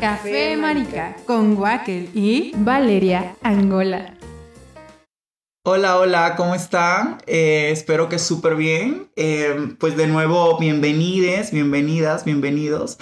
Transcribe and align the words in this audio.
Café 0.00 0.56
Marica 0.56 1.16
con 1.26 1.56
Wackel 1.58 2.10
y 2.14 2.52
Valeria 2.56 3.34
Angola. 3.42 4.14
Hola, 5.64 5.98
hola, 5.98 6.34
¿cómo 6.36 6.54
están? 6.54 7.18
Eh, 7.26 7.70
espero 7.72 8.08
que 8.08 8.18
súper 8.18 8.54
bien. 8.54 9.10
Eh, 9.16 9.74
pues 9.78 9.96
de 9.96 10.06
nuevo, 10.06 10.56
bienvenides, 10.58 11.50
bienvenidas, 11.52 12.24
bienvenidos 12.24 12.98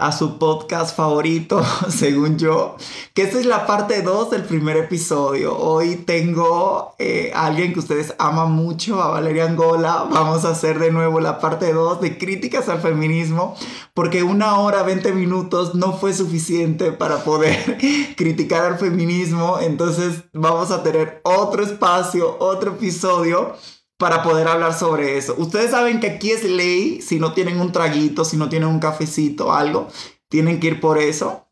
a 0.00 0.12
su 0.12 0.38
podcast 0.38 0.96
favorito, 0.96 1.62
según 1.88 2.38
yo, 2.38 2.76
que 3.12 3.22
esta 3.22 3.38
es 3.38 3.44
la 3.44 3.66
parte 3.66 4.00
2 4.00 4.30
del 4.30 4.44
primer 4.44 4.78
episodio. 4.78 5.56
Hoy 5.56 5.96
tengo 5.96 6.94
eh, 6.98 7.30
a 7.34 7.46
alguien 7.46 7.74
que 7.74 7.80
ustedes 7.80 8.14
aman 8.18 8.50
mucho, 8.50 9.02
a 9.02 9.08
Valeria 9.08 9.44
Angola. 9.44 10.06
Vamos 10.10 10.46
a 10.46 10.50
hacer 10.50 10.78
de 10.78 10.90
nuevo 10.90 11.20
la 11.20 11.38
parte 11.38 11.72
2 11.72 12.00
de 12.00 12.16
críticas 12.16 12.70
al 12.70 12.80
feminismo, 12.80 13.54
porque 13.92 14.22
una 14.22 14.58
hora, 14.58 14.82
20 14.82 15.12
minutos 15.12 15.74
no 15.74 15.92
fue 15.92 16.14
suficiente 16.14 16.92
para 16.92 17.22
poder 17.22 17.78
criticar 18.16 18.64
al 18.64 18.78
feminismo. 18.78 19.58
Entonces 19.60 20.22
vamos 20.32 20.70
a 20.70 20.82
tener 20.82 21.20
otro 21.24 21.62
espacio, 21.62 22.38
otro 22.40 22.72
episodio 22.72 23.54
para 24.00 24.22
poder 24.22 24.48
hablar 24.48 24.72
sobre 24.72 25.18
eso. 25.18 25.34
Ustedes 25.36 25.72
saben 25.72 26.00
que 26.00 26.06
aquí 26.08 26.30
es 26.30 26.42
ley, 26.42 27.02
si 27.02 27.20
no 27.20 27.34
tienen 27.34 27.60
un 27.60 27.70
traguito, 27.70 28.24
si 28.24 28.38
no 28.38 28.48
tienen 28.48 28.70
un 28.70 28.80
cafecito, 28.80 29.52
algo, 29.52 29.88
tienen 30.30 30.58
que 30.58 30.68
ir 30.68 30.80
por 30.80 30.96
eso, 30.96 31.46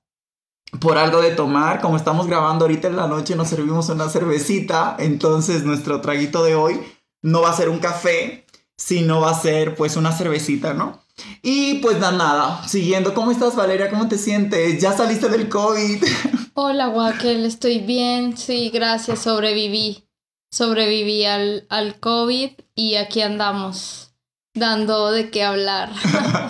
por 0.80 0.96
algo 0.96 1.20
de 1.20 1.32
tomar. 1.32 1.82
Como 1.82 1.98
estamos 1.98 2.26
grabando 2.26 2.64
ahorita 2.64 2.88
en 2.88 2.96
la 2.96 3.06
noche, 3.06 3.36
nos 3.36 3.48
servimos 3.48 3.90
una 3.90 4.08
cervecita, 4.08 4.96
entonces 4.98 5.64
nuestro 5.64 6.00
traguito 6.00 6.42
de 6.42 6.54
hoy 6.54 6.80
no 7.20 7.42
va 7.42 7.50
a 7.50 7.56
ser 7.56 7.68
un 7.68 7.80
café, 7.80 8.46
sino 8.78 9.20
va 9.20 9.32
a 9.32 9.40
ser 9.40 9.74
pues 9.74 9.96
una 9.96 10.12
cervecita, 10.12 10.72
¿no? 10.72 11.02
Y 11.42 11.80
pues 11.80 11.98
nada, 11.98 12.66
siguiendo, 12.66 13.12
¿cómo 13.12 13.30
estás 13.30 13.56
Valeria? 13.56 13.90
¿Cómo 13.90 14.08
te 14.08 14.16
sientes? 14.16 14.80
¿Ya 14.80 14.96
saliste 14.96 15.28
del 15.28 15.50
COVID? 15.50 16.02
Hola 16.54 16.88
Wackel, 16.88 17.44
estoy 17.44 17.80
bien, 17.80 18.38
sí, 18.38 18.70
gracias, 18.70 19.18
sobreviví 19.18 20.07
sobreviví 20.50 21.24
al, 21.24 21.66
al 21.68 22.00
COVID 22.00 22.50
y 22.74 22.94
aquí 22.96 23.22
andamos 23.22 24.08
dando 24.54 25.10
de 25.10 25.30
qué 25.30 25.44
hablar. 25.44 25.90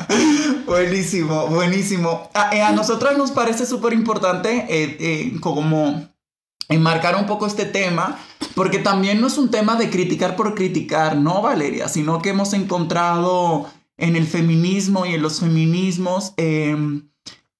buenísimo, 0.67 1.47
buenísimo. 1.49 2.31
A, 2.35 2.55
eh, 2.55 2.63
a 2.63 2.73
nosotros 2.73 3.17
nos 3.17 3.31
parece 3.31 3.67
súper 3.67 3.93
importante 3.93 4.67
eh, 4.69 4.97
eh, 5.01 5.41
como 5.41 6.09
enmarcar 6.69 7.17
un 7.17 7.27
poco 7.27 7.47
este 7.47 7.65
tema, 7.65 8.19
porque 8.55 8.79
también 8.79 9.21
no 9.21 9.27
es 9.27 9.39
un 9.39 9.51
tema 9.51 9.77
de 9.77 9.91
criticar 9.91 10.37
por 10.37 10.55
criticar, 10.55 11.17
no 11.17 11.43
Valeria, 11.43 11.89
sino 11.89 12.21
que 12.21 12.31
hemos 12.31 12.53
encontrado 12.53 13.67
en 13.97 14.17
el 14.17 14.27
feminismo 14.27 15.07
y 15.07 15.15
en 15.15 15.23
los 15.23 15.41
feminismos 15.41 16.35
em, 16.37 17.09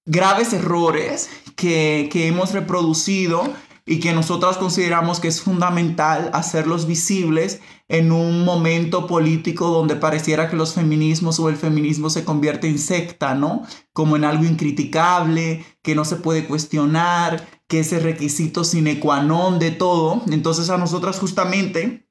graves 0.05 0.53
errores 0.53 1.29
que, 1.55 2.07
que 2.11 2.27
hemos 2.27 2.53
reproducido 2.53 3.43
y 3.89 3.99
que 3.99 4.13
nosotras 4.13 4.57
consideramos 4.57 5.19
que 5.19 5.27
es 5.29 5.41
fundamental 5.41 6.29
hacerlos 6.33 6.85
visibles 6.85 7.59
en 7.87 8.11
un 8.11 8.45
momento 8.45 9.07
político 9.07 9.69
donde 9.69 9.95
pareciera 9.95 10.47
que 10.47 10.55
los 10.55 10.75
feminismos 10.75 11.39
o 11.39 11.49
el 11.49 11.55
feminismo 11.55 12.11
se 12.11 12.23
convierte 12.23 12.67
en 12.67 12.77
secta, 12.77 13.33
¿no? 13.33 13.63
Como 13.91 14.15
en 14.15 14.25
algo 14.25 14.45
incriticable, 14.45 15.65
que 15.81 15.95
no 15.95 16.05
se 16.05 16.17
puede 16.17 16.45
cuestionar, 16.45 17.47
que 17.67 17.79
es 17.79 17.91
el 17.91 18.03
requisito 18.03 18.63
sine 18.63 18.99
qua 18.99 19.23
non 19.23 19.57
de 19.57 19.71
todo. 19.71 20.21
Entonces 20.29 20.69
a 20.69 20.77
nosotras 20.77 21.17
justamente 21.17 22.07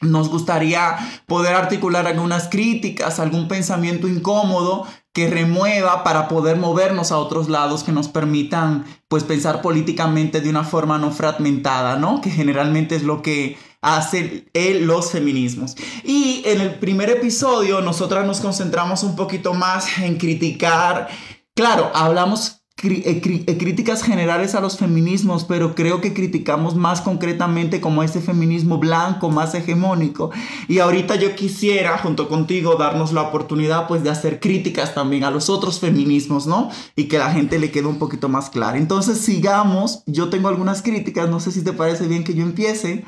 nos 0.00 0.28
gustaría 0.28 0.96
poder 1.28 1.54
articular 1.54 2.08
algunas 2.08 2.48
críticas, 2.48 3.20
algún 3.20 3.46
pensamiento 3.46 4.08
incómodo 4.08 4.88
que 5.12 5.28
remueva 5.28 6.04
para 6.04 6.28
poder 6.28 6.56
movernos 6.56 7.12
a 7.12 7.18
otros 7.18 7.48
lados 7.48 7.84
que 7.84 7.92
nos 7.92 8.08
permitan 8.08 8.84
pues 9.08 9.24
pensar 9.24 9.60
políticamente 9.60 10.40
de 10.40 10.48
una 10.48 10.64
forma 10.64 10.98
no 10.98 11.10
fragmentada, 11.10 11.96
¿no? 11.96 12.20
Que 12.20 12.30
generalmente 12.30 12.96
es 12.96 13.02
lo 13.02 13.20
que 13.20 13.58
hacen 13.82 14.48
los 14.54 15.10
feminismos. 15.10 15.76
Y 16.04 16.42
en 16.46 16.60
el 16.60 16.78
primer 16.78 17.10
episodio 17.10 17.82
nosotras 17.82 18.26
nos 18.26 18.40
concentramos 18.40 19.02
un 19.02 19.16
poquito 19.16 19.52
más 19.52 19.98
en 19.98 20.16
criticar, 20.16 21.08
claro, 21.54 21.90
hablamos 21.94 22.61
críticas 22.82 24.02
generales 24.02 24.56
a 24.56 24.60
los 24.60 24.76
feminismos, 24.76 25.44
pero 25.44 25.74
creo 25.76 26.00
que 26.00 26.12
criticamos 26.12 26.74
más 26.74 27.00
concretamente 27.00 27.80
como 27.80 28.02
ese 28.02 28.20
feminismo 28.20 28.78
blanco, 28.78 29.30
más 29.30 29.54
hegemónico. 29.54 30.30
Y 30.66 30.80
ahorita 30.80 31.14
yo 31.14 31.36
quisiera, 31.36 31.96
junto 31.98 32.28
contigo, 32.28 32.74
darnos 32.74 33.12
la 33.12 33.22
oportunidad 33.22 33.86
pues 33.86 34.02
de 34.02 34.10
hacer 34.10 34.40
críticas 34.40 34.94
también 34.94 35.22
a 35.22 35.30
los 35.30 35.48
otros 35.48 35.78
feminismos, 35.78 36.48
¿no? 36.48 36.70
Y 36.96 37.04
que 37.04 37.18
la 37.18 37.32
gente 37.32 37.60
le 37.60 37.70
quede 37.70 37.86
un 37.86 38.00
poquito 38.00 38.28
más 38.28 38.50
clara. 38.50 38.76
Entonces 38.76 39.18
sigamos, 39.18 40.02
yo 40.06 40.28
tengo 40.28 40.48
algunas 40.48 40.82
críticas, 40.82 41.30
no 41.30 41.38
sé 41.38 41.52
si 41.52 41.62
te 41.62 41.72
parece 41.72 42.08
bien 42.08 42.24
que 42.24 42.34
yo 42.34 42.42
empiece. 42.42 43.04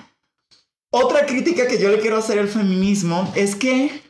Otra 0.90 1.26
crítica 1.26 1.66
que 1.66 1.80
yo 1.80 1.88
le 1.88 1.98
quiero 1.98 2.18
hacer 2.18 2.38
al 2.38 2.46
feminismo 2.46 3.28
es 3.34 3.56
que 3.56 4.03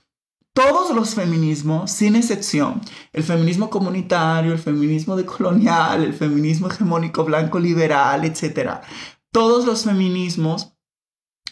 todos 0.54 0.94
los 0.94 1.14
feminismos, 1.14 1.90
sin 1.90 2.14
excepción, 2.16 2.80
el 3.12 3.24
feminismo 3.24 3.68
comunitario, 3.70 4.52
el 4.52 4.58
feminismo 4.58 5.16
decolonial, 5.16 6.04
el 6.04 6.14
feminismo 6.14 6.68
hegemónico 6.68 7.24
blanco 7.24 7.58
liberal, 7.58 8.24
etc., 8.24 8.80
todos 9.32 9.66
los 9.66 9.82
feminismos 9.82 10.74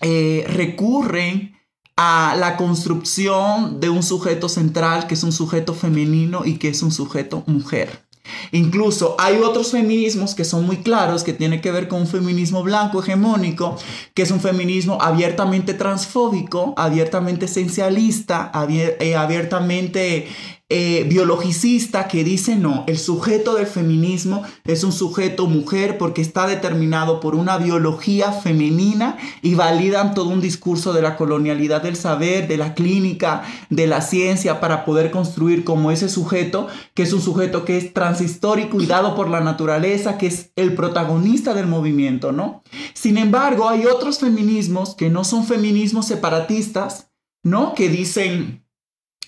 eh, 0.00 0.44
recurren 0.46 1.56
a 1.96 2.36
la 2.38 2.56
construcción 2.56 3.80
de 3.80 3.90
un 3.90 4.04
sujeto 4.04 4.48
central 4.48 5.08
que 5.08 5.14
es 5.14 5.24
un 5.24 5.32
sujeto 5.32 5.74
femenino 5.74 6.44
y 6.44 6.58
que 6.58 6.69
es 6.69 6.82
un 6.82 6.92
sujeto 6.92 7.42
mujer. 7.46 8.08
Incluso 8.52 9.16
hay 9.18 9.38
otros 9.38 9.72
feminismos 9.72 10.34
que 10.34 10.44
son 10.44 10.66
muy 10.66 10.78
claros, 10.78 11.24
que 11.24 11.32
tienen 11.32 11.60
que 11.60 11.72
ver 11.72 11.88
con 11.88 12.02
un 12.02 12.06
feminismo 12.06 12.62
blanco 12.62 13.02
hegemónico, 13.02 13.76
que 14.14 14.22
es 14.22 14.30
un 14.30 14.40
feminismo 14.40 14.98
abiertamente 15.00 15.74
transfóbico, 15.74 16.74
abiertamente 16.76 17.46
esencialista, 17.46 18.52
eh, 18.68 19.16
abiertamente 19.16 20.28
eh, 20.74 21.04
biologicista 21.04 22.08
que 22.08 22.24
dice 22.24 22.56
no, 22.56 22.84
el 22.86 22.98
sujeto 22.98 23.56
del 23.56 23.66
feminismo 23.66 24.42
es 24.64 24.84
un 24.84 24.92
sujeto 24.92 25.46
mujer 25.46 25.98
porque 25.98 26.22
está 26.22 26.46
determinado 26.46 27.20
por 27.20 27.34
una 27.34 27.58
biología 27.58 28.32
femenina 28.32 29.18
y 29.42 29.54
validan 29.54 30.14
todo 30.14 30.30
un 30.30 30.40
discurso 30.40 30.94
de 30.94 31.02
la 31.02 31.18
colonialidad 31.18 31.82
del 31.82 31.94
saber, 31.94 32.48
de 32.48 32.56
la 32.56 32.72
clínica, 32.72 33.42
de 33.68 33.86
la 33.86 34.00
ciencia 34.00 34.60
para 34.60 34.86
poder 34.86 35.10
construir 35.10 35.62
como 35.62 35.90
ese 35.90 36.08
sujeto, 36.08 36.68
que 36.94 37.02
es 37.02 37.12
un 37.12 37.20
sujeto 37.20 37.66
que 37.66 37.76
es 37.76 37.92
transhistórico 37.92 38.80
y 38.80 38.86
dado 38.86 39.14
por 39.14 39.28
la 39.28 39.42
naturaleza, 39.42 40.16
que 40.16 40.28
es 40.28 40.52
el 40.56 40.74
protagonista 40.74 41.52
del 41.52 41.66
movimiento, 41.66 42.32
¿no? 42.32 42.62
Sin 42.94 43.18
embargo, 43.18 43.68
hay 43.68 43.84
otros 43.84 44.20
feminismos 44.20 44.94
que 44.94 45.10
no 45.10 45.24
son 45.24 45.44
feminismos 45.44 46.06
separatistas, 46.06 47.10
¿no? 47.42 47.74
Que 47.74 47.90
dicen 47.90 48.64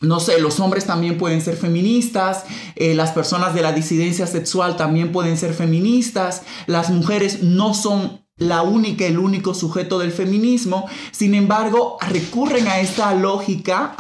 no 0.05 0.21
sé, 0.21 0.41
los 0.41 0.61
hombres 0.61 0.87
también 0.87 1.19
pueden 1.19 1.41
ser 1.41 1.57
feministas, 1.57 2.45
eh, 2.77 2.95
las 2.95 3.13
personas 3.13 3.55
de 3.55 3.63
la 3.63 3.73
disidencia 3.73 4.27
sexual 4.27 4.77
también 4.77 5.13
pueden 5.13 5.37
ser 5.37 5.55
feministas, 5.55 6.43
las 6.67 6.91
mujeres 6.91 7.43
no 7.43 7.75
son 7.75 8.25
la 8.37 8.63
única, 8.63 9.07
el 9.07 9.19
único 9.19 9.55
sujeto 9.55 9.99
del 9.99 10.11
feminismo, 10.11 10.89
sin 11.13 11.35
embargo, 11.35 11.99
recurren 12.01 12.67
a 12.67 12.81
esta 12.81 13.15
lógica, 13.15 13.95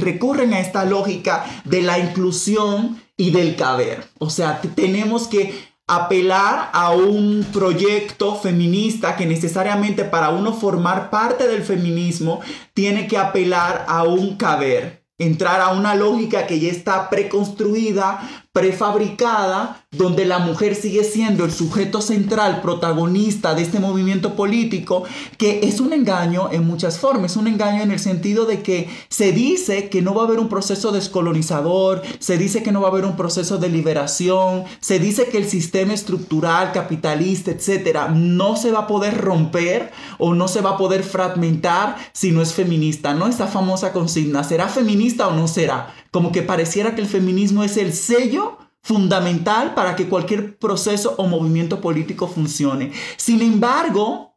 recurren 0.00 0.54
a 0.54 0.60
esta 0.60 0.84
lógica 0.84 1.44
de 1.64 1.82
la 1.82 1.98
inclusión 1.98 3.02
y 3.16 3.30
del 3.30 3.56
caber. 3.56 4.08
O 4.18 4.30
sea, 4.30 4.60
tenemos 4.60 5.26
que 5.26 5.72
apelar 5.88 6.70
a 6.72 6.92
un 6.92 7.44
proyecto 7.52 8.36
feminista 8.36 9.16
que 9.16 9.26
necesariamente 9.26 10.04
para 10.04 10.30
uno 10.30 10.52
formar 10.52 11.10
parte 11.10 11.48
del 11.48 11.64
feminismo 11.64 12.40
tiene 12.72 13.06
que 13.08 13.18
apelar 13.18 13.84
a 13.88 14.04
un 14.04 14.36
caber, 14.36 15.01
entrar 15.18 15.60
a 15.60 15.72
una 15.72 15.94
lógica 15.94 16.46
que 16.46 16.58
ya 16.58 16.70
está 16.70 17.10
preconstruida 17.10 18.41
prefabricada, 18.52 19.82
donde 19.92 20.26
la 20.26 20.38
mujer 20.38 20.74
sigue 20.74 21.04
siendo 21.04 21.46
el 21.46 21.52
sujeto 21.52 22.02
central, 22.02 22.60
protagonista 22.60 23.54
de 23.54 23.62
este 23.62 23.80
movimiento 23.80 24.34
político, 24.34 25.04
que 25.38 25.60
es 25.62 25.80
un 25.80 25.94
engaño 25.94 26.50
en 26.52 26.66
muchas 26.66 26.98
formas, 26.98 27.36
un 27.36 27.46
engaño 27.46 27.82
en 27.82 27.90
el 27.92 27.98
sentido 27.98 28.44
de 28.44 28.62
que 28.62 28.90
se 29.08 29.32
dice 29.32 29.88
que 29.88 30.02
no 30.02 30.14
va 30.14 30.22
a 30.22 30.26
haber 30.26 30.38
un 30.38 30.50
proceso 30.50 30.92
descolonizador, 30.92 32.02
se 32.18 32.36
dice 32.36 32.62
que 32.62 32.72
no 32.72 32.82
va 32.82 32.88
a 32.88 32.90
haber 32.90 33.06
un 33.06 33.16
proceso 33.16 33.56
de 33.56 33.70
liberación, 33.70 34.64
se 34.80 34.98
dice 34.98 35.28
que 35.28 35.38
el 35.38 35.48
sistema 35.48 35.94
estructural, 35.94 36.72
capitalista, 36.72 37.52
etcétera, 37.52 38.08
no 38.08 38.56
se 38.56 38.70
va 38.70 38.80
a 38.80 38.86
poder 38.86 39.16
romper 39.16 39.92
o 40.18 40.34
no 40.34 40.46
se 40.46 40.60
va 40.60 40.70
a 40.72 40.76
poder 40.76 41.04
fragmentar 41.04 41.96
si 42.12 42.32
no 42.32 42.42
es 42.42 42.52
feminista, 42.52 43.14
¿no? 43.14 43.28
Esta 43.28 43.46
famosa 43.46 43.94
consigna, 43.94 44.44
¿será 44.44 44.68
feminista 44.68 45.28
o 45.28 45.32
no 45.32 45.48
será? 45.48 45.94
como 46.12 46.30
que 46.30 46.42
pareciera 46.42 46.94
que 46.94 47.00
el 47.00 47.06
feminismo 47.06 47.64
es 47.64 47.78
el 47.78 47.94
sello 47.94 48.41
fundamental 48.82 49.74
para 49.74 49.96
que 49.96 50.08
cualquier 50.08 50.58
proceso 50.58 51.14
o 51.16 51.26
movimiento 51.26 51.80
político 51.80 52.28
funcione. 52.28 52.92
Sin 53.16 53.40
embargo, 53.40 54.36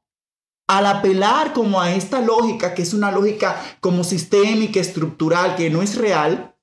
al 0.67 0.85
apelar 0.85 1.53
como 1.53 1.81
a 1.81 1.93
esta 1.93 2.21
lógica, 2.21 2.73
que 2.73 2.81
es 2.81 2.93
una 2.93 3.11
lógica 3.11 3.61
como 3.79 4.03
sistémica, 4.03 4.79
estructural, 4.79 5.55
que 5.55 5.69
no 5.69 5.81
es 5.81 5.95
real, 5.95 6.54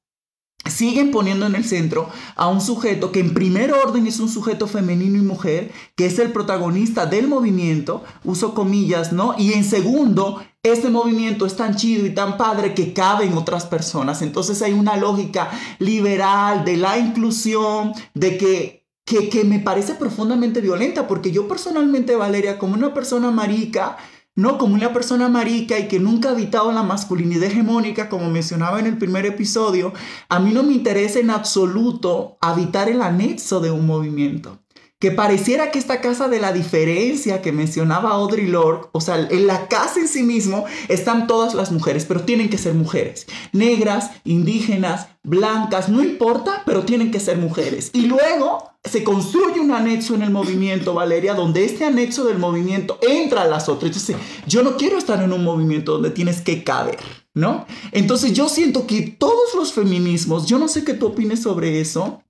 siguen 0.70 1.10
poniendo 1.10 1.46
en 1.46 1.54
el 1.54 1.64
centro 1.64 2.08
a 2.36 2.48
un 2.48 2.60
sujeto 2.60 3.12
que 3.12 3.20
en 3.20 3.34
primer 3.34 3.72
orden 3.72 4.06
es 4.06 4.20
un 4.20 4.28
sujeto 4.28 4.66
femenino 4.66 5.18
y 5.18 5.22
mujer, 5.22 5.72
que 5.96 6.06
es 6.06 6.18
el 6.18 6.32
protagonista 6.32 7.06
del 7.06 7.28
movimiento, 7.28 8.04
uso 8.24 8.54
comillas, 8.54 9.12
¿no? 9.12 9.34
Y 9.38 9.52
en 9.54 9.64
segundo, 9.64 10.42
este 10.62 10.90
movimiento 10.90 11.46
es 11.46 11.56
tan 11.56 11.74
chido 11.74 12.06
y 12.06 12.14
tan 12.14 12.36
padre 12.36 12.74
que 12.74 12.92
cabe 12.92 13.24
en 13.24 13.34
otras 13.34 13.66
personas. 13.66 14.22
Entonces 14.22 14.62
hay 14.62 14.72
una 14.72 14.96
lógica 14.96 15.50
liberal 15.78 16.64
de 16.64 16.76
la 16.76 16.98
inclusión, 16.98 17.92
de 18.14 18.38
que 18.38 18.82
que, 19.04 19.28
que, 19.28 19.42
me 19.42 19.58
parece 19.58 19.94
profundamente 19.94 20.60
violenta, 20.60 21.08
porque 21.08 21.32
yo 21.32 21.48
personalmente, 21.48 22.14
Valeria, 22.14 22.56
como 22.56 22.74
una 22.74 22.94
persona 22.94 23.32
marica, 23.32 23.96
no 24.34 24.56
como 24.56 24.74
una 24.74 24.92
persona 24.92 25.28
marica 25.28 25.78
y 25.78 25.88
que 25.88 26.00
nunca 26.00 26.28
ha 26.28 26.32
habitado 26.32 26.72
la 26.72 26.82
masculinidad 26.82 27.44
hegemónica, 27.44 28.08
como 28.08 28.30
mencionaba 28.30 28.80
en 28.80 28.86
el 28.86 28.98
primer 28.98 29.26
episodio, 29.26 29.92
a 30.28 30.38
mí 30.38 30.52
no 30.52 30.62
me 30.62 30.72
interesa 30.72 31.18
en 31.18 31.30
absoluto 31.30 32.38
habitar 32.40 32.88
el 32.88 33.02
anexo 33.02 33.60
de 33.60 33.70
un 33.70 33.86
movimiento. 33.86 34.58
Que 35.02 35.10
pareciera 35.10 35.72
que 35.72 35.80
esta 35.80 36.00
casa 36.00 36.28
de 36.28 36.38
la 36.38 36.52
diferencia 36.52 37.42
que 37.42 37.50
mencionaba 37.50 38.10
Audrey 38.10 38.46
Lorde, 38.46 38.86
o 38.92 39.00
sea, 39.00 39.16
en 39.18 39.48
la 39.48 39.66
casa 39.66 39.98
en 39.98 40.06
sí 40.06 40.22
mismo 40.22 40.64
están 40.86 41.26
todas 41.26 41.54
las 41.54 41.72
mujeres, 41.72 42.04
pero 42.04 42.22
tienen 42.22 42.48
que 42.48 42.56
ser 42.56 42.74
mujeres. 42.74 43.26
Negras, 43.50 44.12
indígenas, 44.22 45.08
blancas, 45.24 45.88
no 45.88 46.04
importa, 46.04 46.62
pero 46.64 46.84
tienen 46.84 47.10
que 47.10 47.18
ser 47.18 47.36
mujeres. 47.36 47.90
Y 47.94 48.02
luego 48.02 48.70
se 48.84 49.02
construye 49.02 49.58
un 49.58 49.72
anexo 49.72 50.14
en 50.14 50.22
el 50.22 50.30
movimiento, 50.30 50.94
Valeria, 50.94 51.34
donde 51.34 51.64
este 51.64 51.84
anexo 51.84 52.22
del 52.24 52.38
movimiento 52.38 53.00
entra 53.02 53.42
a 53.42 53.48
las 53.48 53.68
otras. 53.68 53.90
Entonces, 53.90 54.14
yo 54.46 54.62
no 54.62 54.76
quiero 54.76 54.98
estar 54.98 55.20
en 55.20 55.32
un 55.32 55.42
movimiento 55.42 55.94
donde 55.94 56.10
tienes 56.10 56.42
que 56.42 56.62
caber, 56.62 57.00
¿no? 57.34 57.66
Entonces, 57.90 58.34
yo 58.34 58.48
siento 58.48 58.86
que 58.86 59.02
todos 59.02 59.56
los 59.56 59.72
feminismos, 59.72 60.46
yo 60.46 60.60
no 60.60 60.68
sé 60.68 60.84
qué 60.84 60.94
tú 60.94 61.06
opines 61.08 61.42
sobre 61.42 61.80
eso, 61.80 62.22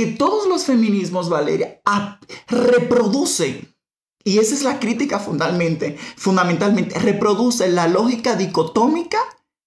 que 0.00 0.06
todos 0.06 0.48
los 0.48 0.64
feminismos, 0.64 1.28
Valeria, 1.28 1.82
reproducen, 2.48 3.76
y 4.24 4.38
esa 4.38 4.54
es 4.54 4.62
la 4.62 4.80
crítica 4.80 5.18
fundamentalmente, 5.18 5.98
fundamentalmente, 6.16 6.98
reproducen 6.98 7.74
la 7.74 7.86
lógica 7.86 8.34
dicotómica 8.34 9.18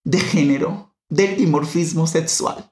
de 0.03 0.19
género, 0.19 0.95
del 1.07 1.38
dimorfismo 1.38 2.07
sexual. 2.07 2.71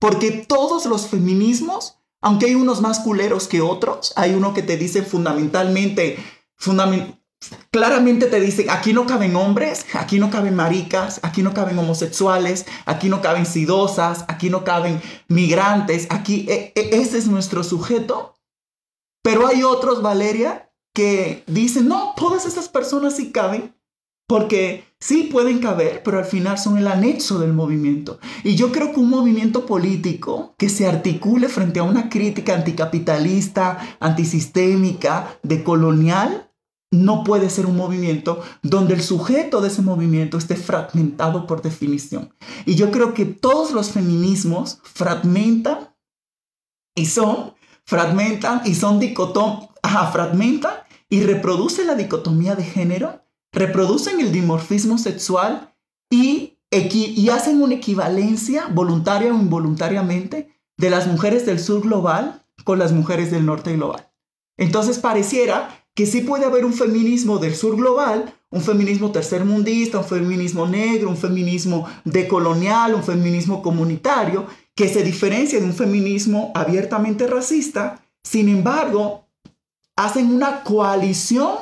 Porque 0.00 0.30
todos 0.30 0.86
los 0.86 1.08
feminismos 1.08 1.98
aunque 2.20 2.46
hay 2.46 2.54
unos 2.54 2.80
más 2.80 3.00
culeros 3.00 3.46
que 3.46 3.60
otros, 3.60 4.12
hay 4.16 4.34
uno 4.34 4.52
que 4.52 4.62
te 4.62 4.76
dice 4.76 5.02
fundamentalmente, 5.02 6.18
claramente 7.70 8.26
te 8.26 8.40
dice, 8.40 8.66
aquí 8.70 8.92
no 8.92 9.06
caben 9.06 9.36
hombres, 9.36 9.86
aquí 9.94 10.18
no 10.18 10.30
caben 10.30 10.54
maricas, 10.54 11.20
aquí 11.22 11.42
no 11.42 11.54
caben 11.54 11.78
homosexuales, 11.78 12.66
aquí 12.86 13.08
no 13.08 13.20
caben 13.20 13.46
sidosas, 13.46 14.24
aquí 14.28 14.50
no 14.50 14.64
caben 14.64 15.00
migrantes, 15.28 16.06
aquí 16.10 16.46
e, 16.48 16.72
e, 16.74 17.00
ese 17.00 17.18
es 17.18 17.28
nuestro 17.28 17.62
sujeto. 17.62 18.34
Pero 19.22 19.46
hay 19.46 19.62
otros, 19.62 20.02
Valeria, 20.02 20.70
que 20.94 21.44
dicen, 21.46 21.88
no, 21.88 22.14
todas 22.16 22.46
estas 22.46 22.68
personas 22.68 23.16
sí 23.16 23.30
caben, 23.30 23.74
porque 24.26 24.84
sí 25.00 25.28
pueden 25.32 25.58
caber, 25.58 26.02
pero 26.02 26.18
al 26.18 26.24
final 26.24 26.58
son 26.58 26.76
el 26.76 26.86
anexo 26.86 27.38
del 27.38 27.52
movimiento. 27.52 28.18
Y 28.44 28.56
yo 28.56 28.72
creo 28.72 28.92
que 28.92 29.00
un 29.00 29.08
movimiento 29.08 29.64
político 29.64 30.54
que 30.58 30.68
se 30.68 30.86
articule 30.86 31.48
frente 31.48 31.80
a 31.80 31.84
una 31.84 32.10
crítica 32.10 32.54
anticapitalista, 32.54 33.96
antisistémica, 34.00 35.38
decolonial, 35.42 36.47
no 36.90 37.24
puede 37.24 37.50
ser 37.50 37.66
un 37.66 37.76
movimiento 37.76 38.42
donde 38.62 38.94
el 38.94 39.02
sujeto 39.02 39.60
de 39.60 39.68
ese 39.68 39.82
movimiento 39.82 40.38
esté 40.38 40.56
fragmentado 40.56 41.46
por 41.46 41.62
definición. 41.62 42.34
Y 42.64 42.76
yo 42.76 42.90
creo 42.90 43.14
que 43.14 43.26
todos 43.26 43.72
los 43.72 43.90
feminismos 43.90 44.80
fragmentan 44.82 45.94
y 46.94 47.06
son, 47.06 47.54
fragmentan 47.84 48.62
y 48.64 48.74
son 48.74 48.98
dicotom, 48.98 49.68
fragmentan 50.12 50.74
y 51.10 51.22
reproducen 51.22 51.86
la 51.86 51.94
dicotomía 51.94 52.54
de 52.54 52.64
género 52.64 53.22
reproducen 53.52 54.20
el 54.20 54.32
dimorfismo 54.32 54.98
sexual 54.98 55.74
y, 56.10 56.58
y 56.70 57.28
hacen 57.30 57.62
una 57.62 57.74
equivalencia 57.74 58.68
voluntaria 58.68 59.32
o 59.32 59.38
involuntariamente 59.38 60.54
de 60.76 60.90
las 60.90 61.06
mujeres 61.06 61.46
del 61.46 61.58
sur 61.58 61.82
global 61.82 62.44
con 62.64 62.78
las 62.78 62.92
mujeres 62.92 63.30
del 63.30 63.46
norte 63.46 63.74
global. 63.74 64.10
Entonces 64.56 64.98
pareciera 64.98 65.86
que 65.98 66.06
sí 66.06 66.20
puede 66.20 66.44
haber 66.44 66.64
un 66.64 66.74
feminismo 66.74 67.38
del 67.38 67.56
sur 67.56 67.74
global, 67.74 68.32
un 68.50 68.60
feminismo 68.60 69.10
tercermundista, 69.10 69.98
un 69.98 70.04
feminismo 70.04 70.64
negro, 70.64 71.10
un 71.10 71.16
feminismo 71.16 71.88
decolonial, 72.04 72.94
un 72.94 73.02
feminismo 73.02 73.62
comunitario, 73.62 74.46
que 74.76 74.88
se 74.88 75.02
diferencia 75.02 75.58
de 75.58 75.64
un 75.66 75.74
feminismo 75.74 76.52
abiertamente 76.54 77.26
racista. 77.26 78.00
Sin 78.22 78.48
embargo, 78.48 79.26
hacen 79.96 80.32
una 80.32 80.62
coalición 80.62 81.56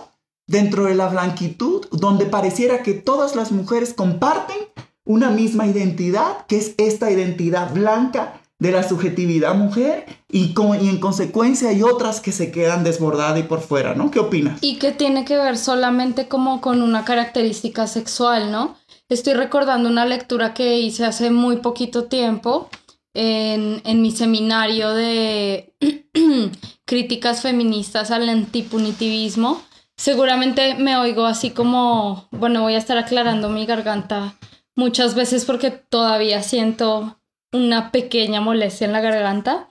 dentro 0.47 0.85
de 0.85 0.97
la 0.97 1.09
blanquitud, 1.09 1.87
donde 1.91 2.27
pareciera 2.27 2.83
que 2.83 2.93
todas 2.93 3.37
las 3.37 3.53
mujeres 3.53 3.95
comparten 3.95 4.59
una 5.07 5.31
misma 5.31 5.67
identidad, 5.67 6.45
que 6.47 6.59
es 6.59 6.75
esta 6.77 7.11
identidad 7.11 7.73
blanca 7.73 8.43
de 8.59 8.73
la 8.73 8.83
subjetividad 8.83 9.55
mujer 9.55 10.07
y, 10.31 10.55
y, 10.81 10.89
en 10.89 10.99
consecuencia 10.99 11.69
hay 11.69 11.83
otras 11.83 12.21
que 12.21 12.33
se 12.33 12.51
quedan 12.51 12.85
desbordadas 12.85 13.39
y 13.39 13.43
por 13.43 13.61
fuera, 13.61 13.95
¿no? 13.95 14.11
¿Qué 14.11 14.19
opinas? 14.19 14.59
Y 14.63 14.77
que 14.77 14.93
tiene 14.93 15.25
que 15.25 15.37
ver 15.37 15.59
solamente 15.59 16.29
como 16.29 16.61
con 16.61 16.83
una 16.83 17.05
característica 17.05 17.87
sexual, 17.87 18.51
¿no? 18.51 18.77
Estoy 19.09 19.35
recordando 19.35 19.89
una 19.89 20.07
lectura 20.07 20.55
que 20.55 20.81
hice 20.81 21.05
hace 21.05 21.31
muy 21.31 21.57
poquito 21.59 22.05
tiempo 22.05 22.71
en, 23.15 23.83
en 23.85 24.03
mi 24.03 24.11
seminario 24.11 24.91
de 24.91 25.75
críticas 26.87 27.43
feministas 27.43 28.11
al 28.11 28.29
antipunitivismo 28.29 29.63
Seguramente 29.97 30.75
me 30.75 30.97
oigo 30.99 31.25
así 31.25 31.51
como, 31.51 32.29
bueno, 32.31 32.63
voy 32.63 32.75
a 32.75 32.79
estar 32.79 32.99
aclarando 32.99 33.49
mi 33.49 33.65
garganta 33.65 34.37
muchas 34.75 35.15
veces 35.15 35.47
porque 35.47 35.71
todavía 35.71 36.43
siento 36.43 37.16
una 37.53 37.91
pequeña 37.93 38.41
molestia 38.41 38.87
en 38.87 38.93
la 38.93 39.01
garganta, 39.01 39.69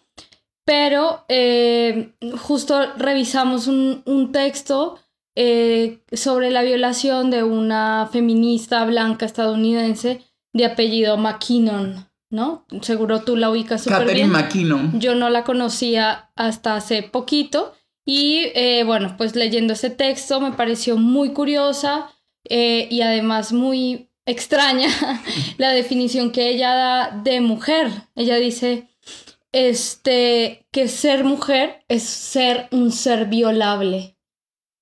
pero 0.66 1.26
eh, 1.30 2.14
justo 2.40 2.94
revisamos 2.98 3.68
un, 3.68 4.02
un 4.06 4.32
texto 4.32 4.98
eh, 5.36 6.04
sobre 6.12 6.50
la 6.50 6.64
violación 6.64 7.30
de 7.30 7.44
una 7.44 8.10
feminista 8.12 8.84
blanca 8.86 9.26
estadounidense 9.26 10.22
de 10.54 10.66
apellido 10.66 11.18
McKinnon, 11.18 12.08
¿no? 12.30 12.66
Seguro 12.82 13.22
tú 13.22 13.36
la 13.36 13.50
ubicas 13.50 13.84
súper 13.84 14.14
bien. 14.14 14.30
McKinnon. 14.30 15.00
Yo 15.00 15.14
no 15.14 15.30
la 15.30 15.44
conocía 15.44 16.32
hasta 16.36 16.76
hace 16.76 17.04
poquito 17.04 17.74
y 18.06 18.52
eh, 18.56 18.84
bueno, 18.86 19.16
pues 19.18 19.36
leyendo 19.36 19.74
ese 19.74 19.90
texto 19.90 20.40
me 20.40 20.54
pareció 20.54 20.98
muy 20.98 21.34
curiosa 21.34 22.10
y 22.48 23.02
además 23.02 23.54
muy 23.54 24.12
extraña 24.26 24.90
la 25.58 25.72
definición 25.72 26.32
que 26.32 26.50
ella 26.50 26.74
da 26.74 27.12
de 27.24 27.42
mujer. 27.42 27.90
Ella 28.16 28.36
dice 28.38 28.88
este, 29.52 30.68
que 30.72 30.88
ser 30.88 31.24
mujer 31.24 31.86
es 31.88 32.04
ser 32.04 32.68
un 32.72 32.92
ser 32.92 33.28
violable. 33.28 34.18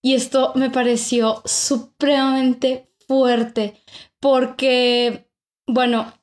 Y 0.01 0.15
esto 0.15 0.51
me 0.55 0.69
pareció 0.69 1.41
supremamente 1.45 2.89
fuerte 3.07 3.81
porque, 4.19 5.29
bueno, 5.67 6.13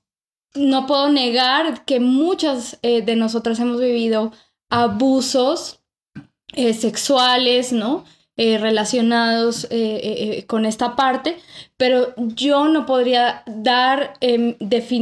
no 0.55 0.87
puedo 0.87 1.11
negar 1.11 1.85
que 1.85 2.01
muchas 2.01 2.79
eh, 2.83 3.03
de 3.03 3.17
nosotras 3.17 3.59
hemos 3.61 3.81
vivido 3.81 4.33
abusos 4.69 5.81
eh, 6.53 6.75
sexuales, 6.75 7.73
¿no? 7.73 8.05
Eh, 8.43 8.57
relacionados 8.57 9.67
eh, 9.69 10.45
con 10.47 10.65
esta 10.65 10.97
parte, 10.97 11.37
pero 11.77 12.15
yo 12.17 12.69
no 12.69 12.87
podría 12.87 13.43
dar 13.47 14.15
em, 14.23 14.57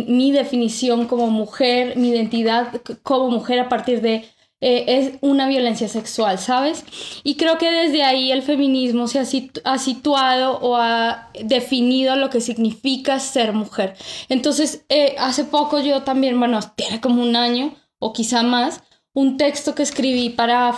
mi 0.09 0.33
definición 0.33 1.07
como 1.07 1.31
mujer, 1.31 1.97
mi 1.97 2.09
identidad 2.09 2.73
como 3.05 3.31
mujer 3.31 3.61
a 3.61 3.69
partir 3.69 4.01
de 4.01 4.25
es 4.61 5.13
una 5.21 5.47
violencia 5.47 5.87
sexual, 5.87 6.41
¿sabes? 6.41 6.85
Y 7.23 7.37
creo 7.37 7.59
que 7.59 7.71
desde 7.71 8.03
ahí 8.03 8.33
el 8.33 8.43
feminismo 8.43 9.07
se 9.07 9.21
ha, 9.21 9.79
situado 9.79 10.59
o 10.59 10.75
ha 10.75 11.31
definido 11.41 12.17
lo 12.17 12.31
que 12.31 12.41
significa 12.41 13.21
ser 13.21 13.53
mujer. 13.53 13.95
Entonces, 14.29 14.85
hace 15.17 15.45
poco 15.45 15.79
yo 15.79 16.03
también, 16.03 16.41
bueno, 16.41 16.59
tiene 16.75 17.01
como 17.01 17.23
un 17.23 17.37
año 17.37 17.77
o 18.01 18.13
quizá 18.13 18.43
más, 18.43 18.83
un 19.13 19.37
texto 19.37 19.77
que 19.77 19.83
escribí 19.85 20.31
para, 20.31 20.73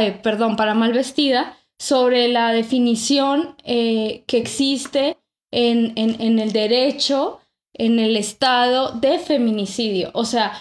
eh, 0.00 0.18
perdón, 0.22 0.56
para 0.56 0.74
Malvestida 0.74 1.56
sobre 1.80 2.28
la 2.28 2.52
definición 2.52 3.56
eh, 3.64 4.22
que 4.26 4.36
existe 4.36 5.16
en, 5.50 5.94
en, 5.96 6.38
el 6.38 6.52
derecho, 6.52 7.40
en 7.72 7.98
el 7.98 8.18
estado 8.18 8.92
de 8.92 9.18
feminicidio. 9.18 10.10
O 10.12 10.26
sea, 10.26 10.52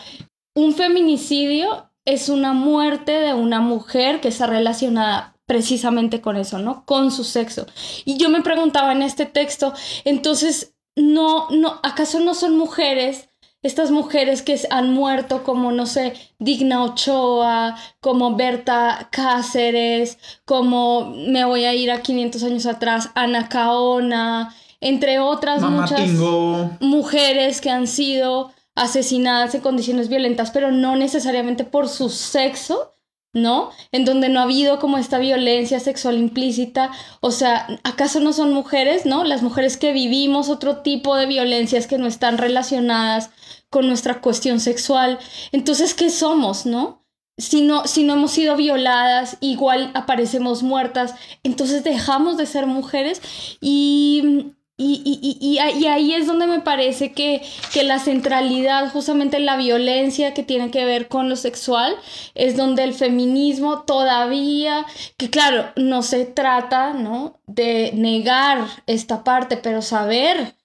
un 0.55 0.73
feminicidio 0.73 1.91
es 2.05 2.29
una 2.29 2.53
muerte 2.53 3.11
de 3.11 3.33
una 3.33 3.59
mujer 3.59 4.21
que 4.21 4.29
está 4.29 4.47
relacionada 4.47 5.35
precisamente 5.45 6.21
con 6.21 6.37
eso, 6.37 6.57
¿no? 6.57 6.85
Con 6.85 7.11
su 7.11 7.25
sexo. 7.25 7.65
Y 8.05 8.15
yo 8.15 8.29
me 8.29 8.41
preguntaba 8.41 8.93
en 8.93 9.01
este 9.01 9.25
texto, 9.25 9.73
entonces, 10.05 10.73
no, 10.95 11.49
no, 11.49 11.81
¿acaso 11.83 12.21
no 12.21 12.33
son 12.33 12.57
mujeres 12.57 13.28
estas 13.61 13.91
mujeres 13.91 14.41
que 14.41 14.59
han 14.69 14.93
muerto 14.93 15.43
como, 15.43 15.71
no 15.71 15.85
sé, 15.85 16.13
Digna 16.39 16.83
Ochoa, 16.83 17.75
como 17.99 18.35
Berta 18.35 19.09
Cáceres, 19.11 20.17
como 20.45 21.11
me 21.11 21.43
voy 21.45 21.65
a 21.65 21.73
ir 21.73 21.91
a 21.91 22.01
500 22.01 22.43
años 22.43 22.65
atrás, 22.65 23.09
Ana 23.15 23.49
Caona, 23.49 24.55
entre 24.79 25.19
otras 25.19 25.61
muchas 25.61 26.09
mujeres 26.79 27.59
que 27.59 27.69
han 27.69 27.87
sido 27.87 28.51
asesinadas 28.75 29.53
en 29.55 29.61
condiciones 29.61 30.07
violentas, 30.07 30.51
pero 30.51 30.71
no 30.71 30.95
necesariamente 30.95 31.65
por 31.65 31.89
su 31.89 32.09
sexo, 32.09 32.95
¿no? 33.33 33.71
En 33.91 34.05
donde 34.05 34.29
no 34.29 34.39
ha 34.39 34.43
habido 34.43 34.79
como 34.79 34.97
esta 34.97 35.19
violencia 35.19 35.79
sexual 35.79 36.17
implícita. 36.17 36.91
O 37.21 37.31
sea, 37.31 37.67
¿acaso 37.83 38.19
no 38.19 38.33
son 38.33 38.53
mujeres, 38.53 39.05
¿no? 39.05 39.23
Las 39.23 39.41
mujeres 39.41 39.77
que 39.77 39.93
vivimos 39.93 40.49
otro 40.49 40.77
tipo 40.77 41.15
de 41.15 41.25
violencias 41.25 41.87
que 41.87 41.97
no 41.97 42.07
están 42.07 42.37
relacionadas 42.37 43.29
con 43.69 43.87
nuestra 43.87 44.21
cuestión 44.21 44.59
sexual. 44.59 45.19
Entonces, 45.51 45.93
¿qué 45.93 46.09
somos, 46.09 46.65
no? 46.65 47.05
Si 47.37 47.61
no, 47.61 47.87
si 47.87 48.03
no 48.03 48.15
hemos 48.15 48.31
sido 48.31 48.57
violadas, 48.57 49.37
igual 49.39 49.91
aparecemos 49.93 50.61
muertas, 50.61 51.15
entonces 51.43 51.85
dejamos 51.85 52.35
de 52.35 52.45
ser 52.45 52.65
mujeres 52.65 53.21
y 53.61 54.53
y, 54.81 55.01
y, 55.03 55.37
y, 55.41 55.59
y, 55.59 55.87
ahí 55.87 56.13
es 56.13 56.25
donde 56.25 56.47
me 56.47 56.61
parece 56.61 57.11
que, 57.11 57.41
que 57.73 57.83
la 57.83 57.99
centralidad, 57.99 58.89
justamente 58.93 59.37
la 59.39 59.57
violencia 59.57 60.33
que 60.33 60.41
tiene 60.41 60.71
que 60.71 60.85
ver 60.85 61.09
con 61.09 61.27
lo 61.27 61.35
sexual, 61.35 61.97
es 62.33 62.55
donde 62.55 62.85
el 62.85 62.93
feminismo 62.93 63.81
todavía, 63.81 64.85
que 65.17 65.29
claro, 65.29 65.65
no 65.75 66.01
se 66.01 66.23
trata, 66.23 66.93
¿no? 66.93 67.41
De 67.45 67.91
negar 67.93 68.67
esta 68.87 69.25
parte, 69.25 69.57
pero 69.57 69.81
saber, 69.81 70.55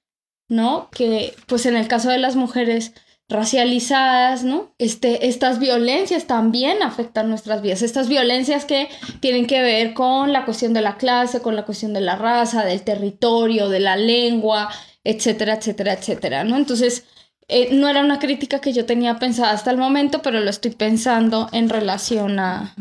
¿no? 0.48 0.90
Que 0.92 1.34
pues 1.46 1.66
en 1.66 1.74
el 1.74 1.88
caso 1.88 2.08
de 2.08 2.18
las 2.18 2.36
mujeres 2.36 2.94
racializadas, 3.28 4.44
¿no? 4.44 4.74
Este, 4.78 5.28
estas 5.28 5.58
violencias 5.58 6.26
también 6.26 6.82
afectan 6.82 7.28
nuestras 7.28 7.62
vidas, 7.62 7.82
estas 7.82 8.08
violencias 8.08 8.64
que 8.64 8.88
tienen 9.20 9.46
que 9.46 9.62
ver 9.62 9.94
con 9.94 10.32
la 10.32 10.44
cuestión 10.44 10.74
de 10.74 10.82
la 10.82 10.96
clase, 10.96 11.40
con 11.40 11.56
la 11.56 11.64
cuestión 11.64 11.94
de 11.94 12.02
la 12.02 12.16
raza, 12.16 12.64
del 12.64 12.82
territorio, 12.82 13.68
de 13.68 13.80
la 13.80 13.96
lengua, 13.96 14.68
etcétera, 15.04 15.54
etcétera, 15.54 15.94
etcétera, 15.94 16.44
¿no? 16.44 16.56
Entonces, 16.56 17.04
eh, 17.48 17.70
no 17.72 17.88
era 17.88 18.00
una 18.00 18.18
crítica 18.18 18.60
que 18.60 18.72
yo 18.72 18.86
tenía 18.86 19.18
pensada 19.18 19.52
hasta 19.52 19.70
el 19.70 19.78
momento, 19.78 20.22
pero 20.22 20.40
lo 20.40 20.50
estoy 20.50 20.72
pensando 20.72 21.48
en 21.52 21.68
relación 21.68 22.38
a, 22.38 22.74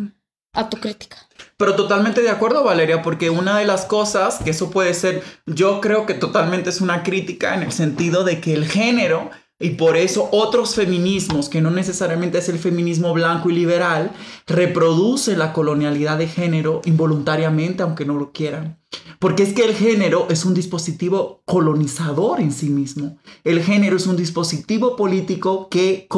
a 0.53 0.69
tu 0.69 0.77
crítica. 0.77 1.17
Pero 1.57 1.75
totalmente 1.75 2.21
de 2.21 2.29
acuerdo, 2.29 2.63
Valeria, 2.63 3.01
porque 3.01 3.29
una 3.29 3.57
de 3.57 3.65
las 3.65 3.85
cosas 3.85 4.39
que 4.43 4.51
eso 4.51 4.71
puede 4.71 4.93
ser, 4.93 5.23
yo 5.45 5.81
creo 5.81 6.05
que 6.05 6.13
totalmente 6.13 6.69
es 6.69 6.81
una 6.81 7.03
crítica 7.03 7.53
en 7.55 7.63
el 7.63 7.71
sentido 7.71 8.23
de 8.23 8.39
que 8.41 8.53
el 8.53 8.67
género 8.67 9.31
y 9.63 9.69
por 9.71 9.95
eso 9.95 10.27
otros 10.33 10.75
feminismos, 10.75 11.47
que 11.47 11.61
no 11.61 11.71
necesariamente 11.71 12.39
es 12.39 12.49
el 12.49 12.59
feminismo 12.59 13.13
blanco 13.13 13.49
y 13.49 13.53
liberal, 13.53 14.11
reproducen 14.45 15.39
la 15.39 15.53
colonialidad 15.53 16.17
de 16.17 16.27
género 16.27 16.81
involuntariamente, 16.83 17.81
aunque 17.81 18.03
no 18.03 18.15
lo 18.15 18.33
quieran. 18.33 18.77
Porque 19.19 19.43
es 19.43 19.53
que 19.53 19.63
el 19.63 19.73
género 19.73 20.27
es 20.29 20.43
un 20.43 20.53
dispositivo 20.53 21.43
colonizador 21.45 22.41
en 22.41 22.51
sí 22.51 22.67
mismo. 22.67 23.17
El 23.45 23.63
género 23.63 23.95
es 23.95 24.05
un 24.05 24.17
dispositivo 24.17 24.97
político 24.97 25.69
que, 25.69 26.09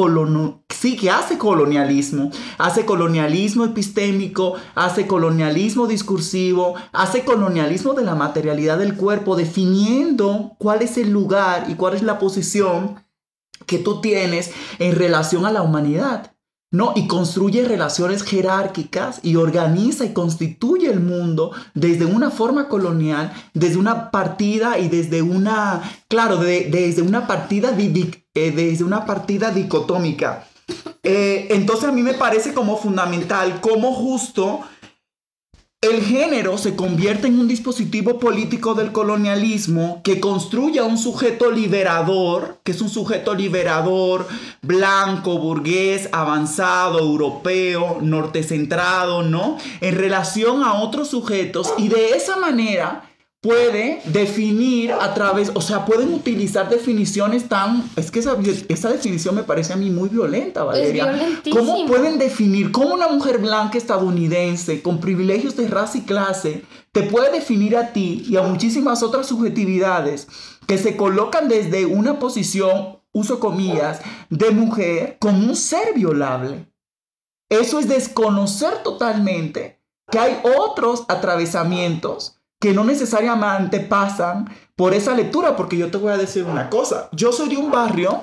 sí, 0.68 0.96
que 0.96 1.10
hace 1.10 1.38
colonialismo. 1.38 2.32
Hace 2.58 2.84
colonialismo 2.84 3.64
epistémico, 3.64 4.54
hace 4.74 5.06
colonialismo 5.06 5.86
discursivo, 5.86 6.74
hace 6.92 7.24
colonialismo 7.24 7.94
de 7.94 8.02
la 8.02 8.16
materialidad 8.16 8.78
del 8.78 8.96
cuerpo, 8.96 9.36
definiendo 9.36 10.56
cuál 10.58 10.82
es 10.82 10.98
el 10.98 11.10
lugar 11.10 11.66
y 11.70 11.76
cuál 11.76 11.94
es 11.94 12.02
la 12.02 12.18
posición 12.18 13.05
que 13.64 13.78
tú 13.78 14.00
tienes 14.00 14.50
en 14.78 14.94
relación 14.94 15.46
a 15.46 15.52
la 15.52 15.62
humanidad. 15.62 16.32
¿no? 16.72 16.92
Y 16.96 17.06
construye 17.06 17.64
relaciones 17.64 18.22
jerárquicas 18.22 19.20
y 19.22 19.36
organiza 19.36 20.04
y 20.04 20.12
constituye 20.12 20.90
el 20.90 21.00
mundo 21.00 21.52
desde 21.74 22.04
una 22.04 22.30
forma 22.30 22.68
colonial, 22.68 23.32
desde 23.54 23.76
una 23.76 24.10
partida 24.10 24.78
y 24.78 24.88
desde 24.88 25.22
una, 25.22 25.82
claro, 26.08 26.36
desde 26.36 27.02
una 27.02 27.26
partida, 27.26 27.74
eh, 27.78 28.50
desde 28.50 28.84
una 28.84 29.06
partida 29.06 29.52
dicotómica. 29.52 30.46
Eh, 31.02 31.46
entonces 31.50 31.88
a 31.88 31.92
mí 31.92 32.02
me 32.02 32.14
parece 32.14 32.52
como 32.52 32.76
fundamental 32.76 33.60
cómo 33.60 33.94
justo 33.94 34.62
el 35.82 36.02
género 36.02 36.58
se 36.58 36.74
convierte 36.74 37.28
en 37.28 37.38
un 37.38 37.48
dispositivo 37.48 38.18
político 38.18 38.74
del 38.74 38.92
colonialismo 38.92 40.00
que 40.02 40.20
construye 40.20 40.78
a 40.78 40.84
un 40.84 40.98
sujeto 40.98 41.50
liberador, 41.50 42.58
que 42.64 42.72
es 42.72 42.80
un 42.80 42.88
sujeto 42.88 43.34
liberador, 43.34 44.26
blanco, 44.62 45.38
burgués, 45.38 46.08
avanzado, 46.12 46.98
europeo, 46.98 47.98
norte 48.00 48.42
centrado, 48.42 49.22
¿no? 49.22 49.58
En 49.80 49.96
relación 49.96 50.64
a 50.64 50.74
otros 50.80 51.08
sujetos 51.08 51.72
y 51.78 51.88
de 51.88 52.10
esa 52.10 52.36
manera 52.36 53.10
puede 53.40 54.00
definir 54.06 54.92
a 54.92 55.14
través, 55.14 55.52
o 55.54 55.60
sea, 55.60 55.84
pueden 55.84 56.12
utilizar 56.12 56.68
definiciones 56.68 57.48
tan, 57.48 57.88
es 57.96 58.10
que 58.10 58.18
esa, 58.18 58.34
definición 58.90 59.34
me 59.34 59.44
parece 59.44 59.72
a 59.72 59.76
mí 59.76 59.90
muy 59.90 60.08
violenta, 60.08 60.64
Valeria. 60.64 61.16
Es 61.44 61.54
¿Cómo 61.54 61.86
pueden 61.86 62.18
definir 62.18 62.72
cómo 62.72 62.94
una 62.94 63.08
mujer 63.08 63.38
blanca 63.38 63.78
estadounidense 63.78 64.82
con 64.82 65.00
privilegios 65.00 65.56
de 65.56 65.68
raza 65.68 65.98
y 65.98 66.02
clase 66.02 66.64
te 66.92 67.04
puede 67.04 67.30
definir 67.30 67.76
a 67.76 67.92
ti 67.92 68.24
y 68.28 68.36
a 68.36 68.42
muchísimas 68.42 69.02
otras 69.02 69.26
subjetividades 69.26 70.28
que 70.66 70.78
se 70.78 70.96
colocan 70.96 71.48
desde 71.48 71.86
una 71.86 72.18
posición, 72.18 72.98
uso 73.12 73.38
comillas, 73.38 74.00
de 74.28 74.50
mujer 74.50 75.18
como 75.20 75.46
un 75.46 75.56
ser 75.56 75.94
violable? 75.94 76.66
Eso 77.48 77.78
es 77.78 77.88
desconocer 77.88 78.82
totalmente 78.82 79.80
que 80.10 80.18
hay 80.18 80.40
otros 80.58 81.04
atravesamientos 81.08 82.36
que 82.58 82.72
no 82.72 82.84
necesariamente 82.84 83.80
pasan 83.80 84.48
por 84.74 84.94
esa 84.94 85.14
lectura, 85.14 85.56
porque 85.56 85.76
yo 85.76 85.90
te 85.90 85.98
voy 85.98 86.12
a 86.12 86.16
decir 86.16 86.44
una 86.44 86.70
cosa, 86.70 87.08
yo 87.12 87.32
soy 87.32 87.48
de 87.48 87.56
un 87.56 87.70
barrio 87.70 88.22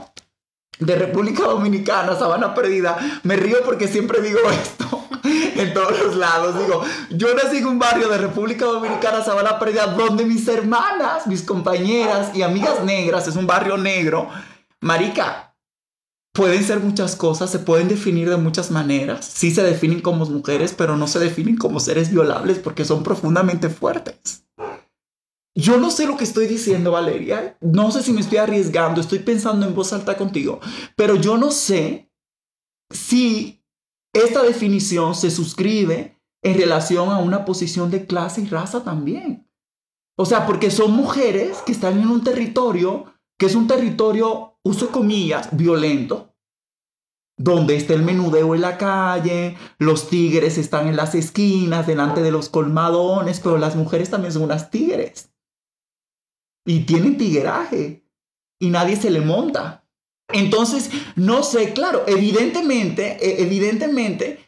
de 0.79 0.95
República 0.95 1.43
Dominicana, 1.43 2.17
Sabana 2.17 2.53
Perdida, 2.53 2.97
me 3.23 3.35
río 3.35 3.57
porque 3.63 3.87
siempre 3.87 4.21
digo 4.21 4.39
esto 4.51 5.03
en 5.23 5.73
todos 5.73 5.97
los 5.99 6.15
lados, 6.15 6.57
digo, 6.59 6.83
yo 7.11 7.33
nací 7.35 7.57
en 7.57 7.67
un 7.67 7.79
barrio 7.79 8.09
de 8.09 8.17
República 8.17 8.65
Dominicana, 8.65 9.23
Sabana 9.23 9.59
Perdida, 9.59 9.87
donde 9.87 10.25
mis 10.25 10.47
hermanas, 10.47 11.27
mis 11.27 11.43
compañeras 11.43 12.35
y 12.35 12.41
amigas 12.41 12.83
negras, 12.83 13.27
es 13.27 13.35
un 13.35 13.47
barrio 13.47 13.77
negro, 13.77 14.29
marica, 14.81 15.52
pueden 16.33 16.63
ser 16.63 16.79
muchas 16.79 17.15
cosas, 17.15 17.51
se 17.51 17.59
pueden 17.59 17.87
definir 17.87 18.29
de 18.29 18.37
muchas 18.37 18.71
maneras. 18.71 19.25
Sí 19.25 19.51
se 19.51 19.63
definen 19.63 20.01
como 20.01 20.25
mujeres, 20.25 20.73
pero 20.75 20.97
no 20.97 21.07
se 21.07 21.19
definen 21.19 21.57
como 21.57 21.79
seres 21.79 22.11
violables 22.11 22.59
porque 22.59 22.85
son 22.85 23.03
profundamente 23.03 23.69
fuertes. 23.69 24.45
Yo 25.55 25.77
no 25.77 25.91
sé 25.91 26.07
lo 26.07 26.17
que 26.17 26.23
estoy 26.23 26.47
diciendo, 26.47 26.91
Valeria. 26.91 27.57
No 27.61 27.91
sé 27.91 28.01
si 28.01 28.11
me 28.11 28.21
estoy 28.21 28.39
arriesgando, 28.39 28.99
estoy 28.99 29.19
pensando 29.19 29.67
en 29.67 29.75
voz 29.75 29.93
alta 29.93 30.17
contigo, 30.17 30.59
pero 30.95 31.15
yo 31.15 31.37
no 31.37 31.51
sé 31.51 32.11
si 32.91 33.63
esta 34.13 34.41
definición 34.41 35.13
se 35.13 35.29
suscribe 35.29 36.19
en 36.43 36.57
relación 36.57 37.09
a 37.09 37.19
una 37.19 37.45
posición 37.45 37.91
de 37.91 38.05
clase 38.07 38.41
y 38.41 38.47
raza 38.47 38.83
también. 38.83 39.47
O 40.17 40.25
sea, 40.25 40.45
porque 40.45 40.71
son 40.71 40.91
mujeres 40.91 41.57
que 41.65 41.71
están 41.71 41.99
en 41.99 42.07
un 42.07 42.23
territorio 42.23 43.13
que 43.37 43.47
es 43.47 43.55
un 43.55 43.67
territorio, 43.67 44.52
uso 44.63 44.91
comillas, 44.91 45.50
violento, 45.51 46.34
donde 47.38 47.75
está 47.75 47.93
el 47.93 48.03
menudeo 48.03 48.55
en 48.55 48.62
la 48.62 48.77
calle, 48.77 49.58
los 49.79 50.10
tigres 50.10 50.58
están 50.58 50.88
en 50.88 50.96
las 50.96 51.15
esquinas, 51.15 51.88
delante 51.88 52.22
de 52.22 52.32
los 52.32 52.50
colmadones, 52.50 53.39
pero 53.39 53.58
las 53.58 53.75
mujeres 53.75 54.10
también 54.10 54.34
son 54.34 54.43
unas 54.43 54.70
tigres. 54.70 55.32
Y 56.65 56.82
tienen 56.82 57.17
tigueraje. 57.17 58.05
Y 58.60 58.70
nadie 58.70 58.96
se 58.96 59.10
le 59.10 59.20
monta. 59.20 59.86
Entonces, 60.29 60.89
no 61.15 61.43
sé, 61.43 61.74
claro, 61.74 62.03
evidentemente, 62.08 63.17
e, 63.20 63.43
evidentemente, 63.43 64.39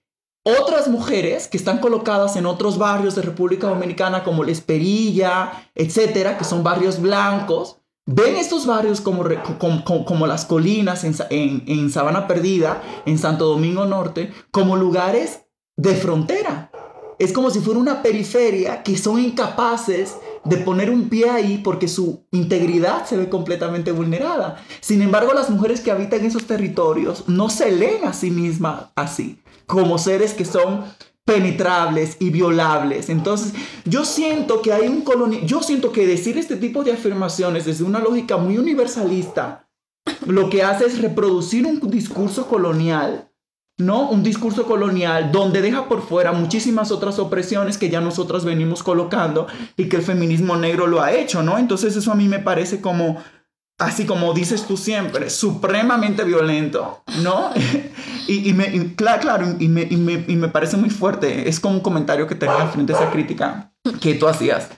otras 0.44 0.88
mujeres 0.88 1.48
que 1.48 1.58
están 1.58 1.80
colocadas 1.80 2.36
en 2.36 2.46
otros 2.46 2.78
barrios 2.78 3.16
de 3.16 3.24
República 3.24 3.68
Dominicana 3.68 4.24
como 4.24 4.44
La 4.44 4.52
Esperilla, 4.52 5.70
etcétera, 5.74 6.38
que 6.38 6.44
son 6.44 6.64
barrios 6.64 7.02
blancos, 7.02 7.82
ven 8.06 8.36
estos 8.36 8.66
barrios 8.66 9.02
como, 9.02 9.24
como, 9.84 10.28
las 10.28 10.46
colinas 10.46 11.04
en, 11.04 11.64
en, 11.68 11.90
Sabana 11.90 12.28
Perdida, 12.28 12.82
en 13.06 13.18
Santo 13.18 13.46
Domingo 13.46 13.86
Norte, 13.86 14.32
como 14.52 14.76
lugares 14.76 15.42
de 15.76 15.96
frontera. 15.96 16.72
Es 17.18 17.32
como 17.32 17.50
si 17.50 17.60
fuera 17.60 17.80
una 17.80 18.04
periferia 18.04 18.84
que 18.84 18.98
son 18.98 19.20
incapaces 19.20 20.18
de 20.44 20.58
poner 20.58 20.90
un 20.90 21.08
pie 21.08 21.30
ahí 21.30 21.62
porque 21.64 21.88
su 21.88 22.26
integridad 22.32 23.06
se 23.06 23.16
ve 23.16 23.30
completamente 23.30 23.92
vulnerada. 23.92 24.62
Sin 24.82 25.02
embargo, 25.02 25.34
las 25.34 25.50
mujeres 25.50 25.80
que 25.80 25.92
habitan 25.92 26.26
esos 26.26 26.46
territorios 26.46 27.24
no 27.28 27.50
se 27.50 27.72
leen 27.72 28.04
a 28.04 28.14
sí 28.14 28.32
mismas 28.32 28.88
así, 28.96 29.42
como 29.66 29.98
seres 29.98 30.34
que 30.34 30.44
son 30.44 30.84
penetrables 31.26 32.18
y 32.20 32.30
violables. 32.30 33.10
Entonces, 33.10 33.54
yo 33.84 34.06
siento 34.06 34.62
que 34.62 34.72
hay 34.72 34.88
un 34.88 35.02
coloni 35.02 35.42
yo 35.46 35.62
siento 35.62 35.92
que 35.92 36.08
decir 36.08 36.38
este 36.38 36.56
tipo 36.56 36.84
de 36.84 36.94
afirmaciones 36.94 37.66
desde 37.66 37.84
una 37.84 38.00
lógica 38.00 38.38
muy 38.38 38.58
universalista 38.58 39.68
lo 40.28 40.52
que 40.52 40.62
hace 40.62 40.86
es 40.86 41.02
reproducir 41.02 41.66
un 41.66 41.80
discurso 41.90 42.48
colonial 42.48 43.32
¿no? 43.78 44.10
Un 44.10 44.24
discurso 44.24 44.66
colonial 44.66 45.32
donde 45.34 45.62
deja 45.62 45.90
por 45.90 46.02
fuera 46.02 46.32
muchísimas 46.32 46.92
otras 46.92 47.20
opresiones 47.20 47.78
que 47.78 47.90
ya 47.90 48.00
nosotros 48.00 48.46
venimos 48.46 48.84
colocando 48.84 49.48
y 49.76 49.90
que 49.90 49.98
el 49.98 50.02
feminismo 50.02 50.56
negro 50.56 50.88
lo 50.88 51.02
ha 51.02 51.12
hecho, 51.12 51.44
¿no? 51.44 51.58
Entonces 51.58 51.96
eso 51.96 52.12
a 52.12 52.16
mí 52.16 52.30
me 52.30 52.40
parece 52.40 52.80
como, 52.80 53.18
así 53.78 54.06
como 54.06 54.34
dices 54.34 54.66
tú 54.66 54.78
siempre, 54.78 55.30
supremamente 55.30 56.24
violento, 56.24 57.04
¿no? 57.22 57.52
y, 58.28 58.54
me, 58.54 58.96
claro, 58.96 59.22
claro 59.22 59.56
y, 59.60 59.68
me, 59.68 59.84
y, 59.84 59.98
me, 59.98 60.48
parece 60.48 60.78
muy 60.78 60.90
fuerte. 60.90 61.50
Es 61.50 61.60
como 61.60 61.76
un 61.76 61.82
comentario 61.82 62.28
que 62.28 62.36
tenía 62.36 62.68
frente 62.68 62.94
a 62.94 62.98
esa 62.98 63.12
crítica 63.12 63.72
que 64.02 64.16
tú 64.16 64.28
hacías. 64.28 64.70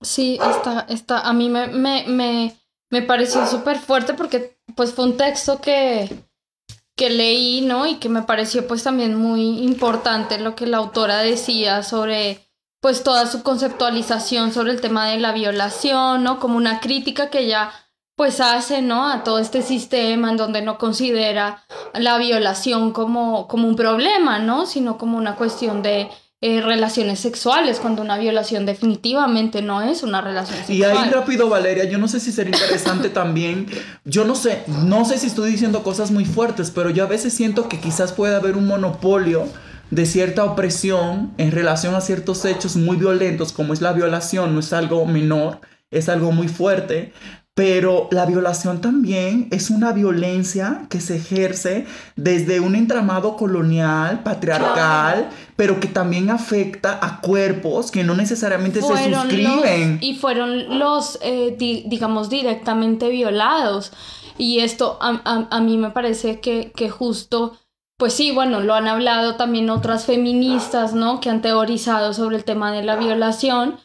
Sí, 0.00 0.38
está, 0.42 0.86
está, 0.88 1.20
a 1.20 1.32
mí 1.32 1.48
me, 1.48 1.68
me, 1.68 2.04
me, 2.06 2.56
me 2.90 3.02
pareció 3.02 3.46
súper 3.46 3.78
fuerte 3.78 4.14
porque 4.14 4.58
pues 4.74 4.92
fue 4.92 5.04
un 5.04 5.16
texto 5.16 5.60
que 5.60 6.08
que 6.98 7.08
leí, 7.08 7.62
¿no? 7.62 7.86
Y 7.86 7.94
que 7.94 8.10
me 8.10 8.22
pareció 8.22 8.66
pues 8.66 8.82
también 8.82 9.14
muy 9.14 9.60
importante 9.60 10.38
lo 10.38 10.56
que 10.56 10.66
la 10.66 10.78
autora 10.78 11.18
decía 11.18 11.82
sobre 11.82 12.44
pues 12.80 13.02
toda 13.04 13.26
su 13.26 13.42
conceptualización 13.42 14.52
sobre 14.52 14.72
el 14.72 14.80
tema 14.80 15.06
de 15.08 15.18
la 15.18 15.32
violación, 15.32 16.24
¿no? 16.24 16.40
Como 16.40 16.56
una 16.56 16.80
crítica 16.80 17.30
que 17.30 17.40
ella 17.40 17.70
pues 18.18 18.40
hace, 18.40 18.82
¿no? 18.82 19.08
A 19.08 19.22
todo 19.22 19.38
este 19.38 19.62
sistema 19.62 20.32
en 20.32 20.36
donde 20.36 20.60
no 20.60 20.76
considera 20.76 21.62
la 21.94 22.18
violación 22.18 22.90
como, 22.92 23.46
como 23.46 23.68
un 23.68 23.76
problema, 23.76 24.40
¿no? 24.40 24.66
Sino 24.66 24.98
como 24.98 25.16
una 25.16 25.36
cuestión 25.36 25.82
de 25.82 26.08
eh, 26.40 26.60
relaciones 26.60 27.20
sexuales, 27.20 27.78
cuando 27.78 28.02
una 28.02 28.18
violación 28.18 28.66
definitivamente 28.66 29.62
no 29.62 29.82
es 29.82 30.02
una 30.02 30.20
relación 30.20 30.58
sexual. 30.58 30.78
Y 30.78 30.82
ahí 30.82 31.10
rápido, 31.10 31.48
Valeria, 31.48 31.84
yo 31.84 31.98
no 31.98 32.08
sé 32.08 32.18
si 32.18 32.32
sería 32.32 32.56
interesante 32.56 33.08
también, 33.22 33.68
yo 34.04 34.24
no 34.24 34.34
sé, 34.34 34.64
no 34.66 35.04
sé 35.04 35.16
si 35.18 35.28
estoy 35.28 35.52
diciendo 35.52 35.84
cosas 35.84 36.10
muy 36.10 36.24
fuertes, 36.24 36.72
pero 36.72 36.90
yo 36.90 37.04
a 37.04 37.06
veces 37.06 37.32
siento 37.32 37.68
que 37.68 37.78
quizás 37.78 38.10
puede 38.10 38.34
haber 38.34 38.56
un 38.56 38.66
monopolio 38.66 39.46
de 39.92 40.06
cierta 40.06 40.44
opresión 40.44 41.32
en 41.38 41.52
relación 41.52 41.94
a 41.94 42.00
ciertos 42.00 42.44
hechos 42.44 42.74
muy 42.74 42.96
violentos, 42.96 43.52
como 43.52 43.74
es 43.74 43.80
la 43.80 43.92
violación, 43.92 44.54
no 44.54 44.60
es 44.60 44.72
algo 44.72 45.06
menor, 45.06 45.60
es 45.90 46.08
algo 46.08 46.32
muy 46.32 46.48
fuerte, 46.48 47.12
pero 47.58 48.06
la 48.12 48.24
violación 48.24 48.80
también 48.80 49.48
es 49.50 49.68
una 49.70 49.90
violencia 49.92 50.86
que 50.88 51.00
se 51.00 51.16
ejerce 51.16 51.86
desde 52.14 52.60
un 52.60 52.76
entramado 52.76 53.36
colonial, 53.36 54.22
patriarcal, 54.22 55.28
pero 55.56 55.80
que 55.80 55.88
también 55.88 56.30
afecta 56.30 57.00
a 57.02 57.20
cuerpos 57.20 57.90
que 57.90 58.04
no 58.04 58.14
necesariamente 58.14 58.80
se 58.80 59.12
suscriben. 59.12 59.98
y 60.00 60.14
fueron 60.14 60.78
los, 60.78 61.18
eh, 61.20 61.56
digamos, 61.58 62.30
directamente 62.30 63.08
violados. 63.08 63.90
Y 64.36 64.60
esto 64.60 64.96
a, 65.00 65.60
mí 65.60 65.78
me 65.78 65.90
parece 65.90 66.38
que, 66.38 66.70
que 66.76 66.90
justo... 66.90 67.58
Pues 67.96 68.12
sí, 68.12 68.30
bueno, 68.30 68.60
lo 68.60 68.74
han 68.74 68.86
hablado 68.86 69.34
también 69.34 69.68
otras 69.68 70.06
feministas, 70.06 70.94
¿no? 70.94 71.18
Que 71.18 71.28
han 71.28 71.42
teorizado 71.42 72.14
sobre 72.14 72.36
el 72.36 72.44
tema 72.44 72.70
de 72.70 72.84
la 72.84 72.94
violación. 72.94 73.80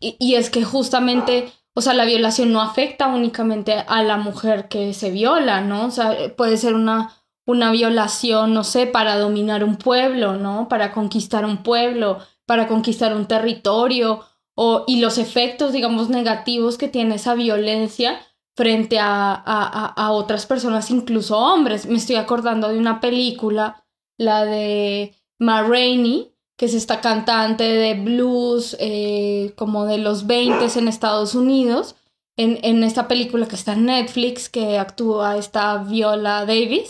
Y, 0.00 0.16
y 0.18 0.34
es 0.34 0.50
que 0.50 0.64
justamente 0.64 1.52
o 1.74 1.80
sea, 1.80 1.94
la 1.94 2.04
violación 2.04 2.52
no 2.52 2.60
afecta 2.60 3.08
únicamente 3.08 3.84
a 3.86 4.02
la 4.02 4.16
mujer 4.16 4.68
que 4.68 4.92
se 4.94 5.10
viola, 5.10 5.60
¿no? 5.60 5.86
O 5.86 5.90
sea, 5.90 6.16
puede 6.36 6.56
ser 6.56 6.74
una, 6.74 7.12
una 7.46 7.70
violación, 7.72 8.52
no 8.52 8.64
sé, 8.64 8.86
para 8.86 9.18
dominar 9.18 9.64
un 9.64 9.76
pueblo, 9.76 10.36
¿no? 10.36 10.68
Para 10.68 10.92
conquistar 10.92 11.44
un 11.44 11.62
pueblo, 11.62 12.18
para 12.46 12.68
conquistar 12.68 13.16
un 13.16 13.26
territorio, 13.26 14.24
o, 14.54 14.84
y 14.86 15.00
los 15.00 15.16
efectos, 15.16 15.72
digamos, 15.72 16.10
negativos 16.10 16.76
que 16.76 16.88
tiene 16.88 17.14
esa 17.14 17.34
violencia 17.34 18.20
frente 18.54 18.98
a, 18.98 19.32
a, 19.32 19.86
a 19.86 20.10
otras 20.12 20.44
personas, 20.44 20.90
incluso 20.90 21.38
hombres. 21.38 21.86
Me 21.86 21.96
estoy 21.96 22.16
acordando 22.16 22.68
de 22.68 22.78
una 22.78 23.00
película, 23.00 23.82
la 24.18 24.44
de 24.44 25.14
Ma 25.38 25.62
Rainey, 25.62 26.31
que 26.56 26.66
es 26.66 26.74
esta 26.74 27.00
cantante 27.00 27.64
de 27.64 27.94
blues 27.94 28.76
eh, 28.78 29.52
como 29.56 29.86
de 29.86 29.98
los 29.98 30.26
20 30.26 30.78
en 30.78 30.88
Estados 30.88 31.34
Unidos, 31.34 31.96
en, 32.36 32.58
en, 32.62 32.82
esta 32.82 33.08
película 33.08 33.46
que 33.46 33.56
está 33.56 33.74
en 33.74 33.86
Netflix, 33.86 34.48
que 34.48 34.78
actúa 34.78 35.36
esta 35.36 35.76
Viola 35.78 36.46
Davis. 36.46 36.88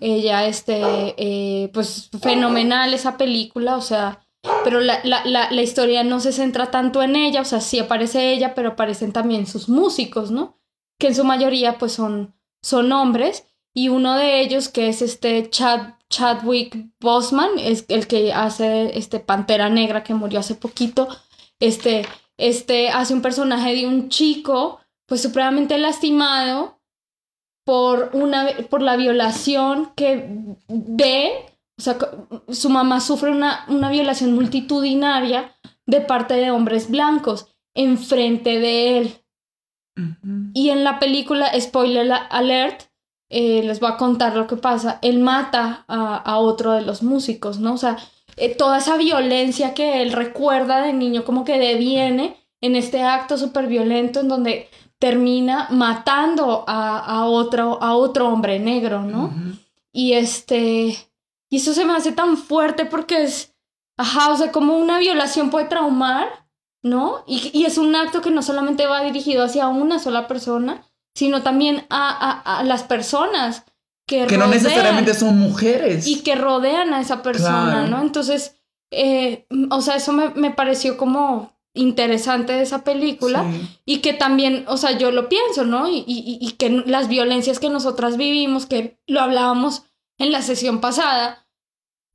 Ella, 0.00 0.46
este, 0.46 1.14
eh, 1.16 1.70
pues 1.72 2.10
fenomenal 2.20 2.92
esa 2.92 3.16
película, 3.16 3.76
o 3.76 3.80
sea, 3.80 4.20
pero 4.62 4.80
la, 4.80 5.00
la, 5.04 5.24
la, 5.24 5.50
la, 5.50 5.62
historia 5.62 6.04
no 6.04 6.20
se 6.20 6.32
centra 6.32 6.70
tanto 6.70 7.02
en 7.02 7.16
ella, 7.16 7.40
o 7.40 7.46
sea, 7.46 7.60
sí 7.60 7.78
aparece 7.78 8.32
ella, 8.32 8.54
pero 8.54 8.70
aparecen 8.70 9.12
también 9.12 9.46
sus 9.46 9.70
músicos, 9.70 10.30
¿no? 10.30 10.58
Que 10.98 11.08
en 11.08 11.14
su 11.14 11.24
mayoría 11.24 11.78
pues 11.78 11.92
son, 11.92 12.34
son 12.60 12.92
hombres, 12.92 13.46
y 13.72 13.88
uno 13.88 14.14
de 14.14 14.40
ellos, 14.40 14.68
que 14.68 14.88
es 14.88 15.02
este 15.02 15.48
Chad 15.48 15.94
Chadwick 16.14 16.76
Boseman, 17.00 17.58
es 17.58 17.86
el 17.88 18.06
que 18.06 18.32
hace 18.32 18.96
este 18.96 19.18
Pantera 19.18 19.68
Negra 19.68 20.04
que 20.04 20.14
murió 20.14 20.38
hace 20.38 20.54
poquito. 20.54 21.08
Este, 21.58 22.06
este 22.38 22.90
hace 22.90 23.14
un 23.14 23.22
personaje 23.22 23.74
de 23.74 23.88
un 23.88 24.08
chico, 24.10 24.80
pues 25.08 25.22
supremamente 25.22 25.76
lastimado 25.76 26.80
por, 27.66 28.10
una, 28.12 28.46
por 28.70 28.80
la 28.80 28.96
violación 28.96 29.92
que 29.96 30.28
ve, 30.68 31.32
o 31.76 31.82
sea, 31.82 31.98
su 32.48 32.70
mamá 32.70 33.00
sufre 33.00 33.32
una, 33.32 33.64
una 33.66 33.90
violación 33.90 34.34
multitudinaria 34.34 35.56
de 35.84 36.00
parte 36.00 36.34
de 36.34 36.52
hombres 36.52 36.90
blancos 36.90 37.48
enfrente 37.74 38.60
de 38.60 38.98
él. 38.98 39.20
Y 40.54 40.70
en 40.70 40.84
la 40.84 41.00
película, 41.00 41.50
spoiler 41.60 42.12
alert, 42.30 42.84
eh, 43.36 43.64
les 43.64 43.80
voy 43.80 43.90
a 43.90 43.96
contar 43.96 44.36
lo 44.36 44.46
que 44.46 44.54
pasa, 44.54 45.00
él 45.02 45.18
mata 45.18 45.84
a, 45.88 46.38
otro 46.38 46.70
de 46.70 46.82
los 46.82 47.02
músicos, 47.02 47.58
¿no? 47.58 47.74
O 47.74 47.76
sea, 47.76 47.96
eh, 48.36 48.54
toda 48.54 48.78
esa 48.78 48.96
violencia 48.96 49.74
que 49.74 50.02
él 50.02 50.12
recuerda 50.12 50.82
de 50.82 50.92
niño 50.92 51.24
como 51.24 51.44
que 51.44 51.58
deviene 51.58 52.36
en 52.60 52.76
este 52.76 53.02
acto 53.02 53.36
súper 53.36 53.66
violento 53.66 54.20
en 54.20 54.28
donde 54.28 54.68
termina 55.00 55.66
matando 55.72 56.64
a, 56.68 57.24
otro, 57.26 57.82
a 57.82 57.96
otro 57.96 58.28
hombre 58.28 58.60
negro, 58.60 59.02
¿no? 59.02 59.32
Y 59.90 60.12
este, 60.12 60.96
y 61.50 61.56
eso 61.56 61.74
se 61.74 61.84
me 61.84 61.94
hace 61.94 62.12
tan 62.12 62.36
fuerte 62.36 62.84
porque 62.84 63.24
es, 63.24 63.52
ajá, 63.96 64.30
o 64.30 64.36
sea, 64.36 64.52
como 64.52 64.78
una 64.78 65.00
violación 65.00 65.50
puede 65.50 65.66
traumar, 65.66 66.28
¿no? 66.84 67.24
Y, 67.26 67.50
y 67.52 67.64
es 67.64 67.78
un 67.78 67.96
acto 67.96 68.20
que 68.20 68.30
no 68.30 68.42
solamente 68.42 68.86
va 68.86 69.02
dirigido 69.02 69.42
hacia 69.42 69.66
una 69.66 69.98
sola 69.98 70.28
persona, 70.28 70.86
sino 71.14 71.42
también 71.42 71.86
a, 71.90 72.62
las 72.64 72.82
personas 72.82 73.64
que, 74.06 74.26
que 74.26 74.36
no 74.36 74.46
necesariamente 74.46 75.14
son 75.14 75.38
mujeres. 75.38 76.06
Y 76.06 76.20
que 76.20 76.34
rodean 76.34 76.92
a 76.92 77.00
esa 77.00 77.22
persona, 77.22 77.86
¿no? 77.86 78.02
Entonces, 78.02 78.56
eh, 78.90 79.46
o 79.70 79.80
sea, 79.80 79.96
eso 79.96 80.12
me, 80.12 80.50
pareció 80.50 80.96
como 80.96 81.52
interesante 81.72 82.52
de 82.52 82.62
esa 82.62 82.84
película 82.84 83.44
y 83.84 83.98
que 83.98 84.12
también, 84.12 84.64
o 84.68 84.76
sea, 84.76 84.96
yo 84.96 85.10
lo 85.10 85.28
pienso, 85.28 85.64
¿no? 85.64 85.88
Y, 85.88 86.04
y, 86.06 86.50
que 86.52 86.70
las 86.70 87.08
violencias 87.08 87.58
que 87.58 87.70
nosotras 87.70 88.16
vivimos, 88.16 88.66
que 88.66 89.00
lo 89.06 89.20
hablábamos 89.20 89.82
en 90.18 90.30
la 90.30 90.42
sesión 90.42 90.80
pasada, 90.80 91.48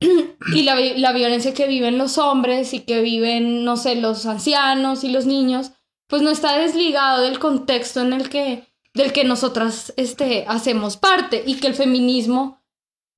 y 0.00 0.62
la, 0.62 0.76
la 0.76 1.12
violencia 1.12 1.52
que 1.52 1.66
viven 1.66 1.98
los 1.98 2.16
hombres 2.16 2.72
y 2.72 2.80
que 2.80 3.02
viven, 3.02 3.64
no 3.64 3.76
sé, 3.76 3.96
los 3.96 4.24
ancianos 4.24 5.04
y 5.04 5.10
los 5.10 5.26
niños, 5.26 5.72
pues 6.06 6.22
no 6.22 6.30
está 6.30 6.56
desligado 6.56 7.22
del 7.22 7.38
contexto 7.38 8.00
en 8.00 8.14
el 8.14 8.30
que 8.30 8.69
del 8.94 9.12
que 9.12 9.24
nosotras 9.24 9.92
este, 9.96 10.44
hacemos 10.48 10.96
parte 10.96 11.42
y 11.46 11.56
que 11.56 11.68
el 11.68 11.74
feminismo, 11.74 12.60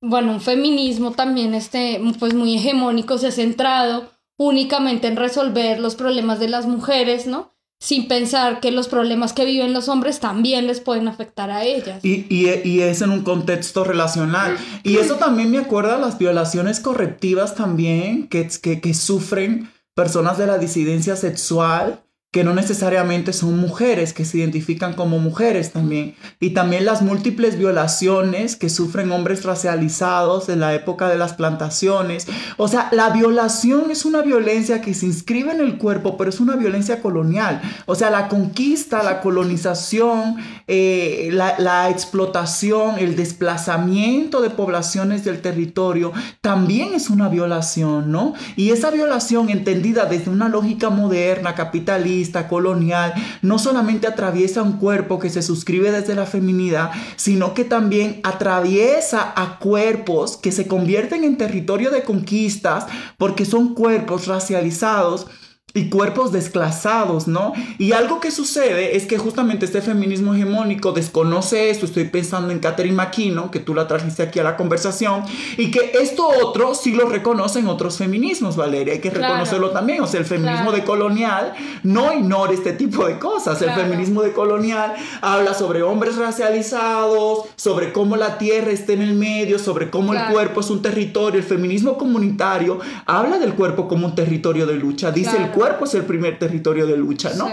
bueno, 0.01 0.33
un 0.33 0.41
feminismo 0.41 1.11
también 1.11 1.53
este, 1.53 1.99
pues 2.19 2.33
muy 2.33 2.55
hegemónico 2.55 3.17
se 3.17 3.27
ha 3.27 3.31
centrado 3.31 4.11
únicamente 4.37 5.07
en 5.07 5.15
resolver 5.15 5.79
los 5.79 5.95
problemas 5.95 6.39
de 6.39 6.49
las 6.49 6.67
mujeres, 6.67 7.27
¿no? 7.27 7.53
Sin 7.79 8.07
pensar 8.07 8.61
que 8.61 8.71
los 8.71 8.87
problemas 8.87 9.33
que 9.33 9.45
viven 9.45 9.73
los 9.73 9.89
hombres 9.89 10.19
también 10.19 10.67
les 10.67 10.79
pueden 10.79 11.07
afectar 11.07 11.51
a 11.51 11.65
ellas. 11.65 12.03
Y, 12.03 12.25
y, 12.29 12.79
es 12.79 13.01
en 13.01 13.09
un 13.09 13.23
contexto 13.23 13.83
relacional. 13.83 14.55
Y 14.83 14.97
eso 14.97 15.15
también 15.15 15.51
me 15.51 15.57
acuerda 15.57 15.95
a 15.95 15.99
las 15.99 16.17
violaciones 16.17 16.79
correctivas 16.79 17.55
también 17.55 18.29
que, 18.29 18.47
que, 18.61 18.79
que 18.79 18.93
sufren 18.93 19.69
personas 19.95 20.37
de 20.37 20.47
la 20.47 20.57
disidencia 20.59 21.17
sexual 21.17 22.02
que 22.33 22.43
no 22.43 22.55
necesariamente 22.55 23.31
son 23.31 23.59
mujeres, 23.59 24.11
que 24.11 24.25
se 24.25 24.39
identifican 24.39 24.95
como 24.95 25.19
mujeres 25.19 25.71
también. 25.71 26.15
Y 26.39 26.49
también 26.49 26.83
las 26.83 27.03
múltiples 27.03 27.59
violaciones 27.59 28.55
que 28.55 28.69
sufren 28.69 29.11
hombres 29.11 29.45
racializados 29.45 30.49
en 30.49 30.59
la 30.59 30.73
época 30.73 31.09
de 31.09 31.19
las 31.19 31.33
plantaciones. 31.33 32.25
O 32.57 32.67
sea, 32.67 32.89
la 32.91 33.11
violación 33.11 33.91
es 33.91 34.03
una 34.03 34.23
violencia 34.23 34.81
que 34.81 34.95
se 34.95 35.05
inscribe 35.05 35.51
en 35.51 35.59
el 35.61 35.77
cuerpo, 35.77 36.17
pero 36.17 36.31
es 36.31 36.39
una 36.39 36.55
violencia 36.55 37.03
colonial. 37.03 37.61
O 37.85 37.93
sea, 37.93 38.09
la 38.09 38.27
conquista, 38.29 39.03
la 39.03 39.21
colonización, 39.21 40.37
eh, 40.65 41.29
la, 41.33 41.59
la 41.59 41.91
explotación, 41.91 42.97
el 42.97 43.15
desplazamiento 43.15 44.41
de 44.41 44.49
poblaciones 44.49 45.23
del 45.23 45.39
territorio, 45.39 46.11
también 46.41 46.95
es 46.95 47.11
una 47.11 47.29
violación, 47.29 48.11
¿no? 48.11 48.33
Y 48.55 48.71
esa 48.71 48.89
violación 48.89 49.51
entendida 49.51 50.05
desde 50.05 50.31
una 50.31 50.49
lógica 50.49 50.89
moderna, 50.89 51.53
capitalista, 51.53 52.22
capitalista, 52.23 52.47
colonial, 52.47 53.13
no 53.41 53.59
solamente 53.59 54.07
atraviesa 54.07 54.63
un 54.63 54.73
cuerpo 54.73 55.19
que 55.19 55.29
se 55.29 55.41
suscribe 55.41 55.91
desde 55.91 56.15
la 56.15 56.25
feminidad, 56.25 56.91
sino 57.15 57.53
que 57.53 57.65
también 57.65 58.19
atraviesa 58.23 59.33
a 59.35 59.59
cuerpos 59.59 60.37
que 60.37 60.51
se 60.51 60.67
convierten 60.67 61.23
en 61.23 61.37
territorio 61.37 61.91
de 61.91 62.03
conquistas 62.03 62.85
porque 63.17 63.45
son 63.45 63.73
cuerpos 63.73 64.27
racializados 64.27 65.27
y 65.75 65.89
cuerpos 65.89 66.31
desclasados, 66.31 67.27
¿no? 67.27 67.53
Y 67.79 67.93
algo 67.93 68.19
que 68.19 68.29
sucede 68.29 68.95
es 68.95 69.07
que 69.07 69.17
justamente 69.17 69.65
este 69.65 69.81
feminismo 69.81 70.35
hegemónico 70.35 70.91
desconoce 70.91 71.71
esto, 71.71 71.87
estoy 71.87 72.03
pensando 72.05 72.51
en 72.51 72.59
Catherine 72.59 72.95
McKinnon, 72.95 73.49
que 73.49 73.59
tú 73.59 73.73
la 73.73 73.87
trajiste 73.87 74.21
aquí 74.21 74.37
a 74.37 74.43
la 74.43 74.55
conversación, 74.55 75.23
y 75.57 75.71
que 75.71 75.93
esto 75.99 76.27
otro 76.43 76.75
sí 76.75 76.91
lo 76.91 77.09
reconocen 77.09 77.65
otros 77.67 77.97
feminismos, 77.97 78.55
Valeria, 78.55 78.93
hay 78.93 78.99
que 78.99 79.09
reconocerlo 79.09 79.71
también, 79.71 80.03
o 80.03 80.07
sea, 80.07 80.19
el 80.19 80.27
feminismo 80.27 80.71
de 80.71 80.83
colonial 80.83 81.53
no 81.81 82.13
ignora 82.13 82.53
este 82.53 82.73
tipo 82.73 83.07
de 83.07 83.17
cosas, 83.17 83.59
el 83.63 83.71
feminismo 83.71 84.21
de 84.21 84.31
colonial 84.31 84.93
habla 85.21 85.55
sobre 85.55 85.81
hombres 85.81 86.17
racializados, 86.17 87.45
sobre 87.55 87.91
cómo 87.91 88.15
la 88.15 88.37
tierra 88.37 88.69
está 88.69 88.93
en 88.93 89.01
el 89.01 89.15
medio, 89.15 89.57
sobre 89.57 89.89
cómo 89.89 90.13
el 90.13 90.23
cuerpo 90.31 90.59
es 90.59 90.69
un 90.69 90.83
territorio, 90.83 91.39
el 91.39 91.45
feminismo 91.45 91.97
comunitario 91.97 92.79
habla 93.07 93.39
del 93.39 93.55
cuerpo 93.55 93.87
como 93.87 94.05
un 94.05 94.13
territorio 94.13 94.67
de 94.67 94.75
lucha, 94.75 95.11
dice 95.11 95.35
el 95.37 95.49
cuerpo 95.49 95.62
cuerpo 95.63 95.85
es 95.85 95.93
el 95.95 96.03
primer 96.03 96.37
territorio 96.39 96.85
de 96.85 96.97
lucha, 96.97 97.33
¿no? 97.35 97.49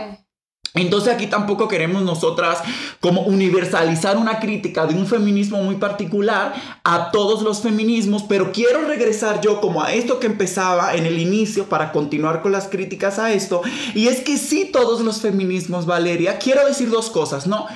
Entonces 0.74 1.12
aquí 1.12 1.26
tampoco 1.26 1.68
queremos 1.68 2.02
nosotras 2.02 2.58
como 3.00 3.22
universalizar 3.22 4.16
una 4.16 4.40
crítica 4.40 4.86
de 4.86 4.94
un 4.94 5.06
feminismo 5.06 5.62
muy 5.62 5.76
particular 5.76 6.54
a 6.84 7.10
todos 7.12 7.42
los 7.42 7.60
feminismos, 7.60 8.24
pero 8.28 8.50
quiero 8.52 8.86
regresar 8.86 9.40
yo 9.40 9.60
como 9.60 9.82
a 9.82 9.92
esto 9.92 10.18
que 10.20 10.26
empezaba 10.26 10.94
en 10.94 11.06
el 11.06 11.18
inicio 11.18 11.64
para 11.64 11.92
continuar 11.92 12.42
con 12.42 12.52
las 12.52 12.68
críticas 12.68 13.18
a 13.18 13.32
esto, 13.32 13.62
y 13.94 14.08
es 14.08 14.20
que 14.20 14.38
sí 14.38 14.70
todos 14.72 15.00
los 15.00 15.20
feminismos, 15.20 15.86
Valeria, 15.86 16.38
quiero 16.38 16.66
decir 16.66 16.88
dos 16.88 17.10
cosas, 17.10 17.46
¿no? 17.46 17.66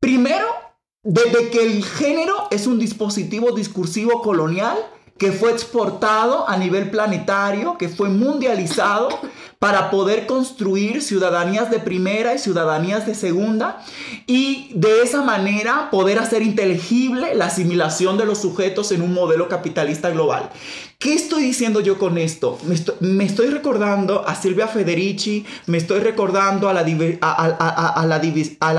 Primero, 0.00 0.46
desde 1.04 1.50
que 1.50 1.64
el 1.64 1.84
género 1.84 2.48
es 2.50 2.66
un 2.66 2.78
dispositivo 2.78 3.52
discursivo 3.52 4.22
colonial, 4.22 4.78
que 5.22 5.30
fue 5.30 5.52
exportado 5.52 6.48
a 6.48 6.56
nivel 6.56 6.90
planetario, 6.90 7.78
que 7.78 7.88
fue 7.88 8.08
mundializado 8.08 9.08
para 9.60 9.88
poder 9.88 10.26
construir 10.26 11.00
ciudadanías 11.00 11.70
de 11.70 11.78
primera 11.78 12.34
y 12.34 12.40
ciudadanías 12.40 13.06
de 13.06 13.14
segunda 13.14 13.80
y 14.26 14.72
de 14.74 15.02
esa 15.02 15.22
manera 15.22 15.90
poder 15.92 16.18
hacer 16.18 16.42
inteligible 16.42 17.36
la 17.36 17.44
asimilación 17.44 18.18
de 18.18 18.24
los 18.24 18.38
sujetos 18.38 18.90
en 18.90 19.00
un 19.00 19.14
modelo 19.14 19.48
capitalista 19.48 20.10
global. 20.10 20.50
¿Qué 20.98 21.14
estoy 21.14 21.44
diciendo 21.44 21.78
yo 21.78 22.00
con 22.00 22.18
esto? 22.18 22.58
Me 22.98 23.24
estoy, 23.24 23.46
recordando 23.46 24.26
a 24.26 24.34
Silvia 24.34 24.66
Federici, 24.66 25.46
me 25.66 25.78
estoy 25.78 26.00
recordando 26.00 26.68
a 26.68 26.72
la, 26.74 26.82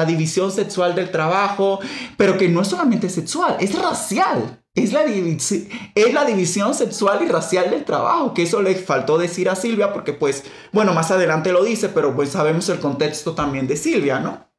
división 0.06 0.52
sexual 0.52 0.94
del 0.94 1.10
trabajo, 1.10 1.80
pero 2.18 2.38
que 2.38 2.50
no 2.50 2.62
es 2.62 2.68
solamente 2.68 3.10
sexual, 3.10 3.56
es 3.62 3.74
racial. 3.82 4.63
Es 4.76 4.92
la, 4.92 5.04
es 5.04 6.14
la 6.14 6.26
división 6.26 6.74
sexual 6.74 7.24
y 7.24 7.28
racial 7.28 7.70
del 7.70 7.86
trabajo, 7.86 8.34
que 8.34 8.42
eso 8.44 8.60
le 8.64 8.74
faltó 8.74 9.20
decir 9.20 9.48
a 9.48 9.56
Silvia 9.56 9.94
porque 9.94 10.14
pues, 10.14 10.46
bueno, 10.72 10.94
más 10.96 11.12
adelante 11.12 11.52
lo 11.52 11.64
dice, 11.64 11.90
pero 11.90 12.16
pues 12.16 12.30
sabemos 12.30 12.68
el 12.70 12.80
contexto 12.80 13.36
también 13.36 13.68
de 13.68 13.78
Silvia, 13.78 14.20
¿no? 14.20 14.53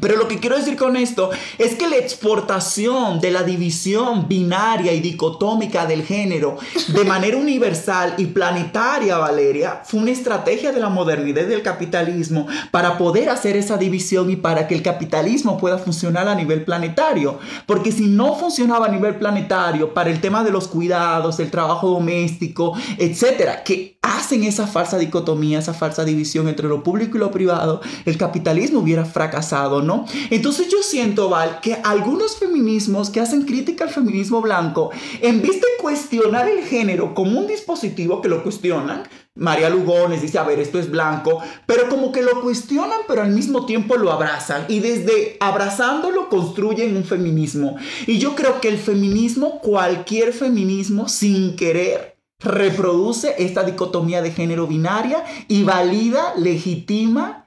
Pero 0.00 0.16
lo 0.16 0.28
que 0.28 0.38
quiero 0.38 0.56
decir 0.56 0.76
con 0.76 0.96
esto 0.96 1.30
es 1.58 1.74
que 1.74 1.88
la 1.88 1.96
exportación 1.96 3.20
de 3.20 3.30
la 3.30 3.42
división 3.42 4.26
binaria 4.28 4.92
y 4.92 5.00
dicotómica 5.00 5.86
del 5.86 6.02
género 6.02 6.56
de 6.88 7.04
manera 7.04 7.36
universal 7.36 8.14
y 8.18 8.26
planetaria, 8.26 9.18
Valeria, 9.18 9.82
fue 9.84 10.00
una 10.00 10.10
estrategia 10.10 10.72
de 10.72 10.80
la 10.80 10.88
modernidad 10.88 11.46
del 11.46 11.62
capitalismo 11.62 12.46
para 12.70 12.98
poder 12.98 13.28
hacer 13.28 13.56
esa 13.56 13.76
división 13.76 14.30
y 14.30 14.36
para 14.36 14.66
que 14.66 14.74
el 14.74 14.82
capitalismo 14.82 15.58
pueda 15.58 15.78
funcionar 15.78 16.28
a 16.28 16.34
nivel 16.34 16.64
planetario. 16.64 17.38
Porque 17.66 17.92
si 17.92 18.06
no 18.06 18.34
funcionaba 18.34 18.86
a 18.86 18.90
nivel 18.90 19.16
planetario 19.16 19.92
para 19.94 20.10
el 20.10 20.20
tema 20.20 20.42
de 20.44 20.50
los 20.50 20.68
cuidados, 20.68 21.38
el 21.40 21.50
trabajo 21.50 21.90
doméstico, 21.90 22.74
etcétera, 22.98 23.62
que 23.62 23.98
hacen 24.02 24.44
esa 24.44 24.66
falsa 24.66 24.98
dicotomía, 24.98 25.58
esa 25.58 25.74
falsa 25.74 26.04
división 26.04 26.48
entre 26.48 26.68
lo 26.68 26.82
público 26.82 27.16
y 27.16 27.20
lo 27.20 27.30
privado, 27.30 27.80
el 28.04 28.16
capitalismo 28.16 28.80
hubiera 28.80 29.04
fracasado, 29.04 29.81
¿no? 29.82 30.06
Entonces 30.30 30.68
yo 30.68 30.82
siento, 30.82 31.28
Val, 31.28 31.60
que 31.60 31.74
algunos 31.84 32.36
feminismos 32.36 33.10
que 33.10 33.20
hacen 33.20 33.42
crítica 33.42 33.84
al 33.84 33.90
feminismo 33.90 34.40
blanco, 34.40 34.90
en 35.20 35.42
vez 35.42 35.60
de 35.60 35.66
cuestionar 35.80 36.48
el 36.48 36.64
género 36.64 37.14
como 37.14 37.38
un 37.38 37.46
dispositivo 37.46 38.20
que 38.20 38.28
lo 38.28 38.42
cuestionan, 38.42 39.04
María 39.34 39.70
Lugones 39.70 40.20
dice, 40.20 40.38
a 40.38 40.42
ver, 40.42 40.60
esto 40.60 40.78
es 40.78 40.90
blanco, 40.90 41.40
pero 41.64 41.88
como 41.88 42.12
que 42.12 42.22
lo 42.22 42.42
cuestionan, 42.42 42.98
pero 43.08 43.22
al 43.22 43.30
mismo 43.30 43.64
tiempo 43.64 43.96
lo 43.96 44.12
abrazan 44.12 44.66
y 44.68 44.80
desde 44.80 45.38
abrazándolo 45.40 46.28
construyen 46.28 46.96
un 46.96 47.04
feminismo. 47.04 47.76
Y 48.06 48.18
yo 48.18 48.34
creo 48.34 48.60
que 48.60 48.68
el 48.68 48.76
feminismo, 48.76 49.60
cualquier 49.60 50.34
feminismo, 50.34 51.08
sin 51.08 51.56
querer, 51.56 52.18
reproduce 52.40 53.34
esta 53.38 53.62
dicotomía 53.62 54.20
de 54.20 54.32
género 54.32 54.66
binaria 54.66 55.24
y 55.48 55.64
valida, 55.64 56.34
legitima 56.36 57.41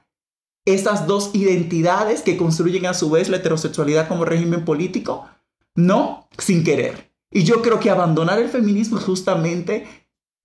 estas 0.66 1.06
dos 1.06 1.30
identidades 1.32 2.20
que 2.20 2.36
construyen 2.36 2.86
a 2.86 2.94
su 2.94 3.08
vez 3.08 3.28
la 3.28 3.38
heterosexualidad 3.38 4.08
como 4.08 4.24
régimen 4.24 4.64
político, 4.64 5.26
no 5.74 6.28
sin 6.36 6.64
querer. 6.64 7.12
Y 7.30 7.44
yo 7.44 7.62
creo 7.62 7.80
que 7.80 7.90
abandonar 7.90 8.38
el 8.38 8.48
feminismo 8.48 8.98
es 8.98 9.04
justamente 9.04 9.86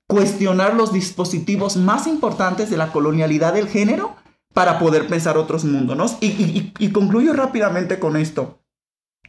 cuestionar 0.08 0.76
los 0.76 0.94
dispositivos 0.94 1.76
más 1.76 2.08
importantes 2.08 2.70
de 2.70 2.78
la 2.78 2.92
colonialidad 2.92 3.54
del 3.54 3.68
género 3.68 4.16
para 4.54 4.80
poder 4.80 5.08
pensar 5.08 5.38
otros 5.38 5.66
mundos. 5.66 6.18
Y, 6.22 6.74
y 6.78 6.92
concluyo 6.92 7.34
rápidamente 7.34 8.00
con 8.00 8.16
esto 8.16 8.62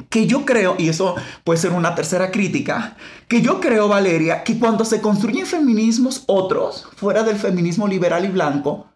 que 0.09 0.27
yo 0.27 0.45
creo, 0.45 0.75
y 0.79 0.89
eso 0.89 1.15
puede 1.45 1.61
ser 1.61 1.73
una 1.73 1.95
tercera 1.95 2.31
crítica, 2.31 2.97
que 3.29 3.43
yo 3.43 3.61
creo, 3.61 3.89
Valeria, 3.89 4.43
que 4.43 4.59
cuando 4.59 4.85
se 4.85 5.01
construyen 5.01 5.47
feminismos 5.47 6.25
otros, 6.27 6.89
fuera 6.97 7.23
del 7.23 7.37
feminismo 7.37 7.87
liberal 7.87 8.25
y 8.25 8.29
blanco, 8.29 8.92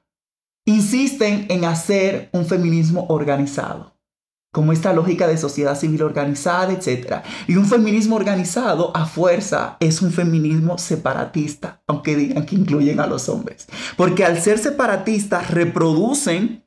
insisten 0.66 1.46
en 1.48 1.64
hacer 1.64 2.28
un 2.32 2.44
feminismo 2.44 3.06
organizado, 3.08 3.96
como 4.52 4.72
esta 4.72 4.92
lógica 4.92 5.26
de 5.26 5.38
sociedad 5.38 5.78
civil 5.78 6.02
organizada, 6.02 6.72
etc. 6.72 7.22
Y 7.46 7.56
un 7.56 7.66
feminismo 7.66 8.16
organizado 8.16 8.94
a 8.94 9.06
fuerza 9.06 9.78
es 9.80 10.02
un 10.02 10.12
feminismo 10.12 10.76
separatista, 10.76 11.82
aunque 11.86 12.16
digan 12.16 12.44
que 12.44 12.56
incluyen 12.56 13.00
a 13.00 13.06
los 13.06 13.28
hombres, 13.28 13.66
porque 13.96 14.24
al 14.24 14.42
ser 14.42 14.58
separatistas 14.58 15.50
reproducen, 15.50 16.64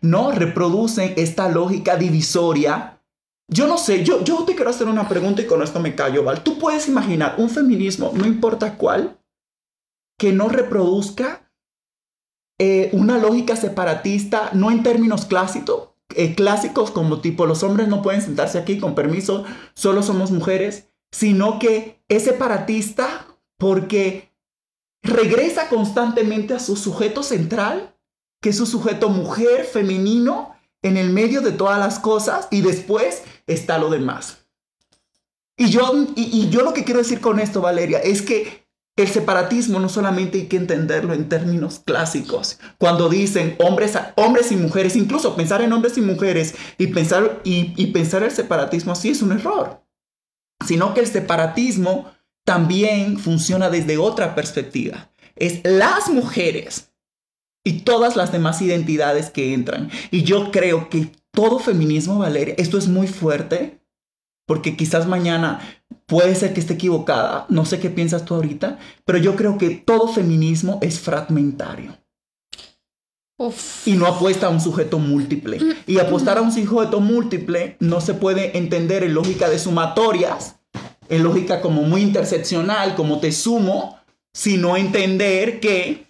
no 0.00 0.30
reproducen 0.30 1.14
esta 1.16 1.48
lógica 1.48 1.96
divisoria 1.96 2.98
yo 3.50 3.66
no 3.66 3.78
sé, 3.78 4.04
yo, 4.04 4.22
yo 4.22 4.44
te 4.44 4.54
quiero 4.54 4.70
hacer 4.70 4.88
una 4.88 5.08
pregunta 5.08 5.40
y 5.40 5.46
con 5.46 5.62
esto 5.62 5.80
me 5.80 5.94
callo, 5.94 6.22
Val. 6.22 6.42
¿Tú 6.42 6.58
puedes 6.58 6.86
imaginar 6.86 7.36
un 7.38 7.48
feminismo, 7.48 8.12
no 8.14 8.26
importa 8.26 8.76
cuál, 8.76 9.18
que 10.18 10.32
no 10.32 10.50
reproduzca 10.50 11.47
eh, 12.58 12.90
una 12.92 13.18
lógica 13.18 13.56
separatista, 13.56 14.50
no 14.52 14.70
en 14.70 14.82
términos 14.82 15.26
clásicos, 15.26 15.90
eh, 16.14 16.34
clásicos 16.34 16.90
como 16.90 17.20
tipo 17.20 17.46
los 17.46 17.62
hombres 17.62 17.88
no 17.88 18.02
pueden 18.02 18.22
sentarse 18.22 18.58
aquí 18.58 18.78
con 18.78 18.94
permiso, 18.94 19.44
solo 19.74 20.02
somos 20.02 20.30
mujeres, 20.30 20.88
sino 21.12 21.58
que 21.58 22.02
es 22.08 22.24
separatista 22.24 23.26
porque 23.58 24.32
regresa 25.02 25.68
constantemente 25.68 26.54
a 26.54 26.58
su 26.58 26.76
sujeto 26.76 27.22
central, 27.22 27.94
que 28.40 28.50
es 28.50 28.56
su 28.56 28.66
sujeto 28.66 29.08
mujer, 29.08 29.64
femenino, 29.64 30.54
en 30.82 30.96
el 30.96 31.10
medio 31.10 31.40
de 31.40 31.52
todas 31.52 31.78
las 31.78 31.98
cosas 31.98 32.48
y 32.50 32.62
después 32.62 33.22
está 33.46 33.78
lo 33.78 33.90
demás. 33.90 34.38
Y 35.56 35.70
yo, 35.70 35.90
y, 36.14 36.48
yo 36.50 36.62
lo 36.62 36.72
que 36.72 36.84
quiero 36.84 37.00
decir 37.00 37.20
con 37.20 37.40
esto, 37.40 37.60
Valeria, 37.60 37.98
es 37.98 38.22
que 38.22 38.67
el 39.02 39.08
separatismo 39.08 39.80
no 39.80 39.88
solamente 39.88 40.38
hay 40.38 40.46
que 40.46 40.56
entenderlo 40.56 41.14
en 41.14 41.28
términos 41.28 41.80
clásicos. 41.84 42.58
Cuando 42.78 43.08
dicen 43.08 43.56
hombres, 43.58 43.98
hombres 44.16 44.52
y 44.52 44.56
mujeres, 44.56 44.96
incluso 44.96 45.36
pensar 45.36 45.62
en 45.62 45.72
hombres 45.72 45.96
y 45.98 46.00
mujeres 46.00 46.54
y 46.78 46.88
pensar, 46.88 47.40
y, 47.44 47.74
y 47.76 47.88
pensar 47.88 48.22
el 48.22 48.30
separatismo 48.30 48.92
así 48.92 49.10
es 49.10 49.22
un 49.22 49.32
error. 49.32 49.82
Sino 50.66 50.94
que 50.94 51.00
el 51.00 51.06
separatismo 51.06 52.10
también 52.44 53.18
funciona 53.18 53.70
desde 53.70 53.98
otra 53.98 54.34
perspectiva. 54.34 55.10
Es 55.36 55.60
las 55.64 56.08
mujeres 56.08 56.92
y 57.64 57.80
todas 57.80 58.16
las 58.16 58.32
demás 58.32 58.62
identidades 58.62 59.30
que 59.30 59.52
entran. 59.52 59.90
Y 60.10 60.22
yo 60.22 60.50
creo 60.50 60.88
que 60.88 61.12
todo 61.32 61.58
feminismo, 61.58 62.18
Valeria, 62.18 62.54
esto 62.56 62.78
es 62.78 62.88
muy 62.88 63.06
fuerte, 63.06 63.80
porque 64.48 64.76
quizás 64.78 65.06
mañana 65.06 65.60
puede 66.06 66.34
ser 66.34 66.54
que 66.54 66.60
esté 66.60 66.72
equivocada, 66.72 67.44
no 67.50 67.66
sé 67.66 67.80
qué 67.80 67.90
piensas 67.90 68.24
tú 68.24 68.34
ahorita, 68.34 68.78
pero 69.04 69.18
yo 69.18 69.36
creo 69.36 69.58
que 69.58 69.68
todo 69.68 70.08
feminismo 70.08 70.78
es 70.80 70.98
fragmentario. 70.98 71.94
Y 73.84 73.92
no 73.92 74.06
apuesta 74.06 74.46
a 74.46 74.48
un 74.48 74.60
sujeto 74.60 74.98
múltiple. 74.98 75.58
Y 75.86 75.98
apostar 75.98 76.38
a 76.38 76.40
un 76.40 76.50
sujeto 76.50 76.98
múltiple 77.00 77.76
no 77.78 78.00
se 78.00 78.14
puede 78.14 78.56
entender 78.56 79.04
en 79.04 79.12
lógica 79.12 79.50
de 79.50 79.58
sumatorias, 79.58 80.56
en 81.10 81.22
lógica 81.22 81.60
como 81.60 81.82
muy 81.82 82.00
interseccional, 82.00 82.94
como 82.94 83.20
te 83.20 83.30
sumo, 83.32 83.98
sino 84.32 84.78
entender 84.78 85.60
que 85.60 86.08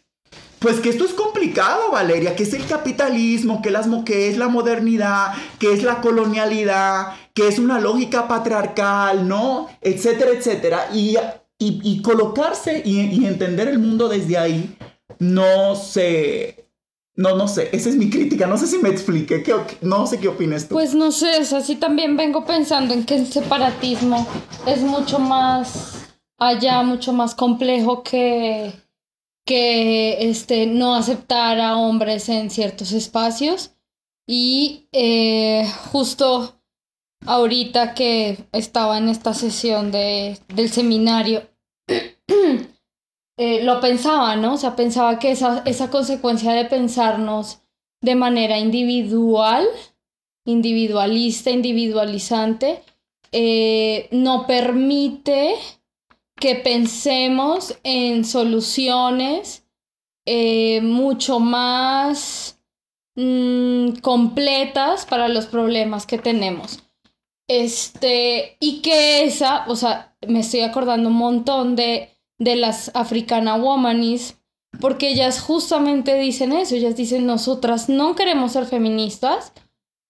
pues 0.58 0.80
que 0.80 0.88
esto 0.88 1.04
es 1.04 1.12
complicado, 1.12 1.92
Valeria, 1.92 2.34
que 2.34 2.42
es 2.42 2.52
el 2.52 2.66
capitalismo, 2.66 3.62
que, 3.62 3.70
las, 3.70 3.86
que 4.04 4.28
es 4.28 4.38
la 4.38 4.48
modernidad, 4.48 5.32
que 5.58 5.72
es 5.72 5.84
la 5.84 6.00
colonialidad, 6.00 7.14
que 7.38 7.46
es 7.46 7.60
una 7.60 7.78
lógica 7.78 8.26
patriarcal, 8.26 9.28
¿no? 9.28 9.68
Etcétera, 9.80 10.32
etcétera. 10.32 10.88
Y, 10.92 11.16
y, 11.56 12.02
colocarse 12.02 12.82
y, 12.84 13.24
entender 13.24 13.68
el 13.68 13.78
mundo 13.78 14.08
desde 14.08 14.36
ahí, 14.36 14.76
no 15.20 15.76
sé. 15.76 16.68
No, 17.14 17.36
no 17.36 17.46
sé, 17.46 17.68
esa 17.70 17.90
es 17.90 17.94
mi 17.94 18.10
crítica, 18.10 18.48
no 18.48 18.58
sé 18.58 18.66
si 18.66 18.78
me 18.78 18.88
expliqué, 18.88 19.44
¿Qué, 19.44 19.54
no 19.82 20.08
sé 20.08 20.18
qué 20.18 20.26
opinas 20.26 20.66
tú. 20.66 20.74
Pues 20.74 20.94
no 20.94 21.12
sé, 21.12 21.38
o 21.38 21.44
sea, 21.44 21.60
sí 21.60 21.76
también 21.76 22.16
vengo 22.16 22.44
pensando 22.44 22.92
en 22.92 23.04
que 23.04 23.14
el 23.14 23.28
separatismo 23.28 24.26
es 24.66 24.80
mucho 24.80 25.20
más 25.20 26.08
allá, 26.38 26.82
mucho 26.82 27.12
más 27.12 27.36
complejo 27.36 28.02
que 28.02 28.72
que 29.44 30.28
este, 30.28 30.66
no 30.66 30.96
aceptar 30.96 31.60
a 31.60 31.76
hombres 31.76 32.28
en 32.28 32.50
ciertos 32.50 32.92
espacios. 32.92 33.70
Y 34.26 34.88
eh, 34.92 35.66
justo 35.90 36.57
ahorita 37.26 37.94
que 37.94 38.46
estaba 38.52 38.98
en 38.98 39.08
esta 39.08 39.34
sesión 39.34 39.90
de, 39.90 40.38
del 40.48 40.70
seminario, 40.70 41.48
eh, 43.36 43.62
lo 43.62 43.80
pensaba, 43.80 44.36
¿no? 44.36 44.54
O 44.54 44.56
sea, 44.56 44.76
pensaba 44.76 45.18
que 45.18 45.30
esa, 45.30 45.62
esa 45.66 45.90
consecuencia 45.90 46.52
de 46.52 46.64
pensarnos 46.64 47.60
de 48.00 48.14
manera 48.14 48.58
individual, 48.58 49.66
individualista, 50.44 51.50
individualizante, 51.50 52.82
eh, 53.32 54.08
no 54.10 54.46
permite 54.46 55.54
que 56.36 56.54
pensemos 56.54 57.78
en 57.82 58.24
soluciones 58.24 59.64
eh, 60.24 60.80
mucho 60.82 61.40
más 61.40 62.60
mm, 63.16 63.96
completas 64.02 65.04
para 65.04 65.28
los 65.28 65.46
problemas 65.46 66.06
que 66.06 66.18
tenemos. 66.18 66.87
Este, 67.48 68.58
y 68.60 68.82
que 68.82 69.24
esa, 69.24 69.64
o 69.68 69.76
sea, 69.76 70.14
me 70.26 70.40
estoy 70.40 70.60
acordando 70.60 71.08
un 71.08 71.16
montón 71.16 71.76
de, 71.76 72.10
de 72.38 72.56
las 72.56 72.90
Africana 72.94 73.56
Womanis, 73.56 74.38
porque 74.80 75.08
ellas 75.08 75.40
justamente 75.40 76.18
dicen 76.18 76.52
eso, 76.52 76.76
ellas 76.76 76.94
dicen, 76.94 77.26
nosotras 77.26 77.88
no 77.88 78.14
queremos 78.14 78.52
ser 78.52 78.66
feministas, 78.66 79.52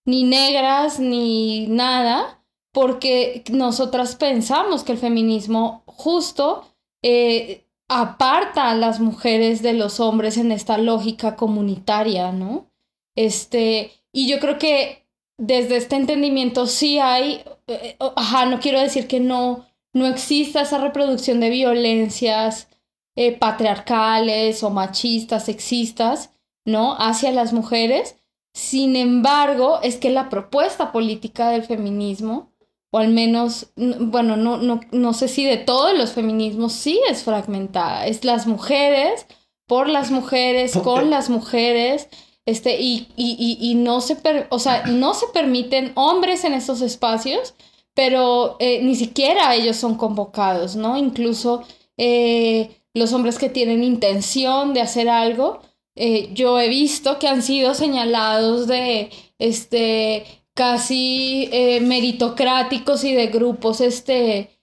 ni 0.05 0.25
negras, 0.25 0.99
ni 0.99 1.69
nada, 1.69 2.43
porque 2.73 3.45
nosotras 3.51 4.17
pensamos 4.17 4.83
que 4.83 4.93
el 4.93 4.99
feminismo 4.99 5.83
justo 5.87 6.65
eh, 7.03 7.65
aparta 7.89 8.71
a 8.71 8.75
las 8.75 9.01
mujeres 9.01 9.63
de 9.63 9.73
los 9.73 10.01
hombres 10.01 10.37
en 10.37 10.53
esta 10.53 10.77
lógica 10.77 11.37
comunitaria, 11.37 12.33
¿no? 12.33 12.71
Este, 13.17 13.93
y 14.13 14.29
yo 14.29 14.39
creo 14.41 14.59
que 14.59 15.08
desde 15.39 15.77
este 15.77 15.97
entendimiento 15.97 16.67
sí 16.67 16.99
hay, 16.99 17.43
eh, 17.69 17.97
ajá, 18.17 18.47
no 18.47 18.61
quiero 18.61 18.81
decir 18.81 19.07
que 19.07 19.21
no, 19.21 19.67
no 19.93 20.07
exista 20.07 20.63
esa 20.63 20.79
reproducción 20.79 21.41
de 21.41 21.51
violencias 21.51 22.69
eh, 23.17 23.33
patriarcales 23.33 24.63
o 24.63 24.71
machistas, 24.71 25.47
sexistas, 25.47 26.31
¿no? 26.65 26.95
Hacia 26.99 27.33
las 27.33 27.53
mujeres. 27.53 28.17
Sin 28.53 28.97
embargo, 28.97 29.81
es 29.83 29.97
que 29.97 30.11
la 30.11 30.29
propuesta 30.29 30.93
política 30.93 31.51
del 31.51 31.63
feminismo 31.63 32.53
o 32.91 32.99
al 32.99 33.09
menos, 33.09 33.71
bueno, 33.77 34.37
no, 34.37 34.57
no, 34.57 34.81
no 34.93 35.13
sé 35.13 35.29
si 35.29 35.45
de 35.45 35.59
todos 35.59 35.97
los 35.97 36.13
feminismos 36.13 36.73
sí 36.73 36.99
es 37.11 37.23
fragmentada. 37.23 38.07
Es 38.07 38.25
las 38.25 38.47
mujeres, 38.47 39.27
por 39.67 39.89
las 39.89 40.11
mujeres, 40.11 40.73
con 40.73 41.11
las 41.11 41.29
mujeres, 41.29 42.09
este, 42.49 42.81
y, 42.81 43.09
y, 43.15 43.59
y, 43.61 43.75
no, 43.75 44.01
se 44.01 44.17
o 44.49 44.59
sea, 44.59 44.87
no 44.87 45.13
se 45.13 45.27
permiten 45.35 45.93
hombres 45.97 46.45
en 46.45 46.55
estos 46.55 46.81
espacios, 46.81 47.55
pero 47.93 48.57
eh, 48.59 48.83
ni 48.83 48.95
siquiera 48.95 49.55
ellos 49.55 49.77
son 49.77 49.97
convocados, 49.97 50.75
¿no? 50.75 50.97
Incluso 50.97 51.65
eh, 51.99 52.71
los 52.95 53.13
hombres 53.13 53.37
que 53.39 53.51
tienen 53.51 53.85
intención 53.85 54.73
de 54.73 54.81
hacer 54.81 55.11
algo, 55.11 55.61
eh, 55.95 56.31
yo 56.33 56.59
he 56.59 56.71
visto 56.71 57.19
que 57.19 57.29
han 57.29 57.43
sido 57.43 57.75
señalados 57.75 58.67
de, 58.67 59.11
este, 59.39 60.25
casi 60.55 61.51
meritocráticos 61.83 63.05
y 63.05 63.13
de 63.13 63.27
grupos, 63.27 63.83
este, 63.83 64.59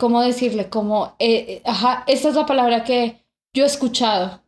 ¿cómo 0.00 0.20
decirle? 0.22 0.68
Como, 0.68 1.14
ajá, 1.64 2.02
esta 2.08 2.28
es 2.28 2.34
la 2.34 2.46
palabra 2.46 2.82
que 2.82 3.22
yo 3.54 3.62
he 3.62 3.66
escuchado 3.68 4.42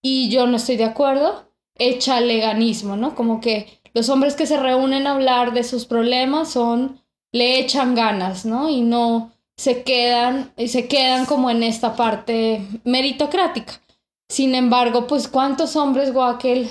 y 0.00 0.30
yo 0.30 0.46
no 0.46 0.56
estoy 0.56 0.76
de 0.76 0.84
acuerdo, 0.84 1.47
echa 1.78 2.20
leganismo, 2.20 2.96
¿no? 2.96 3.14
Como 3.14 3.40
que 3.40 3.80
los 3.94 4.08
hombres 4.08 4.34
que 4.34 4.46
se 4.46 4.58
reúnen 4.58 5.06
a 5.06 5.12
hablar 5.12 5.52
de 5.52 5.64
sus 5.64 5.86
problemas 5.86 6.50
son, 6.50 7.00
le 7.32 7.58
echan 7.58 7.94
ganas, 7.94 8.44
¿no? 8.44 8.68
Y 8.68 8.80
no 8.80 9.32
se 9.56 9.82
quedan, 9.82 10.52
se 10.66 10.86
quedan 10.88 11.26
como 11.26 11.50
en 11.50 11.62
esta 11.62 11.96
parte 11.96 12.62
meritocrática. 12.84 13.80
Sin 14.28 14.54
embargo, 14.54 15.06
pues 15.06 15.26
cuántos 15.28 15.74
hombres, 15.76 16.12
Guaquel, 16.12 16.70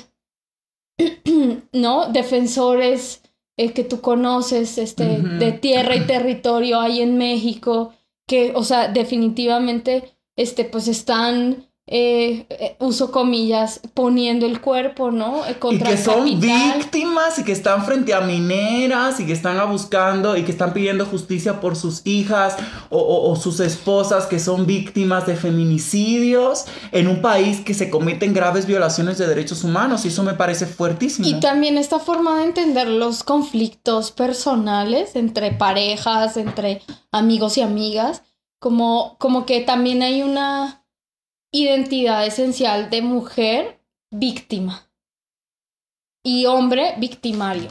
¿no? 1.73 2.07
Defensores 2.07 3.21
el 3.57 3.73
que 3.73 3.83
tú 3.83 4.01
conoces, 4.01 4.77
este, 4.77 5.19
de 5.19 5.51
tierra 5.51 5.95
y 5.95 6.05
territorio 6.05 6.79
hay 6.79 7.01
en 7.01 7.17
México, 7.17 7.93
que, 8.27 8.53
o 8.55 8.63
sea, 8.63 8.87
definitivamente, 8.87 10.15
este, 10.35 10.63
pues 10.63 10.87
están 10.87 11.65
eh, 11.89 12.45
eh, 12.49 12.75
uso 12.79 13.13
comillas, 13.13 13.79
poniendo 13.93 14.45
el 14.45 14.59
cuerpo, 14.59 15.09
¿no? 15.09 15.45
Eh, 15.45 15.57
contra 15.57 15.89
y 15.89 15.95
que 15.95 15.97
son 15.97 16.25
víctimas 16.25 17.39
y 17.39 17.45
que 17.45 17.53
están 17.53 17.85
frente 17.85 18.13
a 18.13 18.19
mineras 18.19 19.21
y 19.21 19.25
que 19.25 19.31
están 19.31 19.57
buscando 19.71 20.35
y 20.35 20.43
que 20.43 20.51
están 20.51 20.73
pidiendo 20.73 21.05
justicia 21.05 21.61
por 21.61 21.77
sus 21.77 22.05
hijas 22.05 22.57
o, 22.89 23.33
sus 23.37 23.61
esposas 23.61 24.25
que 24.25 24.37
son 24.37 24.65
víctimas 24.65 25.25
de 25.27 25.37
feminicidios 25.37 26.65
en 26.91 27.07
un 27.07 27.21
país 27.21 27.61
que 27.61 27.73
se 27.73 27.89
cometen 27.89 28.33
graves 28.33 28.65
violaciones 28.65 29.17
de 29.17 29.25
derechos 29.25 29.63
humanos 29.63 30.03
y 30.03 30.09
eso 30.09 30.23
me 30.23 30.33
parece 30.33 30.65
fuertísimo. 30.65 31.25
Y 31.25 31.39
también 31.39 31.77
esta 31.77 31.99
forma 31.99 32.39
de 32.39 32.47
entender 32.47 32.89
los 32.89 33.23
conflictos 33.23 34.11
personales 34.11 35.15
entre 35.15 35.53
parejas, 35.53 36.35
entre 36.35 36.81
amigos 37.13 37.57
y 37.57 37.61
amigas, 37.61 38.23
como, 38.59 39.15
como 39.19 39.45
que 39.45 39.61
también 39.61 40.01
hay 40.01 40.21
una 40.21 40.83
identidad 41.63 42.25
esencial 42.25 42.89
de 42.89 43.01
mujer 43.01 43.79
víctima 44.11 44.89
y 46.23 46.45
hombre 46.45 46.95
victimario. 46.97 47.69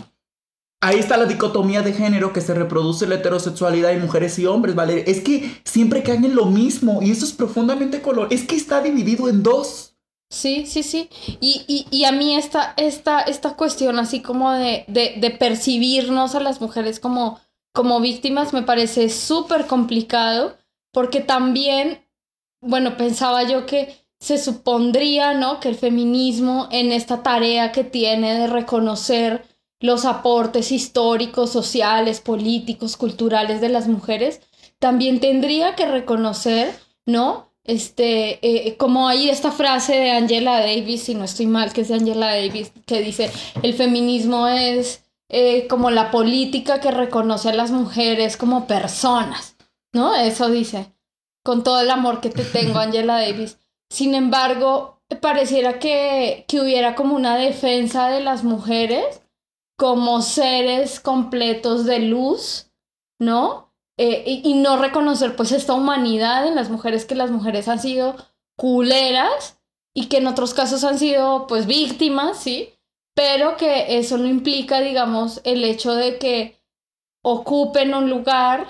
Ahí 0.81 0.99
está 0.99 1.17
la 1.17 1.25
dicotomía 1.25 1.83
de 1.83 1.93
género 1.93 2.33
que 2.33 2.41
se 2.41 2.55
reproduce 2.55 3.07
la 3.07 3.17
heterosexualidad 3.17 3.89
de 3.89 3.99
mujeres 3.99 4.39
y 4.39 4.47
hombres, 4.47 4.75
¿vale? 4.75 5.05
Es 5.07 5.21
que 5.21 5.61
siempre 5.65 6.03
caen 6.03 6.25
en 6.25 6.37
lo 6.37 6.47
mismo 6.47 7.03
y 7.03 7.11
eso 7.11 7.25
es 7.25 7.33
profundamente 7.33 8.03
color. 8.03 8.29
Es 8.31 8.47
que 8.47 8.57
está 8.57 8.83
dividido 8.83 9.29
en 9.29 9.43
dos. 9.43 9.97
Sí, 10.31 10.67
sí, 10.67 10.83
sí. 10.83 11.09
Y, 11.41 11.87
y, 11.91 12.05
a 12.05 12.13
mí 12.13 12.37
esta, 12.37 12.75
esta, 12.77 13.21
esta 13.21 13.57
cuestión 13.57 13.99
así 13.99 14.21
como 14.21 14.53
de, 14.53 14.85
de, 14.89 15.15
de 15.19 15.31
percibirnos 15.31 16.35
a 16.35 16.41
las 16.41 16.61
mujeres 16.61 17.01
como, 17.01 17.41
como 17.73 18.01
víctimas 18.01 18.53
me 18.53 18.63
parece 18.63 19.09
súper 19.09 19.67
complicado 19.67 20.57
porque 20.93 21.21
también 21.21 22.06
bueno, 22.67 22.97
pensaba 22.97 23.45
yo 23.45 23.67
que 23.67 24.07
se 24.19 24.39
supondría, 24.39 25.35
¿no? 25.35 25.61
Que 25.61 25.69
el 25.69 25.77
feminismo 25.77 26.69
en 26.73 26.93
esta 26.93 27.23
tarea 27.23 27.73
que 27.73 27.85
tiene 27.85 28.39
de 28.39 28.47
reconocer 28.47 29.45
los 29.81 30.05
aportes 30.05 30.73
históricos, 30.73 31.51
sociales, 31.51 32.21
políticos, 32.21 32.97
culturales 32.97 33.61
de 33.61 33.69
las 33.69 33.89
mujeres, 33.89 34.41
también 34.79 35.21
tendría 35.21 35.75
que 35.75 35.87
reconocer, 35.87 36.75
¿no? 37.05 37.53
Este, 37.65 38.39
eh, 38.43 38.77
como 38.77 39.09
hay 39.09 39.29
esta 39.29 39.51
frase 39.51 39.97
de 39.97 40.13
Angela 40.13 40.61
Davis, 40.61 41.03
si 41.05 41.15
no 41.15 41.25
estoy 41.25 41.47
mal, 41.47 41.73
que 41.73 41.83
es 41.83 41.89
de 41.89 41.95
Angela 41.95 42.35
Davis, 42.35 42.73
que 42.87 43.03
dice, 43.03 43.31
el 43.63 43.75
feminismo 43.75 44.49
es 44.49 45.05
eh, 45.29 45.67
como 45.67 45.91
la 45.91 46.11
política 46.11 46.81
que 46.81 46.91
reconoce 46.91 47.51
a 47.51 47.55
las 47.55 47.71
mujeres 47.71 48.37
como 48.37 48.67
personas, 48.67 49.57
¿no? 49.93 50.15
Eso 50.15 50.49
dice 50.49 50.96
con 51.47 51.63
todo 51.63 51.81
el 51.81 51.91
amor 51.91 52.21
que 52.21 52.29
te 52.29 52.43
tengo, 52.43 52.81
Angela 52.81 53.21
Davis. 53.21 53.61
Sin 53.89 54.17
embargo, 54.17 55.01
pareciera 55.21 55.79
que, 55.79 56.45
que 56.49 56.61
hubiera 56.61 56.97
como 56.97 57.15
una 57.15 57.37
defensa 57.37 58.09
de 58.09 58.21
las 58.21 58.43
mujeres 58.43 59.23
como 59.79 60.23
seres 60.23 60.99
completos 60.99 61.85
de 61.85 62.01
luz, 62.01 62.73
¿no? 63.21 63.73
Eh, 63.97 64.25
y, 64.27 64.51
y, 64.51 64.55
no 64.55 64.77
reconocer 64.77 65.37
pues 65.37 65.53
esta 65.53 65.75
humanidad 65.75 66.49
en 66.49 66.57
las 66.57 66.69
mujeres, 66.69 67.05
que 67.05 67.15
las 67.15 67.31
mujeres 67.31 67.69
han 67.69 67.79
sido 67.79 68.17
culeras 68.59 69.61
y 69.95 70.09
que 70.09 70.19
en 70.19 70.27
otros 70.27 70.53
casos 70.53 70.83
han 70.83 70.99
sido 70.99 71.47
pues 71.47 71.67
víctimas, 71.67 72.39
¿sí? 72.39 72.75
Pero 73.15 73.57
que 73.57 73.99
eso 73.99 74.19
no 74.19 74.27
implica, 74.27 74.81
digamos, 74.81 75.41
el 75.45 75.63
hecho 75.63 75.95
de 75.95 76.19
que 76.19 76.61
ocupen 77.23 77.95
un 77.95 78.11
lugar 78.11 78.67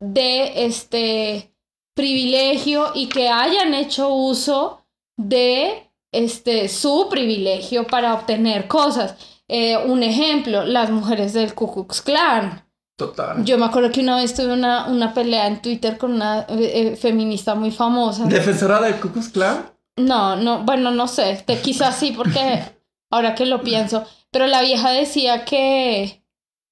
de 0.00 0.66
este 0.66 1.55
privilegio 1.96 2.92
y 2.94 3.08
que 3.08 3.28
hayan 3.28 3.74
hecho 3.74 4.12
uso 4.12 4.82
de 5.16 5.90
este, 6.12 6.68
su 6.68 7.08
privilegio 7.10 7.86
para 7.86 8.14
obtener 8.14 8.68
cosas. 8.68 9.16
Eh, 9.48 9.76
un 9.78 10.02
ejemplo, 10.02 10.64
las 10.64 10.90
mujeres 10.90 11.32
del 11.32 11.54
Ku 11.54 11.72
Klux 11.72 12.02
Klan. 12.02 12.62
Total. 12.96 13.44
Yo 13.44 13.58
me 13.58 13.64
acuerdo 13.64 13.90
que 13.90 14.00
una 14.00 14.16
vez 14.16 14.34
tuve 14.34 14.52
una, 14.52 14.86
una 14.86 15.14
pelea 15.14 15.46
en 15.46 15.60
Twitter 15.62 15.96
con 15.96 16.12
una 16.12 16.40
eh, 16.48 16.92
eh, 16.92 16.96
feminista 16.96 17.54
muy 17.54 17.70
famosa. 17.70 18.24
¿Defensora 18.26 18.80
del 18.80 19.00
Ku 19.00 19.08
Klux 19.08 19.30
Klan? 19.30 19.70
No, 19.96 20.36
no, 20.36 20.64
bueno, 20.64 20.90
no 20.90 21.08
sé, 21.08 21.42
te, 21.46 21.60
quizás 21.60 21.96
sí, 21.96 22.12
porque 22.14 22.62
ahora 23.10 23.34
que 23.34 23.46
lo 23.46 23.62
pienso, 23.62 24.04
pero 24.30 24.46
la 24.46 24.60
vieja 24.60 24.90
decía 24.90 25.46
que, 25.46 26.22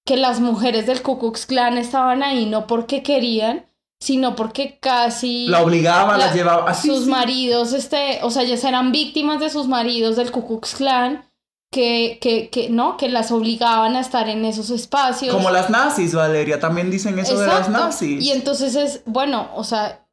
que 0.04 0.18
las 0.18 0.40
mujeres 0.40 0.86
del 0.86 1.00
Ku 1.00 1.18
Klux 1.18 1.46
Klan 1.46 1.78
estaban 1.78 2.22
ahí 2.22 2.44
no 2.44 2.66
porque 2.66 3.02
querían, 3.02 3.64
sino 4.04 4.36
porque 4.36 4.78
casi... 4.80 5.46
La 5.46 5.62
obligaba, 5.62 6.18
la, 6.18 6.30
llevaba... 6.30 6.70
Así, 6.70 6.88
sus 6.88 7.06
maridos, 7.06 7.72
este, 7.72 8.18
o 8.22 8.30
sea, 8.30 8.42
ellas 8.42 8.62
eran 8.64 8.92
víctimas 8.92 9.40
de 9.40 9.48
sus 9.48 9.66
maridos 9.66 10.16
del 10.16 10.30
Ku 10.30 10.46
Klux 10.46 10.74
Klan 10.74 11.24
que, 11.72 12.18
que, 12.20 12.50
que, 12.50 12.68
no, 12.68 12.98
que 12.98 13.08
las 13.08 13.32
obligaban 13.32 13.96
a 13.96 14.00
estar 14.00 14.28
en 14.28 14.44
esos 14.44 14.68
espacios. 14.68 15.34
Como 15.34 15.50
las 15.50 15.70
nazis, 15.70 16.14
Valeria, 16.14 16.60
también 16.60 16.90
dicen 16.90 17.18
eso 17.18 17.38
de 17.38 17.46
las 17.46 17.70
nazis. 17.70 18.22
Y 18.22 18.32
entonces 18.32 18.74
es, 18.74 19.00
bueno, 19.06 19.48
o 19.54 19.64
sea, 19.64 20.06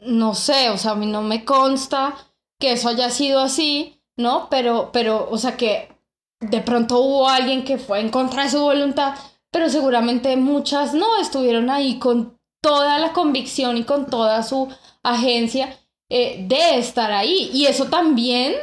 no 0.00 0.34
sé, 0.34 0.70
o 0.70 0.76
sea, 0.76 0.90
a 0.90 0.96
mí 0.96 1.06
no 1.06 1.22
me 1.22 1.44
consta 1.44 2.16
que 2.58 2.72
eso 2.72 2.88
haya 2.88 3.10
sido 3.10 3.38
así, 3.38 4.02
¿no? 4.16 4.48
Pero, 4.50 4.90
pero, 4.92 5.28
o 5.30 5.38
sea, 5.38 5.56
que 5.56 5.96
de 6.40 6.62
pronto 6.62 6.98
hubo 6.98 7.28
alguien 7.28 7.64
que 7.64 7.78
fue 7.78 8.00
en 8.00 8.08
contra 8.08 8.42
de 8.42 8.50
su 8.50 8.58
voluntad, 8.60 9.14
pero 9.52 9.70
seguramente 9.70 10.36
muchas 10.36 10.94
no 10.94 11.20
estuvieron 11.20 11.70
ahí 11.70 12.00
con 12.00 12.35
toda 12.60 12.98
la 12.98 13.12
convicción 13.12 13.76
y 13.76 13.84
con 13.84 14.06
toda 14.06 14.42
su 14.42 14.68
agencia 15.02 15.78
eh, 16.08 16.44
de 16.46 16.78
estar 16.78 17.12
ahí. 17.12 17.50
Y 17.52 17.66
eso 17.66 17.86
también 17.86 18.54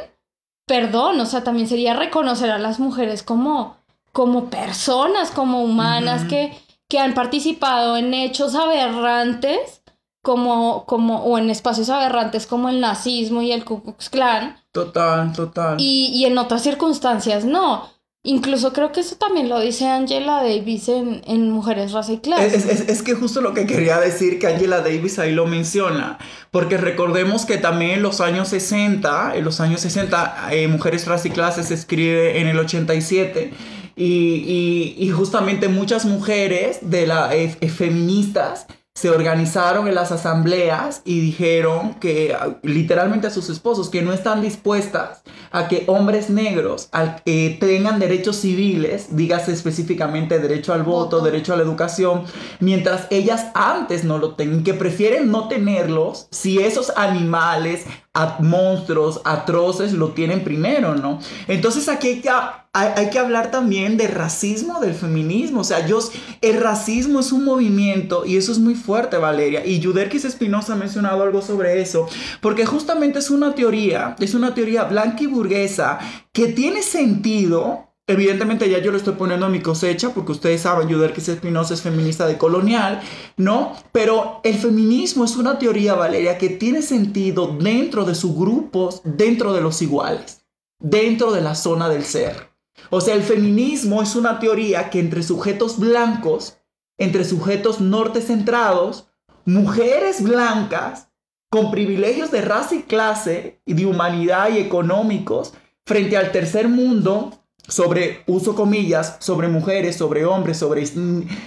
perdón, 0.66 1.20
o 1.20 1.26
sea, 1.26 1.44
también 1.44 1.68
sería 1.68 1.94
reconocer 1.94 2.50
a 2.50 2.58
las 2.58 2.80
mujeres 2.80 3.22
como, 3.22 3.76
como 4.12 4.50
personas, 4.50 5.30
como 5.30 5.62
humanas 5.62 6.24
que, 6.24 6.56
que 6.88 6.98
han 6.98 7.14
participado 7.14 7.96
en 7.96 8.14
hechos 8.14 8.54
aberrantes 8.54 9.82
como, 10.22 10.86
como, 10.86 11.22
o 11.24 11.36
en 11.36 11.50
espacios 11.50 11.90
aberrantes 11.90 12.46
como 12.46 12.70
el 12.70 12.80
nazismo 12.80 13.42
y 13.42 13.52
el 13.52 13.64
Ku 13.64 13.82
Klux 13.82 14.08
Klan. 14.08 14.56
Total, 14.72 15.32
total. 15.34 15.76
Y, 15.78 16.06
y 16.14 16.24
en 16.24 16.38
otras 16.38 16.62
circunstancias 16.62 17.44
no. 17.44 17.90
Incluso 18.26 18.72
creo 18.72 18.90
que 18.90 19.00
eso 19.00 19.16
también 19.16 19.50
lo 19.50 19.60
dice 19.60 19.86
Angela 19.86 20.42
Davis 20.42 20.88
en, 20.88 21.50
Mujeres, 21.50 21.92
Raza 21.92 22.14
y 22.14 22.18
Clase. 22.18 22.56
Es, 22.56 22.64
es, 22.64 22.88
es, 22.88 23.02
que 23.02 23.12
justo 23.12 23.42
lo 23.42 23.52
que 23.52 23.66
quería 23.66 24.00
decir 24.00 24.38
que 24.38 24.46
Angela 24.46 24.80
Davis 24.80 25.18
ahí 25.18 25.32
lo 25.32 25.46
menciona, 25.46 26.16
porque 26.50 26.78
recordemos 26.78 27.44
que 27.44 27.58
también 27.58 27.90
en 27.90 28.02
los 28.02 28.22
años 28.22 28.48
60, 28.48 29.36
en 29.36 29.44
los 29.44 29.60
años 29.60 29.82
60, 29.82 30.48
eh, 30.52 30.68
Mujeres, 30.68 31.06
Raza 31.06 31.28
y 31.28 31.32
Clase 31.32 31.64
se 31.64 31.74
escribe 31.74 32.40
en 32.40 32.46
el 32.46 32.58
87, 32.58 33.52
y, 33.94 34.04
y, 34.04 34.96
y 34.98 35.10
justamente 35.10 35.68
muchas 35.68 36.06
mujeres 36.06 36.78
de 36.80 37.06
la, 37.06 37.36
eh, 37.36 37.50
feministas 37.68 38.66
se 38.96 39.10
organizaron 39.10 39.88
en 39.88 39.96
las 39.96 40.12
asambleas 40.12 41.02
y 41.04 41.18
dijeron 41.18 41.94
que 41.94 42.36
literalmente 42.62 43.26
a 43.26 43.30
sus 43.30 43.50
esposos 43.50 43.90
que 43.90 44.02
no 44.02 44.12
están 44.12 44.40
dispuestas 44.40 45.22
a 45.50 45.66
que 45.66 45.82
hombres 45.88 46.30
negros 46.30 46.90
al, 46.92 47.20
eh, 47.26 47.56
tengan 47.58 47.98
derechos 47.98 48.36
civiles, 48.36 49.16
dígase 49.16 49.52
específicamente 49.52 50.38
derecho 50.38 50.72
al 50.72 50.84
voto, 50.84 51.22
derecho 51.22 51.52
a 51.52 51.56
la 51.56 51.64
educación, 51.64 52.22
mientras 52.60 53.08
ellas 53.10 53.46
antes 53.54 54.04
no 54.04 54.18
lo 54.18 54.36
tengan, 54.36 54.62
que 54.62 54.74
prefieren 54.74 55.28
no 55.28 55.48
tenerlos 55.48 56.28
si 56.30 56.60
esos 56.60 56.90
animales, 56.96 57.86
a 58.16 58.36
monstruos 58.38 59.20
atroces 59.24 59.92
lo 59.92 60.10
tienen 60.10 60.44
primero, 60.44 60.94
¿no? 60.94 61.18
Entonces 61.48 61.88
aquí 61.88 62.08
hay 62.08 62.20
que, 62.20 62.30
hay, 62.72 63.10
que, 63.10 63.18
hablar 63.18 63.50
también 63.50 63.96
de 63.96 64.06
racismo, 64.06 64.80
del 64.80 64.94
feminismo, 64.94 65.60
o 65.60 65.64
sea, 65.64 65.84
yo, 65.84 65.98
el 66.40 66.60
racismo 66.60 67.18
es 67.18 67.32
un 67.32 67.44
movimiento 67.44 68.24
y 68.24 68.36
eso 68.36 68.52
es 68.52 68.60
muy 68.60 68.76
fuerte, 68.76 69.16
Valeria, 69.16 69.66
y 69.66 69.80
Yuderquis 69.80 70.24
Espinosa 70.24 70.74
ha 70.74 70.76
mencionado 70.76 71.24
algo 71.24 71.42
sobre 71.42 71.80
eso, 71.80 72.06
porque 72.40 72.64
justamente 72.64 73.18
es 73.18 73.30
una 73.30 73.52
teoría, 73.56 74.14
es 74.20 74.34
una 74.34 74.54
teoría 74.54 74.84
blanca 74.84 75.24
y 75.24 75.26
burguesa 75.26 75.98
que 76.32 76.46
tiene 76.46 76.82
sentido 76.82 77.93
Evidentemente 78.06 78.68
ya 78.68 78.80
yo 78.80 78.90
lo 78.90 78.98
estoy 78.98 79.14
poniendo 79.14 79.46
a 79.46 79.48
mi 79.48 79.60
cosecha 79.60 80.10
porque 80.10 80.32
ustedes 80.32 80.60
saben, 80.60 80.88
Yuderquis 80.88 81.28
Espinosa 81.28 81.72
es 81.72 81.80
feminista 81.80 82.26
de 82.26 82.36
colonial, 82.36 83.00
¿no? 83.38 83.72
Pero 83.92 84.40
el 84.44 84.56
feminismo 84.56 85.24
es 85.24 85.36
una 85.36 85.58
teoría, 85.58 85.94
Valeria, 85.94 86.36
que 86.36 86.50
tiene 86.50 86.82
sentido 86.82 87.56
dentro 87.58 88.04
de 88.04 88.14
sus 88.14 88.36
grupos, 88.36 89.00
dentro 89.04 89.54
de 89.54 89.62
los 89.62 89.80
iguales, 89.80 90.44
dentro 90.78 91.32
de 91.32 91.40
la 91.40 91.54
zona 91.54 91.88
del 91.88 92.04
ser. 92.04 92.50
O 92.90 93.00
sea, 93.00 93.14
el 93.14 93.22
feminismo 93.22 94.02
es 94.02 94.16
una 94.16 94.38
teoría 94.38 94.90
que 94.90 95.00
entre 95.00 95.22
sujetos 95.22 95.78
blancos, 95.78 96.58
entre 96.98 97.24
sujetos 97.24 97.80
norte 97.80 98.20
centrados, 98.20 99.08
mujeres 99.46 100.22
blancas, 100.22 101.08
con 101.48 101.70
privilegios 101.70 102.30
de 102.30 102.42
raza 102.42 102.74
y 102.74 102.82
clase 102.82 103.62
y 103.64 103.72
de 103.72 103.86
humanidad 103.86 104.50
y 104.50 104.58
económicos, 104.58 105.54
frente 105.86 106.18
al 106.18 106.32
tercer 106.32 106.68
mundo, 106.68 107.43
sobre, 107.68 108.22
uso 108.26 108.54
comillas, 108.54 109.16
sobre 109.20 109.48
mujeres, 109.48 109.96
sobre 109.96 110.24
hombres, 110.24 110.58
sobre, 110.58 110.84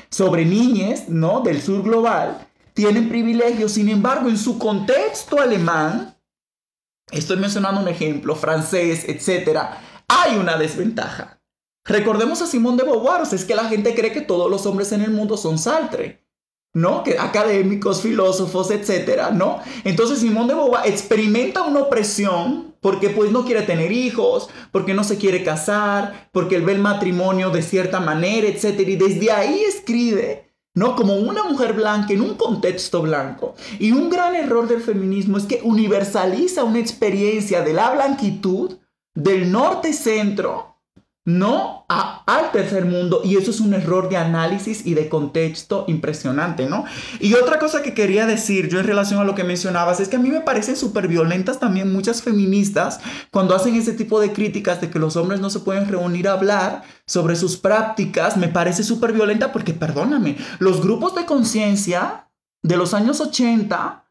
sobre 0.09 0.45
niñas, 0.45 1.09
¿no? 1.09 1.41
Del 1.41 1.61
sur 1.61 1.83
global, 1.83 2.47
tienen 2.73 3.09
privilegios. 3.09 3.73
Sin 3.73 3.89
embargo, 3.89 4.29
en 4.29 4.37
su 4.37 4.57
contexto 4.57 5.39
alemán, 5.39 6.15
estoy 7.11 7.37
mencionando 7.37 7.81
un 7.81 7.87
ejemplo, 7.87 8.35
francés, 8.35 9.05
etcétera, 9.07 9.81
hay 10.07 10.37
una 10.37 10.57
desventaja. 10.57 11.41
Recordemos 11.85 12.41
a 12.41 12.47
Simón 12.47 12.75
de 12.75 12.83
Beauvoir, 12.83 13.21
es 13.31 13.45
que 13.45 13.55
la 13.55 13.65
gente 13.65 13.95
cree 13.95 14.11
que 14.11 14.21
todos 14.21 14.51
los 14.51 14.65
hombres 14.65 14.91
en 14.91 15.01
el 15.01 15.11
mundo 15.11 15.37
son 15.37 15.57
saltre. 15.57 16.26
¿No? 16.77 17.03
Que 17.03 17.17
académicos, 17.17 18.03
filósofos, 18.03 18.69
etcétera, 18.69 19.31
¿no? 19.31 19.59
Entonces 19.83 20.19
Simón 20.19 20.47
de 20.47 20.53
Beauvoir 20.53 20.85
experimenta 20.85 21.63
una 21.63 21.79
opresión 21.79 22.75
porque 22.81 23.09
pues 23.09 23.31
no 23.31 23.45
quiere 23.45 23.63
tener 23.63 23.91
hijos, 23.91 24.47
porque 24.71 24.93
no 24.93 25.03
se 25.03 25.17
quiere 25.17 25.43
casar, 25.43 26.29
porque 26.31 26.55
él 26.55 26.61
ve 26.61 26.73
el 26.73 26.79
matrimonio 26.79 27.49
de 27.49 27.63
cierta 27.63 27.99
manera, 27.99 28.47
etcétera, 28.47 28.91
y 28.91 28.95
desde 28.95 29.31
ahí 29.31 29.59
escribe, 29.67 30.53
¿no? 30.75 30.95
Como 30.95 31.15
una 31.15 31.41
mujer 31.45 31.73
blanca 31.73 32.13
en 32.13 32.21
un 32.21 32.35
contexto 32.35 33.01
blanco. 33.01 33.55
Y 33.79 33.91
un 33.91 34.11
gran 34.11 34.35
error 34.35 34.67
del 34.67 34.81
feminismo 34.81 35.39
es 35.39 35.45
que 35.45 35.61
universaliza 35.63 36.63
una 36.63 36.77
experiencia 36.77 37.63
de 37.63 37.73
la 37.73 37.89
blanquitud 37.89 38.77
del 39.15 39.51
norte-centro 39.51 40.76
no 41.27 41.85
al 41.89 42.51
tercer 42.53 42.85
mundo 42.85 43.19
y 43.21 43.35
eso 43.35 43.51
es 43.51 43.59
un 43.59 43.73
error 43.73 44.07
de 44.07 44.15
análisis 44.15 44.85
y 44.85 44.93
de 44.93 45.09
contexto 45.09 45.83
impresionante, 45.89 46.67
¿no? 46.67 46.85
Y 47.19 47.33
otra 47.33 47.59
cosa 47.59 47.81
que 47.83 47.93
quería 47.93 48.25
decir 48.25 48.69
yo 48.69 48.79
en 48.79 48.85
relación 48.85 49.19
a 49.19 49.25
lo 49.25 49.35
que 49.35 49.43
mencionabas 49.43 49.99
es 49.99 50.07
que 50.07 50.15
a 50.15 50.19
mí 50.19 50.29
me 50.29 50.39
parecen 50.39 50.77
súper 50.77 51.09
violentas 51.09 51.59
también 51.59 51.91
muchas 51.91 52.21
feministas 52.21 53.01
cuando 53.29 53.55
hacen 53.55 53.75
ese 53.75 53.91
tipo 53.91 54.21
de 54.21 54.31
críticas 54.31 54.79
de 54.79 54.89
que 54.89 54.99
los 54.99 55.17
hombres 55.17 55.41
no 55.41 55.49
se 55.49 55.59
pueden 55.59 55.89
reunir 55.89 56.29
a 56.29 56.31
hablar 56.33 56.83
sobre 57.05 57.35
sus 57.35 57.57
prácticas, 57.57 58.37
me 58.37 58.47
parece 58.47 58.83
súper 58.83 59.11
violenta 59.11 59.51
porque, 59.51 59.73
perdóname, 59.73 60.37
los 60.59 60.81
grupos 60.81 61.13
de 61.13 61.25
conciencia 61.25 62.29
de 62.63 62.77
los 62.77 62.93
años 62.93 63.19
80, 63.19 64.05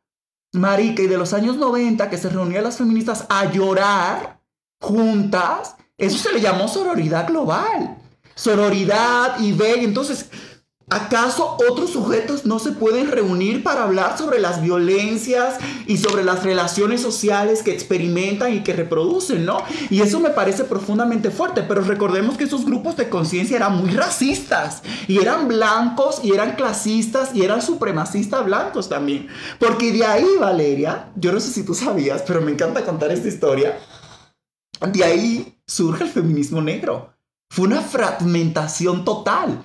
marica, 0.53 1.03
y 1.03 1.07
de 1.07 1.17
los 1.17 1.33
años 1.33 1.57
90 1.57 2.11
que 2.11 2.19
se 2.19 2.29
reunían 2.29 2.65
las 2.65 2.77
feministas 2.77 3.25
a 3.31 3.51
llorar 3.51 4.43
juntas, 4.81 5.76
eso 5.99 6.19
se 6.19 6.33
le 6.33 6.41
llamó 6.41 6.69
sororidad 6.69 7.27
global. 7.27 7.97
Sororidad 8.35 9.41
y 9.41 9.53
ve. 9.53 9.83
Entonces, 9.83 10.27
¿acaso 10.91 11.57
otros 11.71 11.91
sujetos 11.91 12.45
no 12.45 12.59
se 12.59 12.73
pueden 12.73 13.11
reunir 13.11 13.63
para 13.63 13.85
hablar 13.85 14.19
sobre 14.19 14.39
las 14.39 14.61
violencias 14.61 15.55
y 15.87 15.97
sobre 15.97 16.23
las 16.23 16.45
relaciones 16.45 17.01
sociales 17.01 17.63
que 17.63 17.73
experimentan 17.73 18.53
y 18.53 18.63
que 18.63 18.75
reproducen, 18.75 19.47
no? 19.47 19.63
Y 19.89 20.03
eso 20.03 20.21
me 20.21 20.29
parece 20.29 20.65
profundamente 20.65 21.31
fuerte, 21.31 21.63
pero 21.63 21.81
recordemos 21.81 22.37
que 22.37 22.45
esos 22.45 22.67
grupos 22.67 22.99
de 22.99 23.09
conciencia 23.09 23.57
eran 23.57 23.79
muy 23.79 23.91
racistas 23.91 24.83
y 25.09 25.19
eran 25.19 25.49
blancos 25.49 26.21
y 26.23 26.33
eran 26.33 26.57
clasistas 26.57 27.35
y 27.35 27.43
eran 27.43 27.63
supremacistas 27.63 28.45
blancos 28.45 28.91
también. 28.91 29.29
Porque 29.59 29.93
de 29.93 30.05
ahí, 30.05 30.29
Valeria, 30.39 31.09
yo 31.17 31.33
no 31.33 31.41
sé 31.41 31.51
si 31.51 31.63
tú 31.63 31.73
sabías, 31.73 32.23
pero 32.27 32.43
me 32.43 32.53
encanta 32.53 32.85
contar 32.85 33.11
esta 33.13 33.29
historia 33.29 33.79
de 34.81 35.05
ahí 35.05 35.55
surge 35.67 36.05
el 36.05 36.11
feminismo 36.11 36.61
negro. 36.61 37.15
Fue 37.51 37.67
una 37.67 37.81
fragmentación 37.81 39.05
total. 39.05 39.63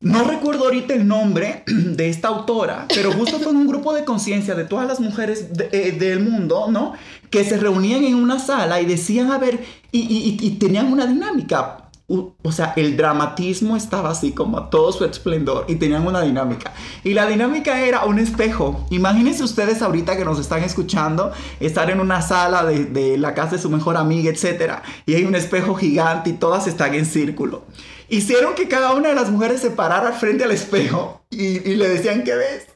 No 0.00 0.24
recuerdo 0.24 0.64
ahorita 0.64 0.94
el 0.94 1.06
nombre 1.06 1.62
de 1.66 2.08
esta 2.08 2.28
autora, 2.28 2.86
pero 2.92 3.12
justo 3.12 3.38
fue 3.38 3.52
un 3.52 3.66
grupo 3.66 3.94
de 3.94 4.04
conciencia 4.04 4.54
de 4.54 4.64
todas 4.64 4.86
las 4.86 5.00
mujeres 5.00 5.48
eh, 5.70 5.92
del 5.92 6.20
mundo, 6.20 6.66
¿no? 6.70 6.94
Que 7.30 7.44
se 7.44 7.56
reunían 7.56 8.04
en 8.04 8.16
una 8.16 8.38
sala 8.38 8.80
y 8.80 8.86
decían, 8.86 9.30
a 9.30 9.38
ver, 9.38 9.64
y, 9.92 10.36
y 10.40 10.50
tenían 10.52 10.92
una 10.92 11.06
dinámica. 11.06 11.90
O 12.12 12.52
sea, 12.52 12.74
el 12.76 12.96
dramatismo 12.96 13.76
estaba 13.76 14.10
así 14.10 14.32
como 14.32 14.58
a 14.58 14.70
todo 14.70 14.92
su 14.92 15.04
esplendor 15.04 15.64
y 15.68 15.76
tenían 15.76 16.06
una 16.06 16.20
dinámica. 16.20 16.72
Y 17.04 17.14
la 17.14 17.26
dinámica 17.26 17.80
era 17.80 18.04
un 18.04 18.18
espejo. 18.18 18.86
Imagínense 18.90 19.42
ustedes 19.42 19.80
ahorita 19.80 20.16
que 20.16 20.24
nos 20.24 20.38
están 20.38 20.62
escuchando, 20.62 21.32
estar 21.58 21.90
en 21.90 22.00
una 22.00 22.20
sala 22.20 22.64
de, 22.64 23.16
la 23.16 23.34
casa 23.34 23.56
de 23.56 23.62
su 23.62 23.70
mejor 23.70 23.96
amiga, 23.96 24.30
etc. 24.30 24.82
Y 25.06 25.14
hay 25.14 25.24
un 25.24 25.34
espejo 25.34 25.74
gigante 25.74 26.30
y 26.30 26.32
todas 26.34 26.66
están 26.66 26.94
en 26.94 27.06
círculo. 27.06 27.64
Hicieron 28.08 28.54
que 28.54 28.68
cada 28.68 28.92
una 28.92 29.08
de 29.08 29.14
las 29.14 29.30
mujeres 29.30 29.60
se 29.60 29.70
parara 29.70 30.12
frente 30.12 30.44
al 30.44 30.50
espejo 30.50 31.22
y, 31.30 31.66
y 31.66 31.76
le 31.76 31.88
decían, 31.88 32.24
¿qué 32.24 32.34
ves? 32.34 32.71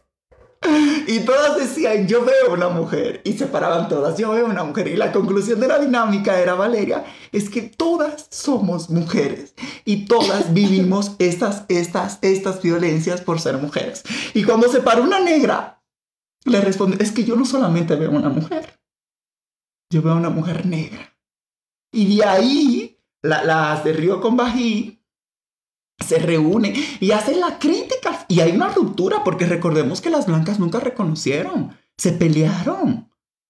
Y 1.06 1.20
todas 1.20 1.56
decían, 1.56 2.06
yo 2.06 2.24
veo 2.24 2.52
una 2.52 2.68
mujer. 2.68 3.20
Y 3.24 3.34
se 3.34 3.46
paraban 3.46 3.88
todas, 3.88 4.16
yo 4.18 4.32
veo 4.32 4.46
una 4.46 4.64
mujer. 4.64 4.88
Y 4.88 4.96
la 4.96 5.12
conclusión 5.12 5.60
de 5.60 5.68
la 5.68 5.78
dinámica 5.78 6.40
era, 6.40 6.54
Valeria, 6.54 7.04
es 7.32 7.50
que 7.50 7.62
todas 7.62 8.26
somos 8.30 8.90
mujeres. 8.90 9.54
Y 9.84 10.06
todas 10.06 10.52
vivimos 10.54 11.12
estas, 11.18 11.64
estas, 11.68 12.18
estas 12.22 12.62
violencias 12.62 13.20
por 13.20 13.40
ser 13.40 13.58
mujeres. 13.58 14.02
Y 14.34 14.44
cuando 14.44 14.68
se 14.68 14.80
paró 14.80 15.02
una 15.02 15.20
negra, 15.20 15.82
le 16.44 16.60
responde, 16.60 17.02
es 17.02 17.12
que 17.12 17.24
yo 17.24 17.36
no 17.36 17.44
solamente 17.44 17.96
veo 17.96 18.10
una 18.10 18.28
mujer. 18.28 18.78
Yo 19.90 20.02
veo 20.02 20.16
una 20.16 20.30
mujer 20.30 20.66
negra. 20.66 21.16
Y 21.92 22.16
de 22.16 22.24
ahí, 22.24 23.00
las 23.22 23.84
de 23.84 23.92
Río 23.92 24.20
con 24.20 24.36
Bají 24.36 24.96
se 26.04 26.18
reúnen 26.18 26.74
y 27.00 27.10
hacen 27.12 27.40
la 27.40 27.58
crítica 27.58 27.85
y 28.28 28.40
hay 28.40 28.52
una 28.52 28.68
ruptura 28.68 29.24
porque 29.24 29.46
recordemos 29.46 30.00
que 30.00 30.10
las 30.10 30.26
blancas 30.26 30.58
nunca 30.58 30.80
reconocieron, 30.80 31.76
se 31.96 32.12
pelearon 32.12 33.08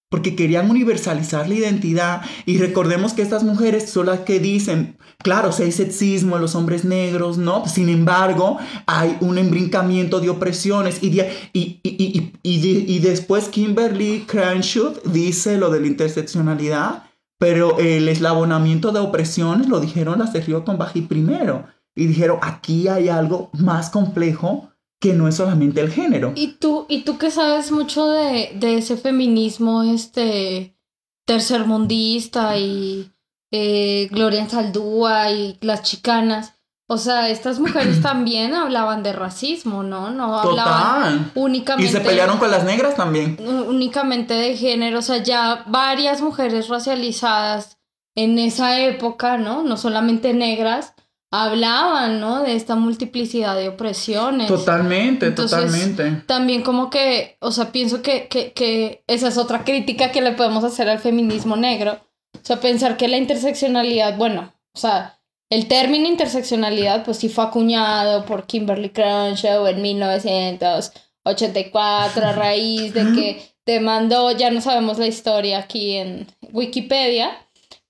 porque 0.09 0.35
querían 0.35 0.69
universalizar 0.69 1.47
la 1.49 1.55
identidad. 1.55 2.21
Y 2.45 2.57
recordemos 2.57 3.13
que 3.13 3.21
estas 3.21 3.43
mujeres 3.43 3.89
son 3.89 4.05
las 4.05 4.21
que 4.21 4.39
dicen, 4.39 4.97
claro, 5.19 5.51
si 5.51 5.63
hay 5.63 5.71
sexismo 5.71 6.35
en 6.35 6.41
los 6.41 6.55
hombres 6.55 6.85
negros, 6.85 7.37
¿no? 7.37 7.67
Sin 7.67 7.89
embargo, 7.89 8.57
hay 8.85 9.17
un 9.19 9.37
embrincamiento 9.37 10.19
de 10.19 10.29
opresiones. 10.29 11.03
Y, 11.03 11.19
y, 11.51 11.81
y, 11.83 12.31
y, 12.41 12.99
después 12.99 13.49
Kimberly 13.49 14.25
Crenshaw 14.27 14.93
dice 15.05 15.57
lo 15.57 15.69
de 15.69 15.81
la 15.81 15.87
interseccionalidad, 15.87 17.03
pero 17.37 17.77
el 17.77 18.07
eslabonamiento 18.07 18.91
de 18.91 18.99
opresiones 18.99 19.67
lo 19.67 19.79
dijeron 19.79 20.19
las 20.19 20.33
de 20.33 20.41
Río 20.41 20.63
Bají 20.63 21.01
primero 21.01 21.65
y 21.97 22.05
dijeron, 22.05 22.37
aquí 22.43 22.87
hay 22.87 23.09
algo 23.09 23.49
más 23.53 23.89
complejo 23.89 24.69
que 24.99 25.13
no 25.13 25.27
es 25.27 25.35
solamente 25.35 25.81
el 25.81 25.91
género. 25.91 26.31
Y 26.35 26.53
tú, 26.59 26.85
y 26.87 27.01
tú 27.01 27.17
que 27.17 27.31
sabes 27.31 27.71
mucho 27.71 28.07
de, 28.07 28.51
de 28.55 28.77
ese 28.77 28.97
feminismo 28.97 29.81
este 29.81 30.77
tercermundista 31.25 32.57
y 32.57 33.11
eh, 33.51 34.07
Gloria 34.11 34.47
Saldúa 34.47 35.31
y 35.31 35.57
las 35.61 35.81
chicanas. 35.81 36.53
O 36.87 36.99
sea, 36.99 37.29
estas 37.29 37.59
mujeres 37.59 37.99
también 38.03 38.53
hablaban 38.53 39.01
de 39.01 39.13
racismo, 39.13 39.81
¿no? 39.81 40.11
No 40.11 40.37
hablaban 40.37 41.31
únicamente. 41.33 41.89
Y 41.89 41.91
se 41.91 42.01
pelearon 42.01 42.37
con 42.37 42.51
las 42.51 42.63
negras 42.63 42.95
también. 42.95 43.37
Únicamente 43.39 44.35
de 44.35 44.55
género. 44.55 44.99
O 44.99 45.01
sea, 45.01 45.17
ya 45.17 45.63
varias 45.65 46.21
mujeres 46.21 46.69
racializadas 46.69 47.79
en 48.15 48.37
esa 48.37 48.79
época, 48.81 49.37
¿no? 49.37 49.63
No 49.63 49.77
solamente 49.77 50.33
negras, 50.35 50.93
hablaban, 51.31 52.19
¿no? 52.19 52.43
De 52.43 52.55
esta 52.55 52.75
multiplicidad 52.75 53.55
de 53.55 53.69
opresiones. 53.69 54.47
Totalmente, 54.47 55.31
totalmente. 55.31 56.23
También 56.25 56.61
como 56.61 56.89
que, 56.89 57.37
o 57.39 57.51
sea, 57.51 57.71
pienso 57.71 58.01
que, 58.01 58.27
que, 58.27 58.53
que 58.53 59.03
esa 59.07 59.27
es 59.27 59.37
otra 59.37 59.63
crítica 59.63 60.11
que 60.11 60.21
le 60.21 60.33
podemos 60.33 60.63
hacer 60.63 60.89
al 60.89 60.99
feminismo 60.99 61.55
negro. 61.55 61.99
O 62.33 62.39
sea, 62.43 62.59
pensar 62.59 62.97
que 62.97 63.07
la 63.07 63.17
interseccionalidad, 63.17 64.17
bueno, 64.17 64.53
o 64.73 64.79
sea, 64.79 65.17
el 65.49 65.67
término 65.67 66.07
interseccionalidad 66.07 67.03
pues 67.05 67.17
sí 67.17 67.29
fue 67.29 67.45
acuñado 67.45 68.25
por 68.25 68.45
Kimberly 68.45 68.89
Crenshaw 68.89 69.65
en 69.67 69.81
1984 69.81 72.25
a 72.25 72.33
raíz 72.33 72.93
de 72.93 73.13
que 73.13 73.41
te 73.63 73.79
mandó, 73.79 74.31
ya 74.31 74.51
no 74.51 74.59
sabemos 74.61 74.97
la 74.97 75.07
historia 75.07 75.59
aquí 75.59 75.95
en 75.95 76.27
Wikipedia, 76.53 77.46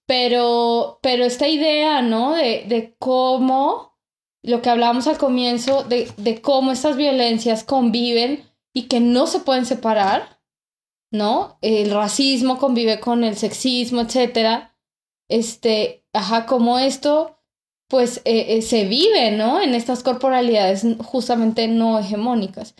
pero, 0.07 0.99
pero 1.03 1.25
esta 1.25 1.47
idea, 1.47 2.01
¿no? 2.01 2.33
De, 2.33 2.65
de 2.67 2.95
cómo, 2.97 3.99
lo 4.41 4.61
que 4.61 4.69
hablábamos 4.69 5.05
al 5.07 5.17
comienzo, 5.17 5.83
de, 5.83 6.09
de 6.17 6.41
cómo 6.41 6.71
estas 6.71 6.95
violencias 6.95 7.63
conviven 7.63 8.43
y 8.73 8.83
que 8.83 8.99
no 8.99 9.27
se 9.27 9.41
pueden 9.41 9.65
separar, 9.65 10.41
¿no? 11.11 11.57
El 11.61 11.91
racismo 11.91 12.57
convive 12.57 12.99
con 12.99 13.23
el 13.23 13.35
sexismo, 13.35 14.01
etcétera. 14.01 14.75
Este, 15.29 16.05
ajá, 16.13 16.45
como 16.45 16.79
esto, 16.79 17.37
pues 17.89 18.21
eh, 18.25 18.57
eh, 18.57 18.61
se 18.61 18.85
vive, 18.85 19.31
¿no? 19.31 19.61
En 19.61 19.75
estas 19.75 20.03
corporalidades 20.03 20.85
justamente 20.99 21.67
no 21.67 21.99
hegemónicas. 21.99 22.75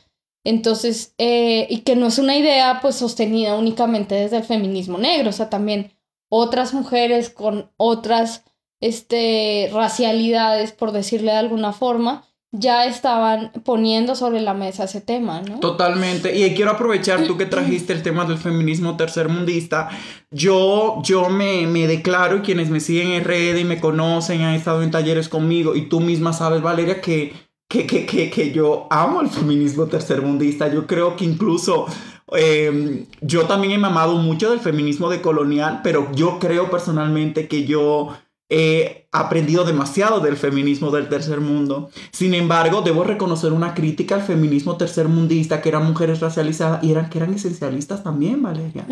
Entonces, 0.45 1.13
eh, 1.17 1.67
y 1.69 1.80
que 1.80 1.97
no 1.97 2.07
es 2.07 2.19
una 2.19 2.38
idea 2.38 2.80
pues 2.82 2.95
sostenida 2.95 3.55
únicamente 3.55 4.15
desde 4.15 4.38
el 4.38 4.43
feminismo 4.43 4.97
negro, 4.97 5.30
o 5.30 5.34
sea, 5.34 5.49
también 5.49 5.96
otras 6.30 6.73
mujeres 6.73 7.30
con 7.30 7.71
otras 7.78 8.43
este, 8.82 9.69
racialidades, 9.73 10.71
por 10.71 10.91
decirle 10.91 11.32
de 11.32 11.38
alguna 11.38 11.73
forma, 11.73 12.23
ya 12.51 12.86
estaban 12.86 13.51
poniendo 13.65 14.15
sobre 14.15 14.39
la 14.39 14.53
mesa 14.53 14.86
ese 14.86 15.01
tema, 15.01 15.41
¿no? 15.41 15.59
Totalmente. 15.59 16.38
Y 16.38 16.55
quiero 16.55 16.71
aprovechar 16.71 17.25
tú 17.25 17.38
que 17.38 17.45
trajiste 17.45 17.91
el 17.91 18.03
tema 18.03 18.25
del 18.25 18.38
feminismo 18.38 18.95
tercermundista. 18.95 19.89
Yo, 20.32 21.01
yo 21.03 21.30
me, 21.30 21.67
me 21.67 21.88
declaro, 21.88 22.38
y 22.38 22.41
quienes 22.41 22.69
me 22.69 22.80
siguen 22.80 23.11
en 23.11 23.25
red 23.25 23.57
y 23.57 23.63
me 23.63 23.82
conocen, 23.82 24.41
han 24.41 24.55
estado 24.55 24.82
en 24.82 24.91
talleres 24.91 25.28
conmigo, 25.28 25.75
y 25.75 25.89
tú 25.89 25.99
misma 25.99 26.32
sabes, 26.32 26.61
Valeria, 26.61 27.01
que, 27.01 27.34
que, 27.69 27.86
que, 27.86 28.05
que, 28.05 28.30
que 28.30 28.51
yo 28.51 28.88
amo 28.89 29.21
el 29.21 29.30
feminismo 29.30 29.88
tercermundista. 29.88 30.71
Yo 30.71 30.88
creo 30.88 31.17
que 31.17 31.25
incluso 31.25 31.86
Em, 32.34 33.05
yo 33.21 33.45
también 33.45 33.73
he 33.73 33.78
mamado 33.78 34.15
mucho 34.15 34.49
del 34.49 34.59
feminismo 34.59 35.09
decolonial, 35.09 35.82
pero 35.84 36.11
yo 36.13 36.39
creo 36.39 36.69
personalmente 36.69 37.47
que 37.47 37.65
yo 37.65 38.09
he 38.49 39.07
aprendido 39.11 39.65
demasiado 39.65 40.19
del 40.19 40.38
feminismo 40.38 40.91
del 40.91 41.09
tercer 41.09 41.41
mundo. 41.41 41.89
Sin 42.11 42.34
embargo, 42.34 42.82
debo 42.82 43.03
reconocer 43.03 43.51
una 43.51 43.73
crítica 43.73 44.15
al 44.15 44.21
feminismo 44.21 44.78
tercermundista, 44.78 45.61
que 45.61 45.69
eran 45.69 45.86
mujeres 45.86 46.19
racializadas 46.19 46.84
y 46.84 46.91
eran, 46.91 47.09
que 47.09 47.17
eran 47.17 47.34
esencialistas 47.34 48.03
también, 48.03 48.41
Valeria. 48.41 48.86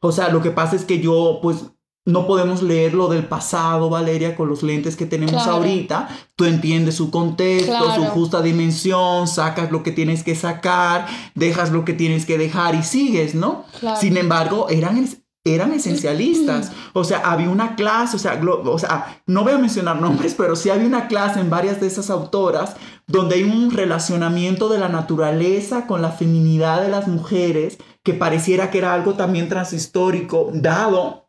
O 0.00 0.10
sea, 0.10 0.28
lo 0.30 0.42
que 0.42 0.50
pasa 0.50 0.76
es 0.76 0.84
que 0.84 1.00
yo, 1.00 1.38
pues, 1.40 1.66
no 2.06 2.28
podemos 2.28 2.62
leer 2.62 2.94
lo 2.94 3.08
del 3.08 3.24
pasado, 3.24 3.90
Valeria, 3.90 4.36
con 4.36 4.48
los 4.48 4.62
lentes 4.62 4.94
que 4.94 5.06
tenemos 5.06 5.46
ahorita. 5.46 6.08
Tú 6.36 6.44
entiendes 6.44 6.94
su 6.94 7.10
contexto, 7.10 7.94
su 7.96 8.04
justa 8.04 8.42
dimensión, 8.42 9.26
sacas 9.26 9.72
lo 9.72 9.82
que 9.82 9.90
tienes 9.90 10.22
que 10.22 10.36
sacar, 10.36 11.06
dejas 11.34 11.72
lo 11.72 11.84
que 11.84 11.94
tienes 11.94 12.24
que 12.24 12.38
dejar 12.38 12.76
y 12.76 12.84
sigues, 12.84 13.34
¿no? 13.34 13.64
Sin 14.00 14.16
embargo, 14.16 14.68
eran, 14.70 15.04
eran 15.44 15.72
esencialistas. 15.72 16.70
O 16.92 17.02
sea, 17.02 17.18
había 17.18 17.50
una 17.50 17.74
clase, 17.74 18.14
o 18.14 18.20
sea, 18.20 18.40
o 18.40 18.78
sea, 18.78 19.22
no 19.26 19.42
voy 19.42 19.54
a 19.54 19.58
mencionar 19.58 20.00
nombres, 20.00 20.34
pero 20.38 20.54
sí 20.54 20.70
había 20.70 20.86
una 20.86 21.08
clase 21.08 21.40
en 21.40 21.50
varias 21.50 21.80
de 21.80 21.88
esas 21.88 22.10
autoras 22.10 22.76
donde 23.08 23.34
hay 23.34 23.42
un 23.42 23.72
relacionamiento 23.72 24.68
de 24.68 24.78
la 24.78 24.88
naturaleza 24.88 25.88
con 25.88 26.02
la 26.02 26.12
feminidad 26.12 26.82
de 26.82 26.88
las 26.88 27.08
mujeres 27.08 27.78
que 28.04 28.14
pareciera 28.14 28.70
que 28.70 28.78
era 28.78 28.94
algo 28.94 29.14
también 29.14 29.48
transhistórico, 29.48 30.50
dado 30.52 31.25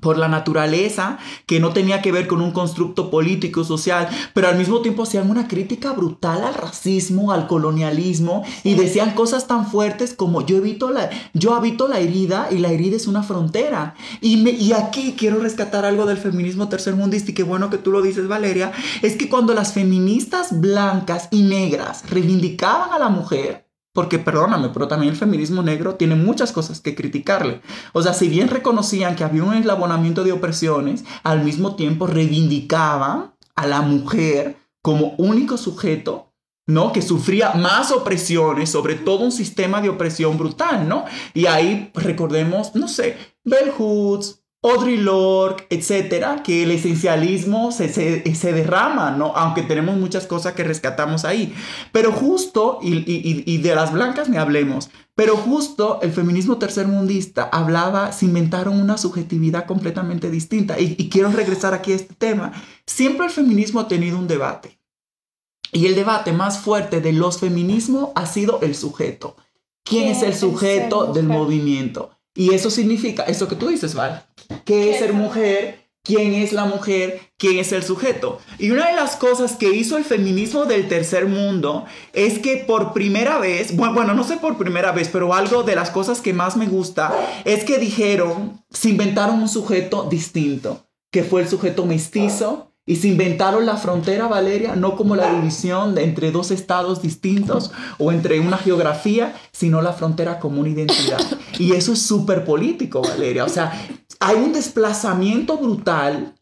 por 0.00 0.18
la 0.18 0.28
naturaleza, 0.28 1.18
que 1.46 1.60
no 1.60 1.72
tenía 1.72 2.02
que 2.02 2.12
ver 2.12 2.26
con 2.26 2.40
un 2.40 2.52
constructo 2.52 3.10
político, 3.10 3.64
social, 3.64 4.08
pero 4.34 4.48
al 4.48 4.58
mismo 4.58 4.80
tiempo 4.80 5.02
hacían 5.02 5.30
una 5.30 5.48
crítica 5.48 5.92
brutal 5.92 6.44
al 6.44 6.54
racismo, 6.54 7.32
al 7.32 7.46
colonialismo, 7.46 8.44
y 8.64 8.74
decían 8.74 9.14
cosas 9.14 9.46
tan 9.46 9.66
fuertes 9.66 10.14
como 10.14 10.44
yo 10.44 10.56
evito 10.56 10.90
la, 10.90 11.10
yo 11.34 11.54
habito 11.54 11.88
la 11.88 12.00
herida 12.00 12.48
y 12.50 12.58
la 12.58 12.70
herida 12.70 12.96
es 12.96 13.06
una 13.06 13.22
frontera. 13.22 13.94
Y, 14.20 14.38
me, 14.38 14.50
y 14.50 14.72
aquí 14.72 15.14
quiero 15.16 15.38
rescatar 15.38 15.84
algo 15.84 16.06
del 16.06 16.18
feminismo 16.18 16.68
tercermundista 16.68 17.30
y 17.30 17.34
qué 17.34 17.42
bueno 17.42 17.70
que 17.70 17.78
tú 17.78 17.90
lo 17.90 18.02
dices, 18.02 18.28
Valeria, 18.28 18.72
es 19.02 19.16
que 19.16 19.28
cuando 19.28 19.54
las 19.54 19.72
feministas 19.72 20.60
blancas 20.60 21.28
y 21.30 21.42
negras 21.42 22.04
reivindicaban 22.08 22.92
a 22.92 22.98
la 22.98 23.08
mujer, 23.08 23.67
porque 23.92 24.18
perdóname, 24.18 24.68
pero 24.68 24.88
también 24.88 25.12
el 25.12 25.18
feminismo 25.18 25.62
negro 25.62 25.94
tiene 25.96 26.14
muchas 26.14 26.52
cosas 26.52 26.80
que 26.80 26.94
criticarle. 26.94 27.60
O 27.92 28.02
sea, 28.02 28.12
si 28.12 28.28
bien 28.28 28.48
reconocían 28.48 29.16
que 29.16 29.24
había 29.24 29.44
un 29.44 29.54
eslabonamiento 29.54 30.24
de 30.24 30.32
opresiones, 30.32 31.04
al 31.22 31.42
mismo 31.42 31.74
tiempo 31.74 32.06
reivindicaban 32.06 33.34
a 33.54 33.66
la 33.66 33.80
mujer 33.82 34.56
como 34.82 35.14
único 35.18 35.56
sujeto, 35.56 36.32
¿no? 36.66 36.92
Que 36.92 37.02
sufría 37.02 37.54
más 37.54 37.90
opresiones, 37.90 38.70
sobre 38.70 38.94
todo 38.94 39.24
un 39.24 39.32
sistema 39.32 39.80
de 39.80 39.88
opresión 39.88 40.38
brutal, 40.38 40.88
¿no? 40.88 41.06
Y 41.34 41.46
ahí 41.46 41.90
recordemos, 41.94 42.74
no 42.74 42.88
sé, 42.88 43.16
Bell 43.42 43.72
Hoods, 43.76 44.42
Audre 44.70 44.96
Lorde, 44.96 45.66
etcétera, 45.70 46.42
que 46.42 46.62
el 46.62 46.70
esencialismo 46.70 47.72
se, 47.72 47.88
se, 47.88 48.52
derrama, 48.52 49.10
¿no? 49.10 49.32
Aunque 49.36 49.62
tenemos 49.62 49.96
muchas 49.96 50.26
cosas 50.26 50.52
que 50.54 50.64
rescatamos 50.64 51.24
ahí. 51.24 51.54
Pero 51.92 52.12
justo, 52.12 52.78
y, 52.82 52.98
y, 52.98 53.44
y 53.46 53.58
de 53.58 53.74
las 53.74 53.92
blancas 53.92 54.28
ni 54.28 54.36
hablemos, 54.36 54.90
pero 55.14 55.36
justo 55.36 55.98
el 56.02 56.12
feminismo 56.12 56.58
tercermundista 56.58 57.44
hablaba, 57.44 58.12
se 58.12 58.26
inventaron 58.26 58.80
una 58.80 58.98
subjetividad 58.98 59.66
completamente 59.66 60.30
distinta. 60.30 60.78
Y, 60.78 60.94
y 60.98 61.08
quiero 61.08 61.30
regresar 61.30 61.74
aquí 61.74 61.92
a 61.92 61.96
este 61.96 62.14
tema. 62.14 62.52
Siempre 62.86 63.26
el 63.26 63.32
feminismo 63.32 63.80
ha 63.80 63.88
tenido 63.88 64.18
un 64.18 64.28
debate. 64.28 64.78
Y 65.72 65.86
el 65.86 65.94
debate 65.94 66.32
más 66.32 66.60
fuerte 66.60 67.00
de 67.00 67.12
los 67.12 67.38
feminismos 67.38 68.10
ha 68.14 68.26
sido 68.26 68.60
el 68.62 68.74
sujeto. 68.74 69.36
¿Quién 69.84 70.08
es 70.08 70.22
el 70.22 70.34
sujeto 70.34 71.12
del 71.12 71.26
movimiento? 71.26 72.10
Y 72.34 72.54
eso 72.54 72.70
significa, 72.70 73.24
eso 73.24 73.48
que 73.48 73.56
tú 73.56 73.68
dices, 73.68 73.94
Val, 73.94 74.27
¿qué 74.64 74.90
es 74.90 74.98
ser 74.98 75.12
mujer? 75.12 75.88
quién 76.08 76.32
es 76.32 76.54
la 76.54 76.64
mujer, 76.64 77.20
quién 77.36 77.58
es 77.58 77.70
el 77.72 77.82
sujeto. 77.82 78.40
Y 78.58 78.70
una 78.70 78.88
de 78.88 78.96
las 78.96 79.16
cosas 79.16 79.56
que 79.56 79.74
hizo 79.74 79.98
el 79.98 80.04
feminismo 80.04 80.64
del 80.64 80.88
tercer 80.88 81.26
mundo 81.26 81.84
es 82.14 82.38
que 82.38 82.56
por 82.56 82.94
primera 82.94 83.38
vez, 83.38 83.76
bueno, 83.76 84.14
no 84.14 84.24
sé 84.24 84.38
por 84.38 84.56
primera 84.56 84.90
vez, 84.92 85.10
pero 85.12 85.34
algo 85.34 85.64
de 85.64 85.74
las 85.74 85.90
cosas 85.90 86.22
que 86.22 86.32
más 86.32 86.56
me 86.56 86.66
gusta 86.66 87.12
es 87.44 87.62
que 87.62 87.76
dijeron, 87.76 88.64
se 88.70 88.88
inventaron 88.88 89.42
un 89.42 89.50
sujeto 89.50 90.08
distinto, 90.08 90.86
que 91.10 91.24
fue 91.24 91.42
el 91.42 91.48
sujeto 91.48 91.84
mestizo. 91.84 92.67
Y 92.88 92.96
se 92.96 93.08
inventaron 93.08 93.66
la 93.66 93.76
frontera, 93.76 94.28
Valeria, 94.28 94.74
no 94.74 94.96
como 94.96 95.14
la 95.14 95.30
división 95.34 95.94
de 95.94 96.04
entre 96.04 96.30
dos 96.30 96.50
estados 96.50 97.02
distintos 97.02 97.70
o 97.98 98.12
entre 98.12 98.40
una 98.40 98.56
geografía, 98.56 99.34
sino 99.52 99.82
la 99.82 99.92
frontera 99.92 100.40
como 100.40 100.62
una 100.62 100.70
identidad. 100.70 101.20
Y 101.58 101.72
eso 101.72 101.92
es 101.92 102.00
súper 102.00 102.46
político, 102.46 103.02
Valeria. 103.02 103.44
O 103.44 103.48
sea, 103.50 103.72
hay 104.20 104.36
un 104.36 104.54
desplazamiento 104.54 105.58
brutal, 105.58 106.34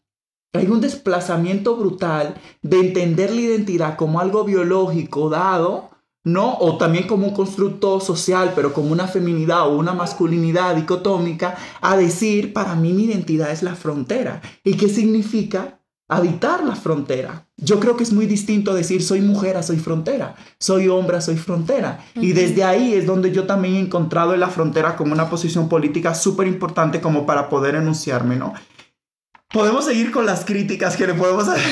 hay 0.53 0.67
un 0.67 0.79
desplazamiento 0.79 1.75
brutal 1.75 2.35
de 2.61 2.79
entender 2.79 3.31
la 3.31 3.41
identidad 3.41 3.97
como 3.97 4.21
algo 4.21 4.45
biológico 4.45 5.29
dado, 5.29 5.89
¿no? 6.23 6.57
O 6.59 6.77
también 6.77 7.07
como 7.07 7.27
un 7.27 7.33
constructo 7.33 7.99
social, 7.99 8.53
pero 8.55 8.73
como 8.73 8.93
una 8.93 9.09
feminidad 9.09 9.67
o 9.67 9.77
una 9.77 9.91
masculinidad 9.91 10.77
dicotómica, 10.77 11.57
a 11.81 11.97
decir, 11.97 12.53
para 12.53 12.75
mí 12.75 12.93
mi 12.93 13.03
identidad 13.03 13.51
es 13.51 13.63
la 13.63 13.75
frontera. 13.75 14.41
¿Y 14.63 14.75
qué 14.75 14.87
significa? 14.87 15.77
Habitar 16.07 16.63
la 16.63 16.75
frontera. 16.75 17.47
Yo 17.57 17.79
creo 17.79 17.97
que 17.97 18.03
es 18.03 18.13
muy 18.13 18.25
distinto 18.25 18.73
decir 18.73 19.03
soy 19.03 19.21
mujer 19.21 19.61
soy 19.63 19.77
frontera, 19.77 20.35
soy 20.59 20.87
hombre 20.87 21.17
a 21.17 21.21
soy 21.21 21.37
frontera. 21.37 22.05
Y 22.15 22.33
desde 22.33 22.63
ahí 22.63 22.93
es 22.93 23.05
donde 23.05 23.31
yo 23.31 23.45
también 23.45 23.75
he 23.75 23.79
encontrado 23.79 24.33
en 24.33 24.39
la 24.39 24.49
frontera 24.49 24.95
como 24.95 25.13
una 25.13 25.29
posición 25.29 25.67
política 25.67 26.15
súper 26.15 26.47
importante 26.47 27.01
como 27.01 27.25
para 27.25 27.49
poder 27.49 27.75
enunciarme, 27.75 28.35
¿no? 28.35 28.53
Podemos 29.51 29.85
seguir 29.85 30.11
con 30.11 30.25
las 30.25 30.43
críticas 30.43 30.97
que 30.97 31.07
le 31.07 31.13
podemos 31.13 31.47
hacer. 31.47 31.63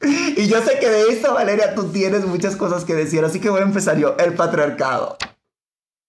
y 0.36 0.46
yo 0.46 0.62
sé 0.62 0.78
que 0.78 0.88
de 0.88 1.08
esto, 1.08 1.34
Valeria, 1.34 1.74
tú 1.74 1.84
tienes 1.88 2.24
muchas 2.24 2.54
cosas 2.54 2.84
que 2.84 2.94
decir, 2.94 3.24
así 3.24 3.40
que 3.40 3.50
voy 3.50 3.60
a 3.60 3.64
empezar 3.64 3.98
yo, 3.98 4.16
el 4.18 4.34
patriarcado. 4.34 5.18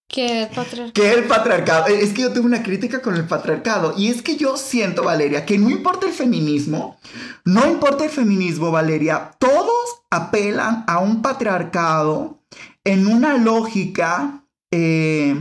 ¿Qué 0.10 0.26
es 0.26 0.32
el 0.32 0.56
patriarcado? 0.56 0.94
¿Qué 0.94 1.12
es 1.12 1.18
el 1.18 1.24
patriarcado? 1.26 1.86
Es 1.86 2.14
que 2.14 2.24
yo 2.24 2.34
tengo 2.34 2.48
una 2.48 2.64
crítica 2.64 3.00
con 3.00 3.16
el 3.16 3.28
patriarcado. 3.28 3.94
Y 3.96 4.08
es 4.08 4.24
que 4.24 4.38
yo 4.38 4.58
siento, 4.58 5.04
Valeria, 5.04 5.46
que 5.46 5.60
no 5.60 5.70
importa 5.70 6.08
el 6.08 6.14
feminismo, 6.14 6.98
no 7.46 7.68
importa 7.68 8.06
el 8.06 8.10
feminismo, 8.10 8.72
Valeria, 8.72 9.36
todos 9.38 10.02
apelan 10.10 10.84
a 10.88 10.98
un 10.98 11.22
patriarcado 11.22 12.40
en 12.84 13.06
una 13.06 13.38
lógica, 13.38 14.44
eh, 14.72 15.36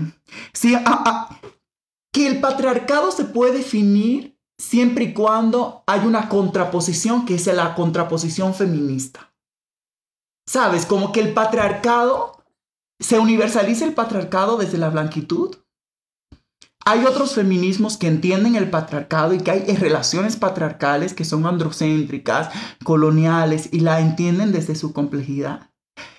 sí, 0.53 0.77
que 2.13 2.27
el 2.27 2.41
patriarcado 2.41 3.11
se 3.11 3.25
puede 3.25 3.59
definir 3.59 4.39
siempre 4.59 5.05
y 5.05 5.15
cuando 5.15 5.83
hay 5.87 6.01
una 6.01 6.29
contraposición 6.29 7.25
que 7.25 7.37
es 7.37 7.47
la 7.47 7.75
contraposición 7.75 8.55
feminista. 8.55 9.33
¿Sabes? 10.47 10.85
Como 10.85 11.11
que 11.13 11.21
el 11.21 11.33
patriarcado 11.33 12.38
se 13.01 13.19
universaliza 13.19 13.85
el 13.85 13.95
patriarcado 13.95 14.57
desde 14.57 14.79
la 14.79 14.91
blanquitud. 14.91 15.57
Hay 16.85 17.05
otros 17.05 17.35
feminismos 17.35 17.97
que 17.97 18.09
entienden 18.09 18.57
el 18.57 18.71
patriarcado 18.71 19.35
y 19.35 19.39
que 19.39 19.51
hay 19.51 19.77
relaciones 19.77 20.37
patriarcales 20.37 21.13
que 21.13 21.25
son 21.25 21.47
androcéntricas, 21.47 22.51
coloniales 22.83 23.69
y 23.73 23.81
la 23.81 24.01
entienden 24.01 24.53
desde 24.53 24.75
su 24.75 24.93
complejidad. 24.93 25.71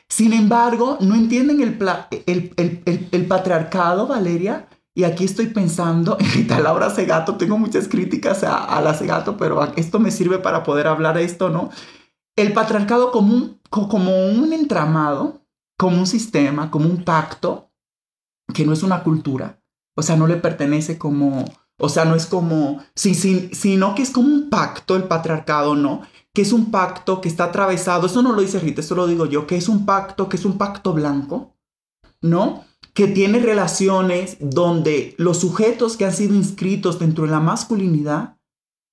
Sin 0.07 0.33
embargo, 0.33 0.97
no 1.01 1.15
entienden 1.15 1.61
el, 1.61 3.25
patriarcado, 3.27 4.07
Valeria, 4.07 4.67
y 4.95 5.03
aquí 5.03 5.23
estoy 5.23 5.47
pensando 5.47 6.17
en 6.19 6.31
Rita 6.31 6.59
Laura 6.59 6.89
Segato. 6.89 7.35
Tengo 7.35 7.57
muchas 7.57 7.87
críticas 7.87 8.43
a, 8.43 8.81
la 8.81 8.93
Segato, 8.93 9.37
pero 9.37 9.63
esto 9.75 9.99
me 9.99 10.11
sirve 10.11 10.39
para 10.39 10.63
poder 10.63 10.87
hablar 10.87 11.15
de 11.15 11.23
esto, 11.23 11.49
¿no? 11.49 11.69
El 12.35 12.53
patriarcado 12.53 13.11
como 13.11 13.59
como 13.69 14.25
un 14.27 14.51
entramado 14.51 15.38
como 15.79 15.97
un 15.97 16.07
sistema, 16.07 16.69
como 16.69 16.89
un 16.89 17.05
pacto, 17.05 17.71
que 18.53 18.65
no 18.65 18.73
es 18.73 18.83
una 18.83 19.01
cultura, 19.01 19.61
o 19.95 20.03
sea, 20.03 20.17
no 20.17 20.27
le 20.27 20.35
pertenece 20.35 20.97
como, 20.97 21.45
o 21.79 21.87
sea, 21.87 22.03
no 22.03 22.15
es 22.15 22.25
como, 22.25 22.83
sino 22.95 23.95
que 23.95 24.01
es 24.01 24.09
como 24.09 24.27
un 24.27 24.49
pacto, 24.49 24.97
el 24.97 25.05
patriarcado, 25.05 25.75
¿no? 25.75 26.01
Que 26.33 26.41
es 26.41 26.51
un 26.51 26.69
pacto 26.69 27.21
que 27.21 27.29
está 27.29 27.45
atravesado, 27.45 28.07
eso 28.07 28.21
no 28.21 28.33
lo 28.33 28.41
dice 28.41 28.59
Rita, 28.59 28.81
eso 28.81 28.93
lo 28.93 29.07
digo 29.07 29.25
yo, 29.25 29.47
que 29.47 29.55
es 29.55 29.69
un 29.69 29.85
pacto, 29.85 30.27
que 30.27 30.35
es 30.35 30.43
un 30.43 30.57
pacto 30.57 30.91
blanco, 30.91 31.55
¿no? 32.21 32.65
Que 32.93 33.07
tiene 33.07 33.39
relaciones 33.39 34.35
donde 34.41 35.15
los 35.17 35.39
sujetos 35.39 35.95
que 35.95 36.03
han 36.03 36.13
sido 36.13 36.35
inscritos 36.35 36.99
dentro 36.99 37.23
de 37.23 37.31
la 37.31 37.39
masculinidad 37.39 38.37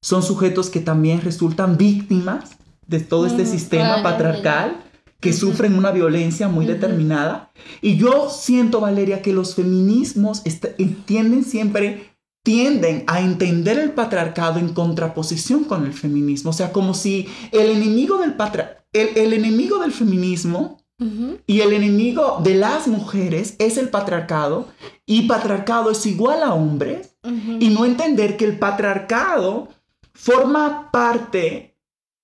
son 0.05 0.23
sujetos 0.23 0.71
que 0.71 0.79
también 0.79 1.21
resultan 1.23 1.77
víctimas 1.77 2.59
de 2.87 3.01
todo 3.01 3.27
este 3.27 3.43
mm, 3.43 3.47
sistema 3.47 4.03
patriarcal 4.05 4.86
que 5.21 5.33
sufren 5.33 5.75
una 5.75 5.91
violencia 5.91 6.49
muy 6.49 6.67
determinada. 6.67 7.51
Y 7.81 7.97
yo 7.97 8.29
siento, 8.31 8.81
Valeria, 8.81 9.23
que 9.23 9.33
los 9.33 9.55
feminismos 9.55 10.43
tienden 11.07 11.45
siempre 11.45 12.17
tienden 12.47 13.03
a 13.09 13.21
entender 13.21 13.77
el 13.77 13.91
patriarcado 13.91 14.61
en 14.61 14.73
contraposición 14.73 15.65
con 15.65 15.85
el 15.85 15.93
feminismo. 15.93 16.51
O 16.51 16.53
sea, 16.53 16.71
como 16.71 16.95
si 16.95 17.27
el 17.51 17.71
enemigo 17.71 18.19
del, 18.19 18.37
el, 18.93 19.33
enemigo 19.33 19.81
del 19.81 19.91
feminismo 19.91 20.79
y 21.47 21.61
el 21.61 21.73
enemigo 21.73 22.39
de 22.45 22.55
las 22.55 22.87
mujeres 22.87 23.57
es 23.59 23.77
el 23.79 23.89
patriarcado 23.89 24.69
y 25.05 25.23
patriarcado 25.23 25.91
es 25.91 26.07
igual 26.07 26.45
a 26.45 26.55
hombres 26.55 27.17
y 27.59 27.69
no 27.71 27.85
entender 27.85 28.37
que 28.37 28.45
el 28.45 28.61
patriarcado 28.61 29.69
forma 30.15 30.93
parte 30.93 31.77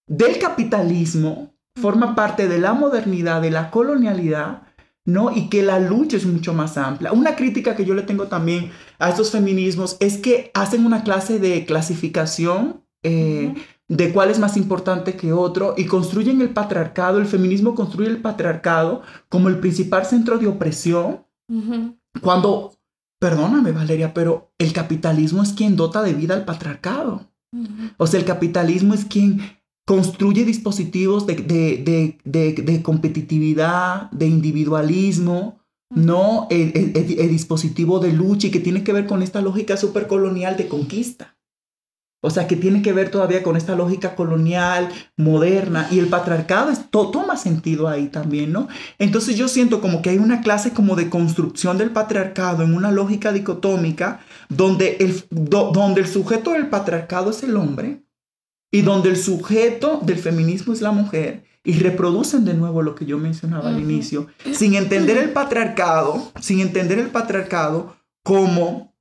del 0.07 0.39
capitalismo 0.39 1.52
forma 1.81 2.15
parte 2.15 2.49
de 2.49 2.59
la 2.59 2.75
modernidad, 2.75 3.41
de 3.43 3.51
la 3.51 3.71
colonialidad, 3.71 4.63
¿no? 5.05 5.35
Y 5.35 5.49
que 5.49 5.63
la 5.63 5.81
lucha 5.81 6.17
es 6.17 6.27
mucho 6.27 6.55
más 6.55 6.77
amplia. 6.79 7.13
Una 7.13 7.35
crítica 7.35 7.75
que 7.75 7.85
yo 7.85 7.95
le 7.95 8.03
tengo 8.03 8.29
también 8.29 8.71
a 8.99 9.11
estos 9.11 9.31
feminismos 9.31 9.97
es 10.01 10.19
que 10.19 10.51
hacen 10.55 10.87
una 10.87 11.03
clase 11.03 11.39
de 11.39 11.65
clasificación 11.65 12.85
eh, 13.03 13.55
de 13.89 14.13
cuál 14.13 14.31
es 14.31 14.39
más 14.39 14.57
importante 14.57 15.17
que 15.17 15.33
otro 15.33 15.75
y 15.77 15.87
construyen 15.87 16.41
el 16.41 16.51
patriarcado, 16.51 17.19
el 17.19 17.27
feminismo 17.27 17.75
construye 17.75 18.09
el 18.09 18.23
patriarcado 18.23 19.03
como 19.29 19.49
el 19.49 19.59
principal 19.59 20.07
centro 20.07 20.39
de 20.39 20.47
opresión, 20.47 21.27
cuando, 22.23 22.73
perdóname 23.21 23.73
Valeria, 23.73 24.15
pero 24.15 24.53
el 24.57 24.73
capitalismo 24.73 25.43
es 25.43 25.53
quien 25.53 25.77
dota 25.77 26.03
de 26.03 26.15
vida 26.15 26.33
al 26.35 26.47
patriarcado. 26.47 27.29
O 27.99 28.07
sea, 28.07 28.19
el 28.19 28.25
capitalismo 28.25 28.95
es 28.95 29.05
quien 29.05 29.41
construye 29.85 30.45
dispositivos 30.45 31.27
de, 31.27 31.35
de, 31.37 32.19
de, 32.25 32.53
de 32.53 32.83
competitividad, 32.83 34.11
de 34.13 34.27
individualismo, 34.27 35.61
¿no? 35.91 36.47
El, 36.51 36.73
el, 36.75 37.19
el, 37.19 37.29
dispositivo 37.29 37.99
de 37.99 38.13
lucha 38.13 38.47
y 38.47 38.51
que 38.51 38.61
tiene 38.61 38.85
que 38.85 38.93
ver 38.93 39.07
con 39.07 39.23
esta 39.23 39.41
lógica 39.41 39.77
supercolonial 39.77 40.57
de 40.57 40.69
conquista. 40.69 41.37
O 42.25 42.31
sea, 42.31 42.47
que 42.47 42.55
tiene 42.55 42.83
que 42.83 42.93
ver 42.93 43.11
todavía 43.11 43.43
con 43.43 43.57
esta 43.57 43.75
lógica 43.75 44.15
colonial, 44.15 44.91
moderna, 45.17 45.89
y 45.91 45.99
el 45.99 46.07
patriarcado 46.07 46.71
es, 46.71 46.89
toma 46.89 47.37
sentido 47.37 47.89
ahí 47.89 48.07
también, 48.07 48.53
¿no? 48.53 48.69
Entonces 49.01 49.37
yo 49.37 49.49
siento 49.49 49.81
como 49.81 50.03
que 50.03 50.11
hay 50.11 50.19
una 50.19 50.41
clase 50.41 50.73
como 50.73 50.95
de 50.95 51.11
construcción 51.11 51.79
del 51.79 51.91
patriarcado 51.91 52.63
en 52.63 52.75
una 52.75 52.93
lógica 52.93 53.33
dicotómica 53.33 54.21
donde 54.49 54.99
el, 55.01 55.25
donde 55.31 56.03
el 56.03 56.07
sujeto 56.07 56.53
del 56.53 56.69
patriarcado 56.69 57.33
es 57.33 57.43
el 57.43 57.57
hombre, 57.57 58.05
y 58.73 58.83
donde 58.83 59.11
el 59.11 59.17
sujeto 59.17 60.01
del 60.03 60.19
feminismo 60.19 60.73
es 60.73 60.81
la 60.81 60.91
mujer 60.91 61.45
y 61.63 61.75
reproducen 61.75 62.45
de 62.45 62.55
nuevo 62.55 62.83
lo 62.83 62.97
que 62.97 63.07
yo 63.07 63.19
mencionaba 63.19 63.69
al 63.69 63.79
inicio, 63.79 64.27
sin 64.53 64.75
entender 64.75 65.19
el 65.19 65.31
patriarcado, 65.31 66.33
sin 66.41 66.59
entender 66.59 66.99
el 66.99 67.11
patriarcado 67.11 67.95
como, 68.25 68.97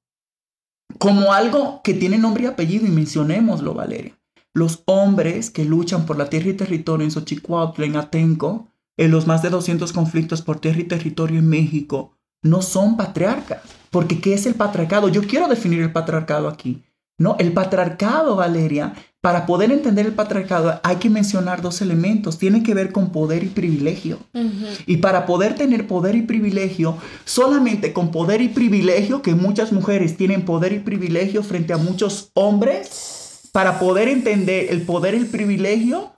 como 1.00 1.34
algo 1.34 1.82
que 1.84 1.96
tiene 1.96 2.20
nombre 2.20 2.44
y 2.44 2.48
apellido, 2.48 2.86
y 2.86 2.92
mencionémoslo, 2.92 3.74
Valeria. 3.74 4.20
Los 4.54 4.84
hombres 4.86 5.50
que 5.50 5.66
luchan 5.66 6.06
por 6.06 6.18
la 6.18 6.30
tierra 6.30 6.50
y 6.50 6.54
territorio 6.54 7.06
en 7.06 7.12
Xochicuautla, 7.12 7.86
en 7.86 7.96
Atenco, 7.96 8.68
en 8.98 9.10
los 9.10 9.26
más 9.26 9.42
de 9.42 9.50
200 9.50 9.94
conflictos 9.94 10.42
por 10.42 10.60
tierra 10.60 10.82
y 10.82 10.84
territorio 10.84 11.40
en 11.40 11.50
México, 11.50 12.18
no 12.44 12.62
son 12.62 12.98
patriarcas. 12.98 13.62
Porque 13.90 14.20
¿qué 14.20 14.34
es 14.34 14.46
el 14.46 14.56
patriarcado? 14.56 15.08
Yo 15.08 15.24
quiero 15.24 15.48
definir 15.48 15.82
el 15.82 15.94
patriarcado 15.94 16.48
aquí. 16.48 16.84
¿No? 17.22 17.36
El 17.40 17.54
patriarcado, 17.54 18.36
Valeria, 18.36 18.94
para 19.22 19.46
poder 19.46 19.72
entender 19.72 20.08
el 20.08 20.14
patriarcado 20.14 20.80
hay 20.84 20.96
que 20.96 21.10
mencionar 21.10 21.62
dos 21.62 21.82
elementos, 21.82 22.40
tiene 22.40 22.64
que 22.64 22.74
ver 22.74 22.92
con 22.92 23.12
poder 23.12 23.44
y 23.44 23.48
privilegio. 23.48 24.18
Y 24.88 24.98
para 24.98 25.28
poder 25.28 25.54
tener 25.56 25.88
poder 25.88 26.16
y 26.16 26.24
privilegio, 26.24 26.98
solamente 27.24 27.94
con 27.94 28.12
poder 28.12 28.42
y 28.42 28.50
privilegio, 28.50 29.22
que 29.22 29.36
muchas 29.36 29.72
mujeres 29.72 30.18
tienen 30.18 30.44
poder 30.44 30.74
y 30.74 30.80
privilegio 30.80 31.44
frente 31.44 31.74
a 31.74 31.78
muchos 31.78 32.32
hombres, 32.34 33.50
para 33.52 33.80
poder 33.80 34.08
entender 34.08 34.68
el 34.72 34.82
poder 34.82 35.14
y 35.14 35.18
el 35.18 35.28
privilegio, 35.28 36.14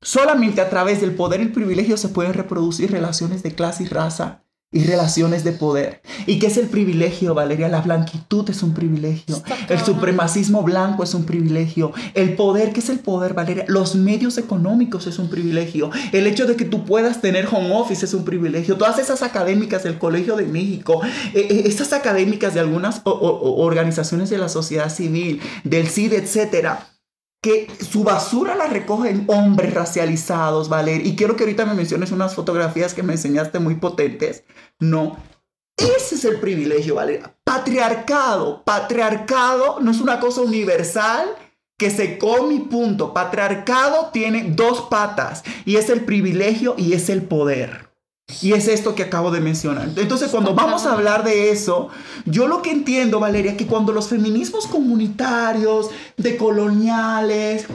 solamente 0.00 0.62
a 0.62 0.70
través 0.70 1.02
del 1.02 1.14
poder 1.14 1.40
y 1.40 1.44
el 1.44 1.52
privilegio 1.52 1.96
se 1.98 2.08
pueden 2.08 2.32
reproducir 2.32 2.90
relaciones 2.90 3.42
de 3.42 3.54
clase 3.54 3.82
y 3.82 3.86
raza 3.86 4.45
y 4.72 4.84
relaciones 4.84 5.44
de 5.44 5.52
poder. 5.52 6.02
¿Y 6.26 6.38
qué 6.38 6.48
es 6.48 6.56
el 6.56 6.66
privilegio, 6.66 7.34
Valeria? 7.34 7.68
La 7.68 7.80
blanquitud 7.80 8.48
es 8.50 8.62
un 8.62 8.74
privilegio. 8.74 9.42
El 9.68 9.80
supremacismo 9.80 10.62
blanco 10.62 11.04
es 11.04 11.14
un 11.14 11.24
privilegio. 11.24 11.92
El 12.14 12.34
poder, 12.34 12.72
¿qué 12.72 12.80
es 12.80 12.88
el 12.88 12.98
poder, 12.98 13.32
Valeria? 13.34 13.64
Los 13.68 13.94
medios 13.94 14.38
económicos 14.38 15.06
es 15.06 15.18
un 15.18 15.30
privilegio. 15.30 15.90
El 16.12 16.26
hecho 16.26 16.46
de 16.46 16.56
que 16.56 16.64
tú 16.64 16.84
puedas 16.84 17.20
tener 17.20 17.46
home 17.50 17.74
office 17.74 18.04
es 18.04 18.14
un 18.14 18.24
privilegio. 18.24 18.76
Todas 18.76 18.98
esas 18.98 19.22
académicas 19.22 19.84
del 19.84 19.98
Colegio 19.98 20.36
de 20.36 20.46
México, 20.46 21.00
eh, 21.32 21.46
eh, 21.48 21.62
estas 21.66 21.92
académicas 21.92 22.52
de 22.52 22.60
algunas 22.60 23.02
organizaciones 23.04 24.30
de 24.30 24.38
la 24.38 24.48
sociedad 24.48 24.92
civil, 24.92 25.40
del 25.64 25.88
CID, 25.88 26.14
etcétera 26.14 26.95
que 27.46 27.68
su 27.78 28.02
basura 28.02 28.56
la 28.56 28.66
recogen 28.66 29.22
hombres 29.28 29.72
racializados, 29.72 30.68
Valer. 30.68 31.06
Y 31.06 31.14
quiero 31.14 31.36
que 31.36 31.44
ahorita 31.44 31.64
me 31.64 31.74
menciones 31.74 32.10
unas 32.10 32.34
fotografías 32.34 32.92
que 32.92 33.04
me 33.04 33.12
enseñaste 33.12 33.60
muy 33.60 33.76
potentes. 33.76 34.42
No. 34.80 35.16
Ese 35.76 36.16
es 36.16 36.24
el 36.24 36.40
privilegio, 36.40 36.96
Valer. 36.96 37.36
Patriarcado. 37.44 38.64
Patriarcado 38.64 39.78
no 39.80 39.92
es 39.92 40.00
una 40.00 40.18
cosa 40.18 40.40
universal 40.40 41.36
que 41.78 41.90
se 41.90 42.18
come 42.18 42.66
punto. 42.68 43.14
Patriarcado 43.14 44.10
tiene 44.12 44.50
dos 44.50 44.88
patas 44.90 45.44
y 45.64 45.76
es 45.76 45.88
el 45.88 46.04
privilegio 46.04 46.74
y 46.76 46.94
es 46.94 47.08
el 47.08 47.22
poder. 47.22 47.85
Y 48.42 48.52
es 48.54 48.66
esto 48.66 48.94
que 48.94 49.04
acabo 49.04 49.30
de 49.30 49.40
mencionar. 49.40 49.88
Entonces, 49.96 50.30
cuando 50.30 50.54
vamos 50.54 50.84
a 50.84 50.92
hablar 50.92 51.22
de 51.22 51.50
eso, 51.50 51.88
yo 52.24 52.48
lo 52.48 52.60
que 52.60 52.72
entiendo, 52.72 53.20
Valeria, 53.20 53.56
que 53.56 53.66
cuando 53.66 53.92
los 53.92 54.08
feminismos 54.08 54.66
comunitarios, 54.66 55.90
decoloniales, 56.16 57.66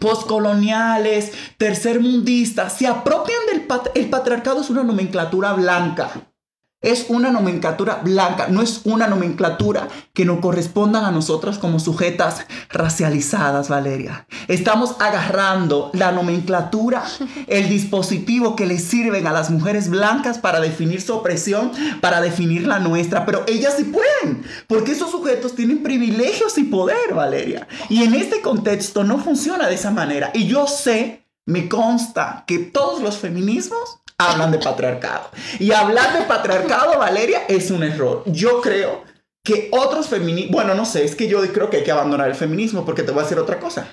postcoloniales, 0.00 1.32
tercermundistas, 1.58 2.78
se 2.78 2.86
apropian 2.86 3.40
del 3.52 3.66
el 3.94 4.10
patriarcado 4.10 4.62
es 4.62 4.70
una 4.70 4.84
nomenclatura 4.84 5.52
blanca. 5.52 6.32
Es 6.80 7.06
una 7.08 7.32
nomenclatura 7.32 8.02
blanca, 8.04 8.46
no 8.48 8.62
es 8.62 8.82
una 8.84 9.08
nomenclatura 9.08 9.88
que 10.14 10.24
nos 10.24 10.38
correspondan 10.38 11.04
a 11.04 11.10
nosotras 11.10 11.58
como 11.58 11.80
sujetas 11.80 12.46
racializadas, 12.68 13.68
Valeria. 13.68 14.28
Estamos 14.46 14.94
agarrando 15.00 15.90
la 15.92 16.12
nomenclatura, 16.12 17.02
el 17.48 17.68
dispositivo 17.68 18.54
que 18.54 18.66
le 18.66 18.78
sirven 18.78 19.26
a 19.26 19.32
las 19.32 19.50
mujeres 19.50 19.90
blancas 19.90 20.38
para 20.38 20.60
definir 20.60 21.00
su 21.00 21.14
opresión, 21.14 21.72
para 22.00 22.20
definir 22.20 22.64
la 22.64 22.78
nuestra, 22.78 23.26
pero 23.26 23.42
ellas 23.48 23.74
sí 23.76 23.82
pueden, 23.82 24.44
porque 24.68 24.92
esos 24.92 25.10
sujetos 25.10 25.56
tienen 25.56 25.82
privilegios 25.82 26.58
y 26.58 26.62
poder, 26.62 27.12
Valeria. 27.12 27.66
Y 27.88 28.04
en 28.04 28.14
este 28.14 28.40
contexto 28.40 29.02
no 29.02 29.18
funciona 29.18 29.66
de 29.66 29.74
esa 29.74 29.90
manera. 29.90 30.30
Y 30.32 30.46
yo 30.46 30.68
sé, 30.68 31.26
me 31.44 31.68
consta 31.68 32.44
que 32.46 32.58
todos 32.60 33.02
los 33.02 33.18
feminismos 33.18 33.98
hablan 34.18 34.50
de 34.50 34.58
patriarcado. 34.58 35.30
Y 35.58 35.72
hablar 35.72 36.18
de 36.18 36.26
patriarcado, 36.26 36.98
Valeria, 36.98 37.44
es 37.48 37.70
un 37.70 37.82
error. 37.82 38.24
Yo 38.26 38.60
creo 38.60 39.04
que 39.44 39.68
otros 39.72 40.08
feminismos, 40.08 40.52
bueno, 40.52 40.74
no 40.74 40.84
sé, 40.84 41.04
es 41.04 41.14
que 41.14 41.28
yo 41.28 41.40
creo 41.52 41.70
que 41.70 41.78
hay 41.78 41.84
que 41.84 41.92
abandonar 41.92 42.28
el 42.28 42.34
feminismo 42.34 42.84
porque 42.84 43.02
te 43.02 43.12
voy 43.12 43.20
a 43.20 43.22
decir 43.22 43.38
otra 43.38 43.60
cosa. 43.60 43.88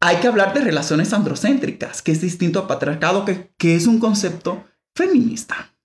Hay 0.00 0.16
que 0.16 0.26
hablar 0.26 0.52
de 0.52 0.62
relaciones 0.62 1.12
androcéntricas, 1.12 2.02
que 2.02 2.10
es 2.10 2.20
distinto 2.20 2.58
a 2.58 2.66
patriarcado, 2.66 3.24
que, 3.24 3.52
que 3.56 3.76
es 3.76 3.86
un 3.86 4.00
concepto 4.00 4.64
feminista. 4.96 5.76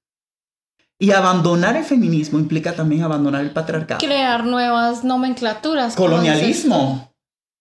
Y 1.00 1.12
abandonar 1.12 1.76
el 1.76 1.84
feminismo 1.84 2.39
implica 2.39 2.74
también 2.74 3.04
abandonar 3.04 3.41
el 3.41 3.52
patriarcado. 3.52 4.00
Crear 4.00 4.45
nuevas 4.45 5.04
nomenclaturas. 5.04 5.95
Colonialismo. 5.95 7.14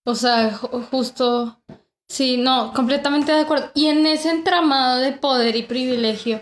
O 0.07 0.15
sea, 0.15 0.51
justo 0.53 1.61
Sí, 2.09 2.37
no, 2.37 2.73
completamente 2.73 3.33
de 3.33 3.41
acuerdo. 3.41 3.71
Y 3.75 3.87
en 3.87 4.07
ese 4.07 4.31
entramado 4.31 5.01
de 5.01 5.13
poder 5.13 5.57
y 5.57 5.65
privilegio, 5.65 6.41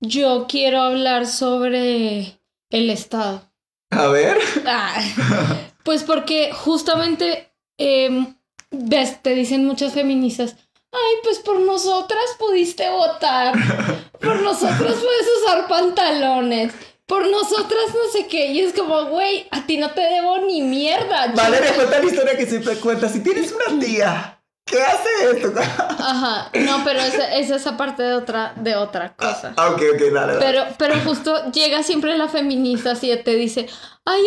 yo 0.00 0.46
quiero 0.48 0.80
hablar 0.80 1.26
sobre 1.26 2.40
el 2.70 2.90
Estado. 2.90 3.42
A 3.90 4.08
ver. 4.08 4.38
pues 5.84 6.02
porque 6.02 6.52
justamente, 6.52 7.52
em, 7.76 8.34
ves, 8.70 9.22
te 9.22 9.34
dicen 9.34 9.66
muchas 9.66 9.92
feministas, 9.92 10.56
ay, 10.90 11.16
pues 11.22 11.38
por 11.40 11.60
nosotras 11.60 12.24
pudiste 12.38 12.88
votar, 12.90 13.54
por 14.20 14.40
nosotras 14.40 14.78
puedes 14.78 15.28
usar 15.42 15.68
pantalones. 15.68 16.72
Por 17.04 17.28
nosotras 17.28 17.88
no 17.88 18.10
sé 18.10 18.26
qué, 18.26 18.52
y 18.52 18.60
es 18.60 18.72
como, 18.72 19.04
güey, 19.06 19.46
a 19.50 19.66
ti 19.66 19.76
no 19.76 19.90
te 19.90 20.00
debo 20.00 20.38
ni 20.38 20.62
mierda. 20.62 21.26
Valeria, 21.34 21.74
cuenta 21.74 21.98
la 21.98 22.06
historia 22.06 22.36
que 22.38 22.46
siempre 22.46 22.76
cuenta. 22.76 23.08
Si 23.08 23.22
tienes 23.22 23.52
una 23.52 23.78
tía 23.78 24.41
¿Qué 24.64 24.80
hace 24.80 25.08
esto? 25.36 25.52
Ajá, 25.58 26.50
no, 26.54 26.84
pero 26.84 27.00
esa 27.00 27.34
es 27.36 27.50
esa 27.50 27.76
parte 27.76 28.02
de 28.02 28.14
otra, 28.14 28.54
de 28.56 28.76
otra 28.76 29.14
cosa. 29.14 29.52
Ah, 29.56 29.70
ok, 29.70 29.82
ok, 29.94 30.12
dale, 30.12 30.34
Pero, 30.38 30.64
pero 30.78 30.94
justo 31.00 31.50
llega 31.50 31.82
siempre 31.82 32.16
la 32.16 32.28
feminista 32.28 32.92
así 32.92 33.10
y 33.10 33.16
te 33.22 33.34
dice, 33.34 33.68
ay, 34.04 34.22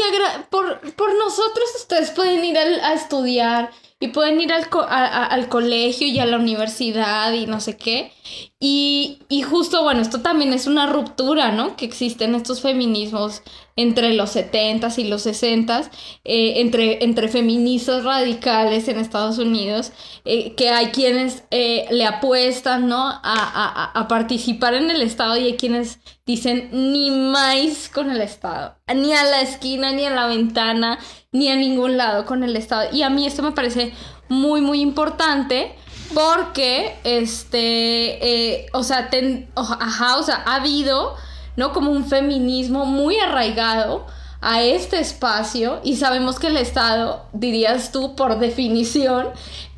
por, 0.49 0.79
por 0.95 1.17
nosotros 1.17 1.65
ustedes 1.77 2.11
pueden 2.11 2.43
ir 2.45 2.57
a 2.57 2.93
estudiar 2.93 3.71
y 3.99 4.09
pueden 4.09 4.41
ir 4.41 4.51
al, 4.51 4.67
al, 4.89 5.47
colegio 5.47 6.05
y 6.05 6.19
a 6.19 6.25
la 6.25 6.37
universidad 6.37 7.31
y 7.31 7.47
no 7.47 7.61
sé 7.61 7.77
qué. 7.77 8.11
Y, 8.59 9.19
y, 9.29 9.41
justo, 9.43 9.83
bueno, 9.83 10.01
esto 10.01 10.21
también 10.21 10.51
es 10.51 10.67
una 10.67 10.85
ruptura, 10.87 11.51
¿no? 11.51 11.77
Que 11.77 11.85
existen 11.85 12.35
estos 12.35 12.61
feminismos 12.61 13.41
entre 13.77 14.13
los 14.13 14.35
70s 14.35 14.99
y 14.99 15.05
los 15.05 15.25
60s, 15.25 15.89
eh, 16.25 16.59
entre, 16.61 17.05
entre 17.05 17.29
feministas 17.29 18.03
radicales 18.03 18.87
en 18.89 18.99
Estados 18.99 19.37
Unidos, 19.37 19.93
eh, 20.25 20.55
que 20.55 20.69
hay 20.69 20.87
quienes 20.87 21.43
eh, 21.51 21.85
le 21.89 22.05
apuestan, 22.05 22.87
¿no? 22.87 23.07
A, 23.07 23.21
a, 23.23 23.91
a, 23.93 24.07
participar 24.09 24.73
en 24.73 24.91
el 24.91 25.01
Estado 25.01 25.37
y 25.37 25.45
hay 25.45 25.57
quienes 25.57 25.99
dicen 26.25 26.69
ni 26.71 27.11
más 27.11 27.89
con 27.93 28.09
el 28.09 28.21
Estado, 28.21 28.75
ni 28.93 29.13
a 29.13 29.23
la 29.23 29.41
esquina, 29.41 29.91
ni 29.91 30.05
a 30.05 30.09
la 30.09 30.27
ventana, 30.27 30.99
ni 31.31 31.49
a 31.49 31.55
ningún 31.55 31.97
lado 31.97 32.25
con 32.25 32.43
el 32.43 32.55
Estado. 32.55 32.89
Y 32.91 33.03
a 33.03 33.09
mí 33.09 33.27
esto 33.27 33.43
me 33.43 33.51
parece 33.51 33.93
muy, 34.29 34.61
muy 34.61 34.81
importante. 34.81 35.75
Porque, 36.13 36.99
este, 37.03 38.67
o 38.73 38.83
sea, 38.83 39.09
ajá, 39.55 40.17
o 40.17 40.23
sea, 40.23 40.43
ha 40.45 40.57
habido 40.57 41.15
¿no? 41.55 41.71
Como 41.71 41.91
un 41.91 42.05
feminismo 42.05 42.85
muy 42.85 43.17
arraigado 43.17 44.05
a 44.47 44.61
este 44.61 44.99
espacio 44.99 45.79
y 45.83 45.95
sabemos 45.95 46.37
que 46.37 46.47
el 46.47 46.57
Estado, 46.57 47.25
dirías 47.33 47.91
tú, 47.91 48.15
por 48.15 48.37
definición, 48.37 49.29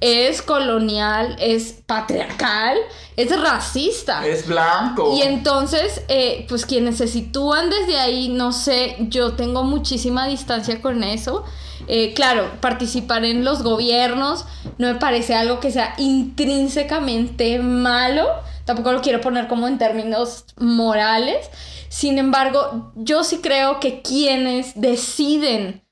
es 0.01 0.41
colonial, 0.41 1.38
es 1.39 1.78
patriarcal, 1.86 2.78
es 3.15 3.41
racista. 3.41 4.28
Es 4.28 4.45
blanco. 4.45 5.15
Y 5.15 5.22
entonces, 5.22 6.01
eh, 6.09 6.45
pues 6.49 6.65
quienes 6.65 6.97
se 6.97 7.07
sitúan 7.07 7.70
desde 7.70 7.97
ahí, 7.97 8.28
no 8.28 8.51
sé, 8.51 8.97
yo 8.99 9.36
tengo 9.36 9.63
muchísima 9.63 10.28
distancia 10.28 10.82
con 10.82 11.01
eso. 11.01 11.45
Eh, 11.88 12.13
claro, 12.13 12.51
participar 12.59 13.24
en 13.24 13.45
los 13.45 13.63
gobiernos 13.63 14.43
no 14.78 14.88
me 14.88 14.95
parece 14.95 15.34
algo 15.34 15.61
que 15.61 15.72
sea 15.72 15.93
intrínsecamente 15.97 17.59
malo 17.59 18.26
tampoco 18.68 18.91
lo 18.91 19.01
quiero 19.01 19.22
poner 19.22 19.47
como 19.47 19.68
en 19.68 19.80
términos 19.80 20.43
morales. 20.57 21.49
Sin 21.90 22.18
embargo, 22.18 22.92
yo 22.96 23.24
sí 23.24 23.40
creo 23.40 23.80
que 23.80 24.02
quienes 24.02 24.80
deciden 24.80 25.88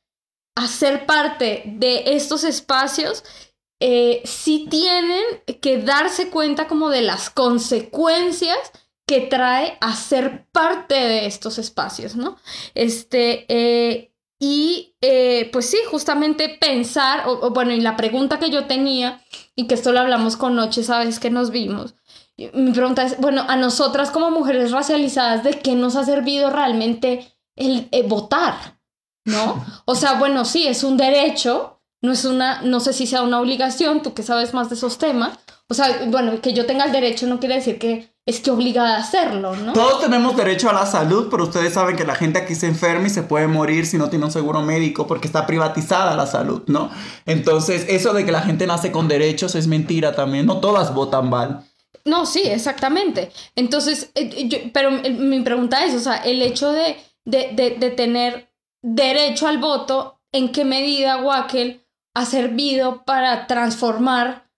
hacer 0.56 1.06
parte 1.06 1.64
de 1.66 2.16
estos 2.16 2.43
espacios, 2.43 3.24
eh, 3.80 4.22
sí 4.24 4.68
tienen 4.70 5.24
que 5.62 5.80
darse 5.80 6.30
cuenta 6.30 6.68
como 6.68 6.89
de 6.89 7.02
las 7.02 7.30
consecuencias 7.30 8.58
que 9.06 9.22
trae 9.22 9.78
hacer 9.82 10.48
parte 10.52 10.96
de 10.96 11.26
estos 11.26 11.60
espacios, 11.60 12.16
¿no? 12.16 12.38
Este, 12.74 13.46
eh, 13.50 14.12
y 14.39 14.96
eh, 15.02 15.50
pues 15.52 15.70
sí, 15.70 15.78
justamente 15.89 16.58
pensar, 16.60 17.24
o, 17.28 17.52
bueno, 17.52 17.72
y 17.72 17.82
la 17.82 17.96
pregunta 17.96 18.39
que 18.39 18.50
yo 18.50 18.66
tenía, 18.66 19.22
y 19.56 19.68
que 19.68 19.76
esto 19.76 19.91
lo 19.91 20.00
hablamos 20.00 20.38
con 20.38 20.56
Noche, 20.56 20.84
sabes 20.84 21.20
que 21.20 21.30
nos 21.30 21.52
vimos, 21.52 21.96
mi 22.38 22.72
pregunta 22.72 23.04
es, 23.04 23.18
bueno, 23.20 23.46
a 23.48 23.56
nosotras 23.56 24.12
como 24.12 24.32
mujeres 24.32 24.72
racializadas, 24.72 25.44
¿de 25.44 25.60
qué 25.60 25.76
nos 25.76 25.96
ha 25.96 26.04
servido 26.04 26.50
realmente 26.50 27.34
el, 27.56 27.88
eh, 27.92 28.04
votar? 28.04 28.80
¿No? 29.26 29.66
O 29.86 29.96
sea, 29.96 30.20
bueno, 30.20 30.46
sí, 30.46 30.68
es 30.68 30.84
un 30.84 30.98
derecho, 30.98 31.82
no 32.02 32.12
es 32.12 32.26
una, 32.26 32.62
no 32.62 32.80
sé 32.80 32.94
si 32.94 33.08
sea 33.08 33.24
una 33.24 33.40
obligación, 33.40 34.02
tú 34.02 34.14
que 34.14 34.22
sabes 34.22 34.54
más 34.54 34.70
de 34.70 34.76
esos 34.76 34.98
temas, 34.98 35.40
O 35.68 35.74
sea, 35.74 36.06
bueno, 36.08 36.40
que 36.42 36.54
yo 36.54 36.68
tenga 36.68 36.86
el 36.86 36.92
derecho 36.92 37.26
no 37.26 37.40
quiere 37.40 37.56
decir 37.56 37.80
que 37.80 38.14
es 38.28 38.40
que 38.40 38.52
obligada 38.52 38.98
a 38.98 39.00
hacerlo, 39.00 39.56
¿no? 39.56 39.74
Todos 39.74 40.02
tenemos 40.02 40.36
derecho 40.36 40.70
a 40.70 40.74
la 40.74 40.86
salud, 40.86 41.28
pero 41.32 41.44
ustedes 41.44 41.74
saben 41.74 41.96
que 41.96 42.06
la 42.06 42.16
gente 42.16 42.40
aquí 42.40 42.54
se 42.56 42.68
enferma 42.68 43.08
y 43.08 43.10
se 43.10 43.24
puede 43.24 43.48
morir 43.48 43.86
si 43.86 43.98
no 43.98 44.10
tiene 44.10 44.26
un 44.26 44.32
seguro 44.32 44.62
médico 44.62 45.08
porque 45.08 45.28
está 45.28 45.48
privatizada 45.48 46.16
la 46.16 46.28
salud, 46.28 46.64
¿no? 46.68 46.90
Entonces, 47.26 47.86
eso 47.88 48.14
de 48.14 48.26
que 48.26 48.32
la 48.32 48.42
gente 48.42 48.68
nace 48.68 48.92
con 48.92 49.08
derechos 49.08 49.56
es 49.56 49.68
mentira 49.68 50.16
también. 50.16 50.46
No 50.46 50.60
todas 50.60 50.94
votan 50.94 51.30
mal. 51.30 51.66
No, 52.06 52.26
sí, 52.26 52.43
exactamente. 52.43 53.32
Entonces, 53.56 54.12
eh, 54.16 54.70
pero 54.74 54.91
mi 54.91 55.41
pregunta 55.41 55.84
es, 55.84 55.95
o 55.95 55.99
sea, 55.99 56.18
el 56.18 56.41
hecho 56.41 56.72
de, 56.72 56.97
de, 57.26 57.76
de, 57.80 57.89
tener 57.91 58.53
derecho 58.84 59.47
al 59.47 59.58
voto, 59.58 60.22
¿en 60.32 60.51
qué 60.51 60.66
medida 60.66 61.18
Wackel 61.18 61.84
ha 62.14 62.26
servido 62.26 63.03
para 63.03 63.47
transformar 63.47 64.49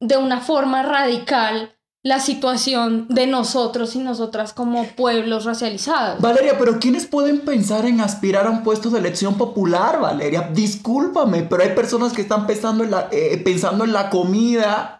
de 0.00 0.16
una 0.16 0.40
forma 0.40 0.82
radical 0.82 1.76
la 2.02 2.18
situación 2.18 3.06
de 3.08 3.26
nosotros 3.26 3.94
y 3.94 3.98
nosotras 3.98 4.54
como 4.54 4.86
pueblos 4.86 5.44
racializados. 5.44 6.20
Valeria, 6.20 6.56
pero 6.58 6.78
¿quiénes 6.78 7.06
pueden 7.06 7.40
pensar 7.40 7.84
en 7.84 8.00
aspirar 8.00 8.46
a 8.46 8.50
un 8.50 8.62
puesto 8.62 8.88
de 8.88 9.00
elección 9.00 9.36
popular, 9.36 10.00
Valeria? 10.00 10.48
Discúlpame, 10.52 11.42
pero 11.42 11.62
hay 11.62 11.74
personas 11.74 12.14
que 12.14 12.22
están 12.22 12.46
pensando 12.46 12.84
en 12.84 12.90
la, 12.90 13.08
eh, 13.12 13.38
pensando 13.44 13.84
en 13.84 13.92
la 13.92 14.08
comida, 14.08 14.99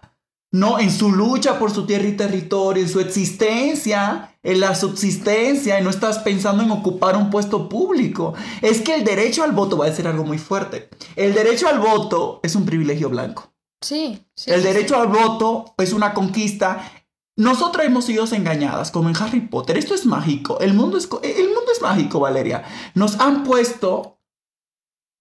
¿no? 0.52 0.78
En 0.78 0.90
su 0.90 1.12
lucha 1.12 1.58
por 1.58 1.70
su 1.70 1.86
tierra 1.86 2.08
y 2.08 2.16
territorio, 2.16 2.82
en 2.82 2.88
su 2.88 3.00
existencia, 3.00 4.36
en 4.42 4.60
la 4.60 4.74
subsistencia, 4.74 5.78
y 5.78 5.84
no 5.84 5.90
estás 5.90 6.18
pensando 6.18 6.62
en 6.62 6.70
ocupar 6.70 7.16
un 7.16 7.30
puesto 7.30 7.68
público. 7.68 8.34
Es 8.62 8.80
que 8.80 8.94
el 8.94 9.04
derecho 9.04 9.44
al 9.44 9.52
voto 9.52 9.76
va 9.76 9.86
a 9.86 9.92
ser 9.92 10.08
algo 10.08 10.24
muy 10.24 10.38
fuerte. 10.38 10.88
El 11.16 11.34
derecho 11.34 11.68
al 11.68 11.78
voto 11.78 12.40
es 12.42 12.54
un 12.54 12.64
privilegio 12.64 13.08
blanco. 13.08 13.52
Sí, 13.80 14.26
El 14.46 14.62
derecho 14.62 15.00
al 15.00 15.08
voto 15.08 15.74
es 15.78 15.92
una 15.92 16.12
conquista. 16.12 16.92
Nosotras 17.36 17.86
hemos 17.86 18.04
sido 18.04 18.26
engañadas, 18.32 18.90
como 18.90 19.08
en 19.08 19.16
Harry 19.16 19.40
Potter. 19.40 19.78
Esto 19.78 19.94
es 19.94 20.04
mágico. 20.04 20.58
El 20.60 20.74
mundo 20.74 20.98
es, 20.98 21.08
el 21.22 21.46
mundo 21.46 21.72
es 21.72 21.80
mágico, 21.80 22.20
Valeria. 22.20 22.62
Nos 22.94 23.18
han 23.18 23.42
puesto 23.44 24.18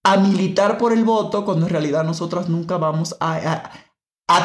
a 0.04 0.16
militar 0.18 0.76
por 0.76 0.92
el 0.92 1.04
voto 1.04 1.44
cuando 1.44 1.66
en 1.66 1.72
realidad 1.72 2.04
nosotras 2.04 2.48
nunca 2.48 2.76
vamos 2.76 3.16
a, 3.20 3.36
a, 3.36 3.70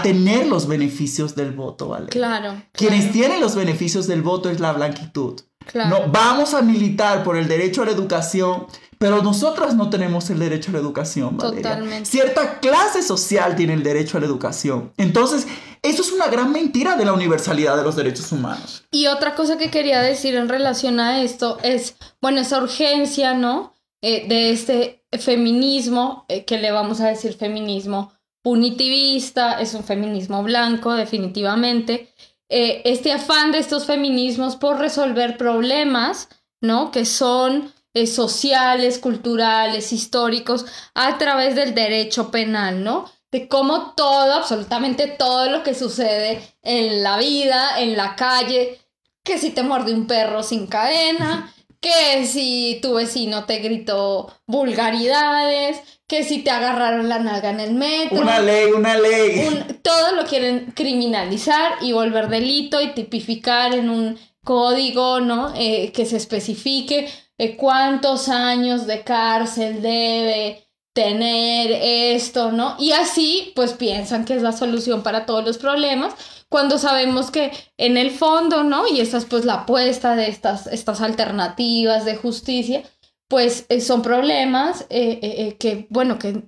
tener 0.01 0.47
los 0.47 0.67
beneficios 0.67 1.36
del 1.36 1.51
voto, 1.51 1.89
Valeria. 1.89 2.09
Claro. 2.11 2.61
Quienes 2.71 3.11
tienen 3.11 3.39
los 3.39 3.55
beneficios 3.55 4.07
del 4.07 4.21
voto 4.21 4.49
es 4.49 4.59
la 4.59 4.73
blanquitud. 4.73 5.41
Claro. 5.65 5.89
No, 5.89 6.11
vamos 6.11 6.53
a 6.53 6.61
militar 6.61 7.23
por 7.23 7.38
el 7.38 7.47
derecho 7.47 7.81
a 7.81 7.86
la 7.86 7.91
educación, 7.91 8.67
pero 8.97 9.21
nosotras 9.21 9.75
no 9.75 9.89
tenemos 9.89 10.29
el 10.29 10.39
derecho 10.39 10.69
a 10.71 10.73
la 10.73 10.79
educación, 10.79 11.38
Valeria. 11.38 11.61
Totalmente. 11.61 12.09
Cierta 12.09 12.59
clase 12.59 13.01
social 13.01 13.55
tiene 13.55 13.73
el 13.73 13.83
derecho 13.83 14.17
a 14.17 14.21
la 14.21 14.27
educación. 14.27 14.91
Entonces, 14.97 15.47
eso 15.81 16.01
es 16.01 16.11
una 16.11 16.27
gran 16.27 16.51
mentira 16.51 16.95
de 16.95 17.05
la 17.05 17.13
universalidad 17.13 17.77
de 17.77 17.83
los 17.83 17.95
derechos 17.95 18.31
humanos. 18.31 18.86
Y 18.91 19.07
otra 19.07 19.36
cosa 19.36 19.57
que 19.57 19.69
quería 19.69 20.01
decir 20.01 20.36
en 20.36 20.49
relación 20.49 20.99
a 20.99 21.21
esto 21.21 21.59
es, 21.61 21.95
bueno, 22.21 22.41
esa 22.41 22.61
urgencia, 22.61 23.33
¿no? 23.33 23.73
Eh, 24.01 24.27
de 24.27 24.51
este 24.51 25.03
feminismo, 25.19 26.25
eh, 26.27 26.45
que 26.45 26.57
le 26.57 26.71
vamos 26.71 27.01
a 27.01 27.07
decir 27.07 27.36
feminismo 27.36 28.11
punitivista, 28.45 29.59
es 29.59 29.73
un 29.73 29.83
feminismo 29.83 30.43
blanco, 30.43 30.93
definitivamente. 30.93 32.13
Eh, 32.47 32.83
este 32.85 33.11
afán 33.11 33.51
de 33.51 33.57
estos 33.57 33.87
feminismos 33.87 34.55
por 34.55 34.77
resolver 34.77 35.35
problemas, 35.35 36.29
¿no? 36.61 36.91
Que 36.91 37.05
son 37.05 37.73
eh, 37.95 38.05
sociales, 38.05 38.99
culturales, 38.99 39.91
históricos, 39.91 40.67
a 40.93 41.17
través 41.17 41.55
del 41.55 41.73
derecho 41.73 42.29
penal, 42.29 42.83
¿no? 42.83 43.11
De 43.31 43.47
cómo 43.47 43.93
todo, 43.95 44.33
absolutamente 44.33 45.07
todo 45.07 45.49
lo 45.49 45.63
que 45.63 45.73
sucede 45.73 46.39
en 46.61 47.01
la 47.01 47.17
vida, 47.17 47.81
en 47.81 47.97
la 47.97 48.15
calle, 48.15 48.79
que 49.23 49.39
si 49.39 49.49
te 49.49 49.63
muerde 49.63 49.91
un 49.91 50.05
perro 50.05 50.43
sin 50.43 50.67
cadena, 50.67 51.51
que 51.81 52.27
si 52.27 52.77
tu 52.79 52.93
vecino 52.93 53.45
te 53.45 53.57
gritó 53.57 54.31
vulgaridades, 54.45 55.81
que 56.08 56.24
si 56.24 56.39
te 56.43 56.51
agarraron 56.51 57.10
la 57.10 57.20
nalga 57.20 57.49
en 57.49 57.60
el 57.60 57.74
metro. 57.74 58.22
Una 58.22 58.39
ley, 58.39 58.72
una 58.72 58.97
ley. 58.97 59.66
todo 59.82 60.16
lo 60.16 60.26
quieren 60.26 60.72
criminalizar 60.76 61.74
y 61.82 61.93
volver 61.93 62.30
delito 62.30 62.82
y 62.82 62.93
tipificar 62.93 63.74
en 63.74 63.89
un 63.89 64.20
código, 64.43 65.20
¿no? 65.20 65.53
Eh, 65.56 65.91
que 65.91 66.06
se 66.06 66.18
especifique 66.18 67.10
cuántos 67.58 68.30
años 68.30 68.88
de 68.88 69.03
cárcel 69.03 69.82
debe 69.82 70.66
tener 70.93 71.72
esto, 72.16 72.51
¿no? 72.51 72.76
Y 72.80 72.93
así, 72.93 73.51
pues 73.56 73.74
piensan 73.74 74.24
que 74.24 74.36
es 74.36 74.41
la 74.41 74.53
solución 74.53 75.03
para 75.03 75.26
todos 75.26 75.43
los 75.43 75.58
problemas, 75.58 76.14
cuando 76.47 76.78
sabemos 76.78 77.32
que 77.32 77.51
en 77.78 77.97
el 77.97 78.12
fondo, 78.12 78.64
¿no? 78.64 78.88
Y 78.88 79.01
esta 79.01 79.18
es 79.18 79.26
pues 79.26 79.43
la 79.43 79.56
apuesta 79.56 80.16
de 80.16 80.30
estas, 80.30 80.68
estas 80.68 81.01
alternativas 81.01 82.06
de 82.06 82.16
justicia, 82.16 82.84
pues 83.28 83.65
eh, 83.69 83.82
son 83.82 84.01
problemas 84.01 84.86
eh, 84.89 85.19
eh, 85.21 85.57
que, 85.59 85.88
bueno, 85.89 86.19
que 86.19 86.43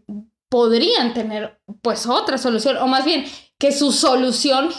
podrían 0.49 1.13
tener 1.13 1.59
pues 1.81 2.05
otra 2.07 2.37
solución, 2.37 2.77
o 2.77 2.87
más 2.87 3.03
bien 3.05 3.25
que 3.57 3.71
su 3.71 3.91
solución 3.91 4.69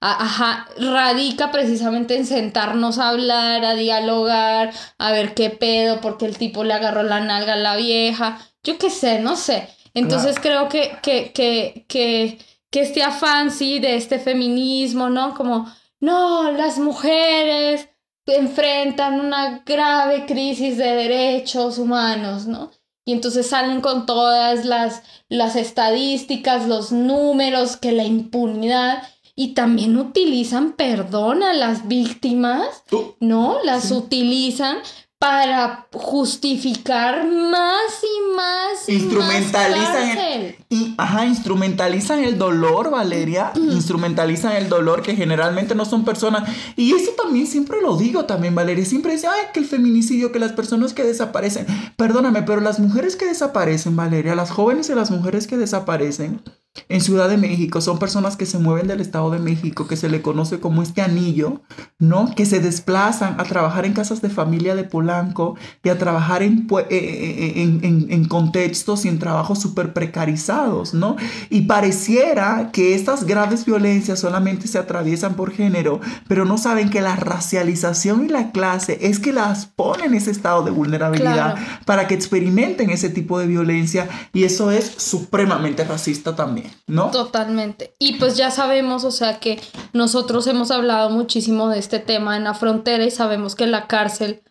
ajá, 0.00 0.68
radica 0.78 1.50
precisamente 1.50 2.16
en 2.16 2.24
sentarnos 2.24 2.98
a 2.98 3.10
hablar, 3.10 3.64
a 3.64 3.74
dialogar, 3.74 4.72
a 4.98 5.12
ver 5.12 5.34
qué 5.34 5.50
pedo, 5.50 6.00
porque 6.00 6.24
el 6.24 6.38
tipo 6.38 6.64
le 6.64 6.72
agarró 6.72 7.02
la 7.02 7.20
nalga 7.20 7.54
a 7.54 7.56
la 7.56 7.76
vieja, 7.76 8.38
yo 8.62 8.78
qué 8.78 8.90
sé, 8.90 9.18
no 9.20 9.36
sé. 9.36 9.68
Entonces 9.92 10.38
creo 10.40 10.68
que, 10.68 10.96
que, 11.02 11.32
que, 11.32 11.84
que, 11.88 12.38
que 12.70 12.80
este 12.80 13.02
afán, 13.02 13.50
sí, 13.50 13.80
de 13.80 13.96
este 13.96 14.18
feminismo, 14.18 15.10
¿no? 15.10 15.34
Como, 15.34 15.70
no, 15.98 16.52
las 16.52 16.78
mujeres 16.78 17.89
enfrentan 18.36 19.20
una 19.20 19.62
grave 19.64 20.26
crisis 20.26 20.76
de 20.76 20.94
derechos 20.94 21.78
humanos, 21.78 22.46
¿no? 22.46 22.70
Y 23.04 23.12
entonces 23.12 23.48
salen 23.48 23.80
con 23.80 24.06
todas 24.06 24.64
las, 24.64 25.02
las 25.28 25.56
estadísticas, 25.56 26.66
los 26.66 26.92
números, 26.92 27.76
que 27.76 27.92
la 27.92 28.04
impunidad 28.04 29.02
y 29.34 29.54
también 29.54 29.96
utilizan 29.96 30.72
perdón 30.72 31.42
a 31.42 31.54
las 31.54 31.88
víctimas, 31.88 32.84
¿no? 33.20 33.58
Las 33.64 33.90
utilizan 33.90 34.78
para 35.20 35.86
justificar 35.92 37.26
más 37.26 37.92
y 38.02 38.34
más. 38.34 38.88
Instrumentalizan 38.88 40.18
el, 40.18 40.56
y, 40.70 40.94
ajá, 40.96 41.26
instrumentalizan 41.26 42.24
el 42.24 42.38
dolor, 42.38 42.90
Valeria. 42.90 43.52
Instrumentalizan 43.54 44.56
el 44.56 44.70
dolor 44.70 45.02
que 45.02 45.14
generalmente 45.14 45.74
no 45.74 45.84
son 45.84 46.06
personas. 46.06 46.48
Y 46.74 46.94
eso 46.94 47.10
también 47.22 47.46
siempre 47.46 47.82
lo 47.82 47.98
digo 47.98 48.24
también, 48.24 48.54
Valeria. 48.54 48.86
Siempre 48.86 49.12
dice, 49.12 49.26
ay, 49.26 49.48
que 49.52 49.60
el 49.60 49.66
feminicidio, 49.66 50.32
que 50.32 50.38
las 50.38 50.52
personas 50.52 50.94
que 50.94 51.04
desaparecen. 51.04 51.66
Perdóname, 51.96 52.40
pero 52.44 52.62
las 52.62 52.78
mujeres 52.80 53.14
que 53.14 53.26
desaparecen, 53.26 53.96
Valeria, 53.96 54.34
las 54.34 54.50
jóvenes 54.50 54.88
y 54.88 54.94
las 54.94 55.10
mujeres 55.10 55.46
que 55.46 55.58
desaparecen 55.58 56.40
en 56.88 57.00
Ciudad 57.00 57.28
de 57.28 57.36
México 57.36 57.80
son 57.80 57.98
personas 57.98 58.36
que 58.36 58.46
se 58.46 58.58
mueven 58.58 58.86
del 58.86 59.00
Estado 59.00 59.30
de 59.30 59.40
México, 59.40 59.88
que 59.88 59.96
se 59.96 60.08
le 60.08 60.22
conoce 60.22 60.60
como 60.60 60.82
este 60.82 61.02
anillo, 61.02 61.62
¿no? 61.98 62.32
Que 62.34 62.46
se 62.46 62.60
desplazan 62.60 63.40
a 63.40 63.44
trabajar 63.44 63.84
en 63.86 63.92
casas 63.92 64.22
de 64.22 64.28
familia 64.28 64.76
de 64.76 64.84
Polanco 64.84 65.56
y 65.82 65.88
a 65.88 65.98
trabajar 65.98 66.42
en, 66.42 66.68
eh, 66.70 66.86
eh, 66.90 67.52
en, 67.82 68.06
en, 68.08 68.24
contextos 68.26 69.04
y 69.04 69.08
en 69.08 69.18
trabajos 69.18 69.60
súper 69.60 69.92
precarizados, 69.92 70.94
¿no? 70.94 71.16
Y 71.48 71.62
pareciera 71.62 72.70
que 72.72 72.94
estas 72.94 73.24
graves 73.24 73.64
violencias 73.66 74.20
solamente 74.20 74.68
se 74.68 74.78
atraviesan 74.78 75.34
por 75.34 75.52
género, 75.52 76.00
pero 76.28 76.44
no 76.44 76.56
saben 76.56 76.90
que 76.90 77.00
la 77.00 77.16
racialización 77.16 78.26
y 78.26 78.28
la 78.28 78.52
clase 78.52 78.98
es 79.02 79.18
que 79.18 79.32
las 79.32 79.66
pone 79.66 80.04
en 80.04 80.14
ese 80.14 80.30
estado 80.30 80.62
de 80.62 80.70
vulnerabilidad 80.70 81.56
para 81.84 82.06
que 82.06 82.14
experimenten 82.14 82.90
ese 82.90 83.10
tipo 83.10 83.38
de 83.38 83.46
violencia 83.46 84.08
y 84.32 84.44
eso 84.44 84.70
es 84.70 84.86
supremamente 84.96 85.84
racista 85.84 86.36
también. 86.36 86.59
¿No? 86.86 87.10
Totalmente. 87.10 87.94
Y 87.98 88.14
pues 88.14 88.36
ya 88.36 88.50
sabemos, 88.50 89.04
o 89.04 89.10
sea, 89.10 89.40
que 89.40 89.60
nosotros 89.92 90.46
hemos 90.46 90.70
hablado 90.70 91.10
muchísimo 91.10 91.68
de 91.68 91.78
este 91.78 91.98
tema 91.98 92.36
en 92.36 92.44
la 92.44 92.54
frontera 92.54 93.04
y 93.04 93.10
sabemos 93.10 93.54
que 93.54 93.66
la 93.66 93.86
cárcel... 93.86 94.42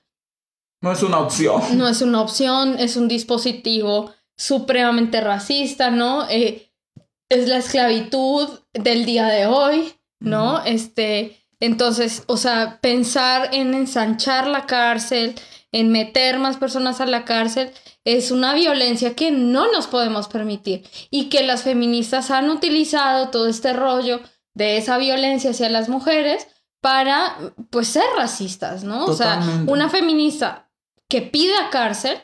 No 0.81 0.91
es 0.91 1.03
una 1.03 1.19
opción. 1.19 1.61
No 1.77 1.87
es 1.87 2.01
una 2.01 2.21
opción, 2.21 2.77
es 2.79 2.95
un 2.95 3.07
dispositivo 3.07 4.11
supremamente 4.37 5.19
racista, 5.19 5.91
¿no? 5.91 6.27
Eh, 6.29 6.71
es 7.29 7.47
la 7.47 7.57
esclavitud 7.57 8.47
del 8.73 9.05
día 9.05 9.27
de 9.27 9.45
hoy, 9.45 9.93
¿no? 10.19 10.63
Este, 10.63 11.45
entonces, 11.59 12.23
o 12.27 12.37
sea, 12.37 12.79
pensar 12.81 13.53
en 13.53 13.73
ensanchar 13.73 14.47
la 14.47 14.65
cárcel, 14.65 15.35
en 15.71 15.91
meter 15.91 16.39
más 16.39 16.57
personas 16.57 17.01
a 17.01 17.05
la 17.05 17.25
cárcel, 17.25 17.71
es 18.03 18.31
una 18.31 18.53
violencia 18.53 19.15
que 19.15 19.31
no 19.31 19.71
nos 19.71 19.87
podemos 19.87 20.27
permitir 20.27 20.87
y 21.11 21.29
que 21.29 21.43
las 21.43 21.63
feministas 21.63 22.31
han 22.31 22.49
utilizado 22.49 23.29
todo 23.29 23.47
este 23.47 23.73
rollo 23.73 24.19
de 24.53 24.77
esa 24.77 24.97
violencia 24.97 25.51
hacia 25.51 25.69
las 25.69 25.89
mujeres 25.89 26.47
para 26.81 27.35
pues 27.69 27.89
ser 27.89 28.05
racistas, 28.17 28.83
¿no? 28.83 29.05
O 29.05 29.13
sea, 29.13 29.41
una 29.67 29.89
feminista 29.89 30.69
que 31.07 31.21
pida 31.21 31.69
cárcel 31.71 32.17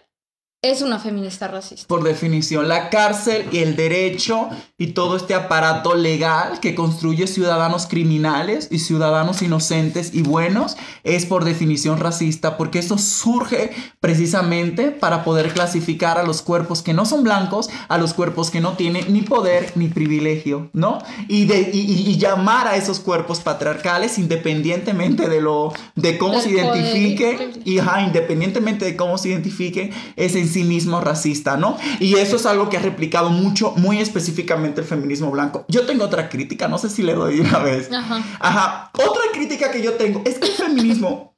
es 0.72 0.82
una 0.82 1.00
feminista 1.00 1.48
racista. 1.48 1.88
Por 1.88 2.04
definición, 2.04 2.68
la 2.68 2.90
cárcel 2.90 3.46
y 3.52 3.60
el 3.60 3.76
derecho 3.76 4.50
y 4.78 4.88
todo 4.88 5.16
este 5.16 5.34
aparato 5.34 5.96
legal 5.96 6.60
que 6.60 6.76
construye 6.76 7.28
ciudadanos 7.28 7.88
criminales 7.88 8.68
y 8.72 8.80
ciudadanos 8.80 9.42
inocentes 9.42 10.14
y 10.14 10.22
buenos 10.22 10.78
es 11.04 11.26
por 11.26 11.46
definición 11.46 12.00
racista 12.00 12.58
porque 12.58 12.80
eso 12.80 12.98
surge 12.98 13.72
precisamente 14.00 14.92
para 14.92 15.24
poder 15.24 15.54
clasificar 15.54 16.18
a 16.18 16.24
los 16.24 16.42
cuerpos 16.42 16.82
que 16.82 16.94
no 16.94 17.06
son 17.06 17.24
blancos, 17.24 17.70
a 17.88 17.98
los 17.98 18.14
cuerpos 18.14 18.50
que 18.50 18.62
no 18.62 18.74
tienen 18.74 19.12
ni 19.14 19.22
poder 19.22 19.72
ni 19.76 19.88
privilegio, 19.88 20.70
¿no? 20.74 21.00
Y, 21.28 21.46
de, 21.46 21.70
y, 21.74 22.16
llamar 22.18 22.68
a 22.68 22.76
esos 22.76 23.00
cuerpos 23.00 23.40
patriarcales 23.42 24.18
independientemente 24.18 25.28
de 25.28 25.42
lo 25.42 25.74
de 25.96 26.18
cómo 26.18 26.40
se 26.40 26.52
identifique 26.52 27.52
y 27.66 27.80
independientemente 28.06 28.86
de 28.86 28.96
cómo 28.96 29.18
se 29.18 29.30
identifique 29.30 29.92
es 30.16 30.36
en 30.36 30.48
sí 30.56 30.64
mismo 30.64 31.02
racista, 31.02 31.58
¿no? 31.58 31.78
Y 32.00 32.16
eso 32.16 32.38
es 32.38 32.46
algo 32.46 32.70
que 32.70 32.78
ha 32.78 32.80
replicado 32.80 33.30
mucho, 33.30 33.72
muy 33.76 34.00
específicamente 34.00 34.80
el 34.80 34.88
feminismo 34.88 35.30
blanco. 35.30 35.66
Yo 35.68 35.86
tengo 35.86 36.06
otra 36.06 36.30
crítica, 36.30 36.70
no 36.70 36.78
sé 36.78 36.90
si 36.90 37.04
le 37.04 37.14
doy 37.14 37.42
una 37.42 37.60
vez. 37.60 37.92
Ajá. 37.92 38.24
Ajá. 38.40 38.92
Otra 38.94 39.24
crítica 39.34 39.70
que 39.70 39.82
yo 39.82 39.96
tengo 39.96 40.22
es 40.24 40.40
que 40.40 40.48
el 40.48 40.54
feminismo... 40.54 41.36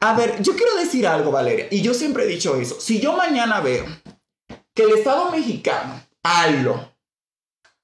A 0.00 0.14
ver, 0.14 0.42
yo 0.42 0.56
quiero 0.56 0.76
decir 0.76 1.06
algo, 1.06 1.30
Valeria, 1.30 1.66
y 1.70 1.82
yo 1.82 1.92
siempre 1.92 2.24
he 2.24 2.26
dicho 2.26 2.56
eso. 2.56 2.80
Si 2.80 3.00
yo 3.00 3.14
mañana 3.14 3.60
veo 3.60 3.84
que 4.74 4.84
el 4.84 4.92
Estado 4.92 5.30
mexicano, 5.30 6.00
algo, 6.22 6.88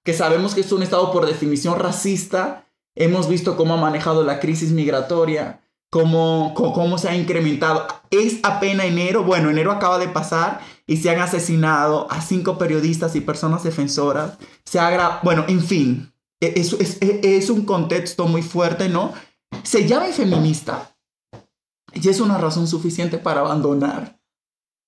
que 0.03 0.15
sabemos 0.15 0.55
que 0.55 0.63
es 0.63 0.73
un 0.73 0.83
Estado 0.83 1.13
por 1.13 1.27
definición 1.27 1.79
racista, 1.79 2.65
hemos 2.95 3.29
visto 3.29 3.55
cómo 3.55 3.75
ha 3.75 3.77
manejado 3.77 4.25
la 4.25 4.41
crisis 4.41 4.71
migratoria, 4.71 5.61
cómo, 5.91 6.55
cómo, 6.55 6.99
se 6.99 7.09
ha 7.09 7.17
incrementado. 7.17 7.87
Es 8.11 8.39
apenas 8.43 8.87
enero, 8.87 9.25
bueno, 9.25 9.51
enero 9.51 9.73
acaba 9.73 9.99
de 9.99 10.09
pasar 10.09 10.61
y 10.87 10.97
se 10.97 11.11
han 11.11 11.21
asesinado 11.21 12.11
a 12.11 12.23
cinco 12.23 12.57
periodistas 12.57 13.15
y 13.17 13.21
personas 13.21 13.63
defensoras. 13.63 14.39
Se 14.65 14.79
ha 14.79 15.21
bueno, 15.23 15.45
en 15.49 15.63
fin, 15.63 16.13
e, 16.41 16.55
es, 16.57 16.73
es, 16.75 17.03
e, 17.03 17.37
es 17.37 17.51
un 17.51 17.65
contexto 17.65 18.27
muy 18.27 18.43
fuerte, 18.43 18.89
¿no? 18.89 19.13
Se 19.63 19.87
llama 19.87 20.07
feminista 20.07 20.97
y 21.93 22.09
es 22.09 22.21
una 22.21 22.39
razón 22.39 22.67
suficiente 22.69 23.19
para 23.19 23.41
abandonar 23.41 24.21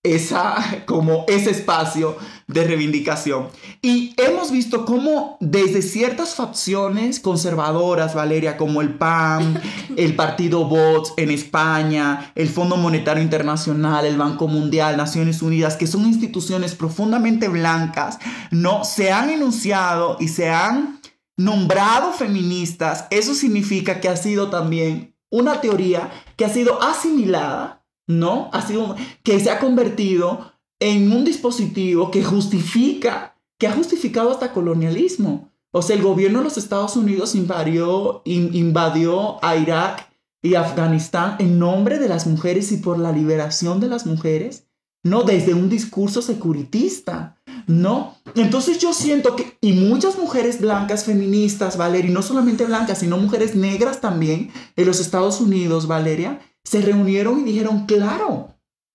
esa, 0.03 0.85
como 0.87 1.25
ese 1.29 1.51
espacio 1.51 2.17
de 2.53 2.65
reivindicación. 2.65 3.49
Y 3.81 4.15
hemos 4.17 4.51
visto 4.51 4.85
cómo 4.85 5.37
desde 5.41 5.83
ciertas 5.83 6.35
facciones 6.35 7.21
conservadoras, 7.21 8.15
Valeria, 8.15 8.57
como 8.57 8.81
el 8.81 8.95
PAN, 8.95 9.61
el 9.97 10.15
Partido 10.15 10.67
Vox 10.67 11.15
en 11.17 11.31
España, 11.31 12.33
el 12.35 12.49
Fondo 12.49 12.77
Monetario 12.77 13.23
Internacional, 13.23 14.05
el 14.05 14.17
Banco 14.17 14.49
Mundial, 14.49 14.97
Naciones 14.97 15.43
Unidas, 15.43 15.77
que 15.77 15.87
son 15.87 16.07
instituciones 16.07 16.75
profundamente 16.75 17.49
blancas, 17.49 18.19
no 18.51 18.85
se 18.85 19.13
han 19.13 19.31
enunciado 19.31 20.17
y 20.21 20.29
se 20.29 20.49
han 20.49 21.01
nombrado 21.37 22.13
feministas. 22.13 23.07
Eso 23.11 23.35
significa 23.35 24.01
que 24.01 24.09
ha 24.09 24.17
sido 24.17 24.51
también 24.51 25.17
una 25.31 25.61
teoría 25.61 26.11
que 26.37 26.45
ha 26.45 26.51
sido 26.51 26.83
asimilada 26.83 27.83
¿no? 28.07 28.51
Ha 28.53 28.63
sido, 28.63 28.97
que 29.23 29.41
se 29.41 29.51
ha 29.51 29.59
convertido 29.59 30.52
en 30.83 31.12
un 31.12 31.24
dispositivo 31.24 32.11
que 32.11 32.24
justifica, 32.24 33.37
que 33.57 33.68
ha 33.68 33.72
justificado 33.72 34.33
hasta 34.33 34.53
colonialismo. 34.53 35.53
O 35.70 35.80
sea, 35.80 35.95
el 35.95 36.03
gobierno 36.03 36.39
de 36.41 36.45
los 36.45 36.59
Estados 36.59 36.97
Unidos 36.97 37.37
invadió, 37.37 38.22
invadió 38.24 39.43
a 39.45 39.55
Irak 39.57 40.12
y 40.43 40.57
Afganistán 40.57 41.37
en 41.39 41.61
nombre 41.61 42.01
de 42.01 42.09
las 42.09 42.26
mujeres 42.26 42.72
y 42.72 42.78
por 42.78 42.99
la 42.99 43.12
liberación 43.12 43.78
de 43.78 43.87
las 43.87 44.07
mujeres, 44.07 44.66
no 45.05 45.22
desde 45.22 45.55
un 45.55 45.68
discurso 45.68 46.20
securitista, 46.20 47.37
¿no? 47.68 48.16
Entonces 48.35 48.80
yo 48.80 48.93
siento 48.93 49.37
que, 49.37 49.57
y 49.61 49.74
muchas 49.74 50.18
mujeres 50.18 50.61
blancas 50.61 51.05
feministas, 51.05 51.76
Valeria, 51.76 52.11
y 52.11 52.14
no 52.14 52.22
solamente 52.22 52.66
blancas, 52.66 52.99
sino 52.99 53.18
mujeres 53.18 53.55
negras 53.55 54.01
también 54.01 54.51
en 54.74 54.87
los 54.87 54.99
Estados 54.99 55.41
Unidos, 55.41 55.87
Valeria, 55.87 56.41
se 56.64 56.80
reunieron 56.80 57.41
y 57.41 57.45
dijeron, 57.45 57.87
claro, 57.87 58.49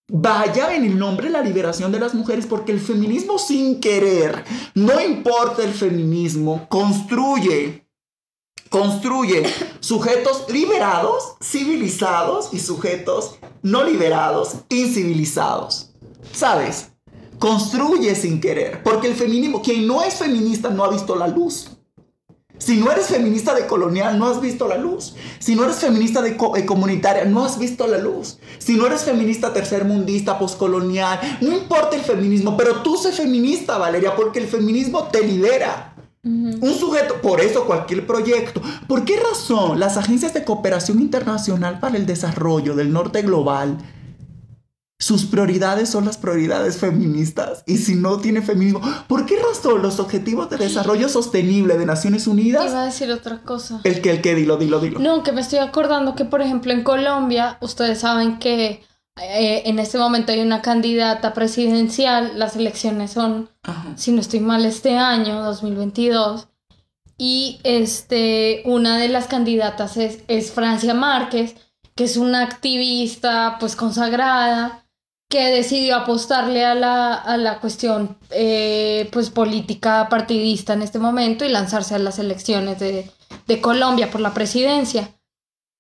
vaya 0.10 0.74
en 0.74 0.86
el 0.86 0.98
nombre 0.98 1.28
de 1.28 1.34
la 1.34 1.42
liberación 1.42 1.92
de 1.92 2.00
las 2.00 2.14
mujeres, 2.14 2.46
porque 2.46 2.72
el 2.72 2.80
feminismo 2.80 3.38
sin 3.38 3.80
querer, 3.80 4.44
no 4.74 5.00
importa 5.02 5.64
el 5.64 5.74
feminismo, 5.74 6.68
construye, 6.70 7.88
construye 8.70 9.44
sujetos 9.80 10.46
liberados, 10.50 11.36
civilizados 11.42 12.54
y 12.54 12.60
sujetos 12.60 13.36
no 13.62 13.84
liberados, 13.84 14.56
incivilizados. 14.70 15.92
¿Sabes? 16.32 16.92
Construye 17.40 18.16
sin 18.16 18.42
querer, 18.42 18.82
porque 18.84 19.08
el 19.08 19.16
feminismo, 19.16 19.62
quien 19.62 19.86
no 19.86 20.04
es 20.04 20.16
feminista 20.16 20.70
no 20.70 20.84
ha 20.84 20.90
visto 20.90 21.16
la 21.16 21.28
luz. 21.28 21.77
Si 22.58 22.78
no 22.78 22.92
eres 22.92 23.08
feminista 23.08 23.54
de 23.54 23.68
colonial, 23.68 24.18
no 24.18 24.28
has 24.28 24.42
visto 24.42 24.68
la 24.68 24.78
luz. 24.78 25.16
Si 25.40 25.56
no 25.56 25.64
eres 25.64 25.78
feminista 25.78 26.22
de 26.22 26.32
eh, 26.32 26.66
comunitaria, 26.66 27.26
no 27.26 27.46
has 27.46 27.60
visto 27.60 27.88
la 27.88 27.98
luz. 27.98 28.40
Si 28.58 28.76
no 28.76 28.88
eres 28.88 29.04
feminista 29.04 29.54
tercermundista, 29.54 30.40
poscolonial, 30.40 31.20
no 31.42 31.54
importa 31.54 31.96
el 31.96 32.02
feminismo, 32.02 32.58
pero 32.58 32.82
tú 32.82 32.98
sé 32.98 33.12
feminista, 33.12 33.78
Valeria, 33.78 34.16
porque 34.16 34.40
el 34.40 34.48
feminismo 34.48 35.04
te 35.08 35.26
libera. 35.26 35.94
Un 36.24 36.76
sujeto, 36.78 37.22
por 37.22 37.40
eso 37.40 37.66
cualquier 37.66 38.06
proyecto. 38.06 38.62
¿Por 38.88 39.06
qué 39.06 39.18
razón 39.18 39.80
las 39.80 39.96
agencias 39.96 40.34
de 40.34 40.44
cooperación 40.44 41.00
internacional 41.00 41.80
para 41.80 41.96
el 41.96 42.06
desarrollo 42.06 42.76
del 42.76 42.92
norte 42.92 43.22
global 43.22 43.78
sus 45.00 45.26
prioridades 45.26 45.90
son 45.90 46.06
las 46.06 46.18
prioridades 46.18 46.78
feministas. 46.78 47.64
Y 47.68 47.78
si 47.78 47.96
no 47.96 48.18
tiene 48.18 48.42
feminismo, 48.42 48.82
¿por 49.08 49.26
qué 49.28 49.38
razón 49.38 49.82
los 49.82 50.00
objetivos 50.00 50.50
de 50.50 50.58
desarrollo 50.58 51.08
sostenible 51.08 51.78
de 51.78 51.86
Naciones 51.86 52.26
Unidas? 52.26 52.66
Iba 52.66 52.82
a 52.82 52.86
decir 52.86 53.12
otra 53.12 53.40
cosa. 53.44 53.80
El 53.84 54.02
que, 54.02 54.10
el 54.10 54.22
que, 54.22 54.34
dilo, 54.34 54.58
dilo, 54.58 54.80
dilo. 54.80 55.00
No, 55.00 55.22
que 55.22 55.32
me 55.32 55.42
estoy 55.42 55.60
acordando 55.60 56.16
que, 56.16 56.26
por 56.26 56.42
ejemplo, 56.42 56.72
en 56.74 56.84
Colombia, 56.84 57.58
ustedes 57.62 58.00
saben 58.00 58.40
que 58.40 58.84
eh, 59.22 59.64
en 59.66 59.78
este 59.78 60.00
momento 60.00 60.32
hay 60.32 60.40
una 60.40 60.64
candidata 60.64 61.34
presidencial. 61.34 62.32
Las 62.40 62.56
elecciones 62.56 63.12
son, 63.12 63.52
si 63.96 64.12
no 64.12 64.22
estoy 64.22 64.40
mal, 64.40 64.66
este 64.66 64.98
año, 64.98 65.44
2022. 65.44 66.48
Y 67.20 67.60
este, 67.64 68.64
una 68.66 68.98
de 68.98 69.10
las 69.10 69.28
candidatas 69.28 69.96
es, 69.98 70.24
es 70.28 70.52
Francia 70.52 70.96
Márquez, 70.96 71.56
que 71.94 72.04
es 72.04 72.18
una 72.18 72.42
activista 72.42 73.58
pues 73.60 73.76
consagrada 73.76 74.84
que 75.30 75.48
decidió 75.48 75.98
apostarle 75.98 76.66
a 76.66 76.74
la, 76.74 77.14
a 77.14 77.38
la 77.38 77.60
cuestión 77.60 78.18
eh, 78.30 79.10
pues 79.12 79.30
política 79.30 80.08
partidista 80.10 80.74
en 80.74 80.82
este 80.82 81.00
momento 81.00 81.44
y 81.44 81.50
lanzarse 81.50 81.96
a 81.96 82.00
las 82.00 82.18
elecciones 82.20 82.80
de, 82.80 83.12
de, 83.46 83.62
Colombia 83.62 84.10
por 84.10 84.22
la 84.22 84.34
presidencia. 84.34 85.14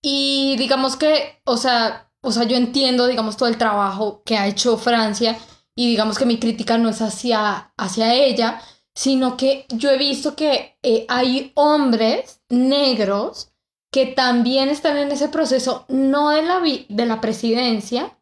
Y 0.01 0.55
digamos 0.57 0.97
que, 0.97 1.41
o 1.45 1.57
sea, 1.57 2.11
o 2.21 2.31
sea, 2.31 2.43
yo 2.43 2.57
entiendo, 2.57 3.07
digamos, 3.07 3.37
todo 3.37 3.47
el 3.47 3.57
trabajo 3.57 4.21
que 4.25 4.37
ha 4.37 4.47
hecho 4.47 4.77
Francia 4.77 5.37
y 5.75 5.87
digamos 5.87 6.17
que 6.17 6.25
mi 6.25 6.39
crítica 6.39 6.77
no 6.77 6.89
es 6.89 7.01
hacia, 7.01 7.71
hacia 7.77 8.13
ella, 8.15 8.61
sino 8.93 9.37
que 9.37 9.65
yo 9.69 9.91
he 9.91 9.97
visto 9.97 10.35
que 10.35 10.77
eh, 10.83 11.05
hay 11.07 11.51
hombres 11.55 12.41
negros 12.49 13.53
que 13.91 14.07
también 14.07 14.69
están 14.69 14.97
en 14.97 15.11
ese 15.11 15.29
proceso, 15.29 15.85
no 15.87 16.31
de 16.31 16.41
la, 16.41 16.59
de 16.59 17.05
la 17.05 17.21
presidencia, 17.21 18.16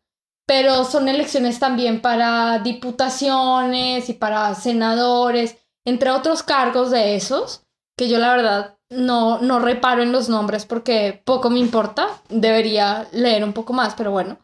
pero 0.45 0.83
son 0.85 1.07
elecciones 1.07 1.59
también 1.59 2.01
para 2.01 2.59
diputaciones 2.59 4.09
y 4.09 4.13
para 4.13 4.53
senadores, 4.55 5.57
entre 5.85 6.11
otros 6.11 6.43
cargos 6.43 6.91
de 6.91 7.15
esos, 7.15 7.63
que 7.97 8.09
yo 8.09 8.19
la 8.19 8.35
verdad 8.35 8.77
no, 8.89 9.39
no 9.39 9.59
reparo 9.59 10.03
en 10.03 10.11
los 10.11 10.29
nombres 10.29 10.65
porque 10.65 11.21
poco 11.25 11.49
me 11.49 11.59
importa, 11.59 12.07
debería 12.29 13.07
leer 13.11 13.43
un 13.43 13.53
poco 13.53 13.73
más, 13.73 13.95
pero 13.95 14.11
bueno. 14.11 14.37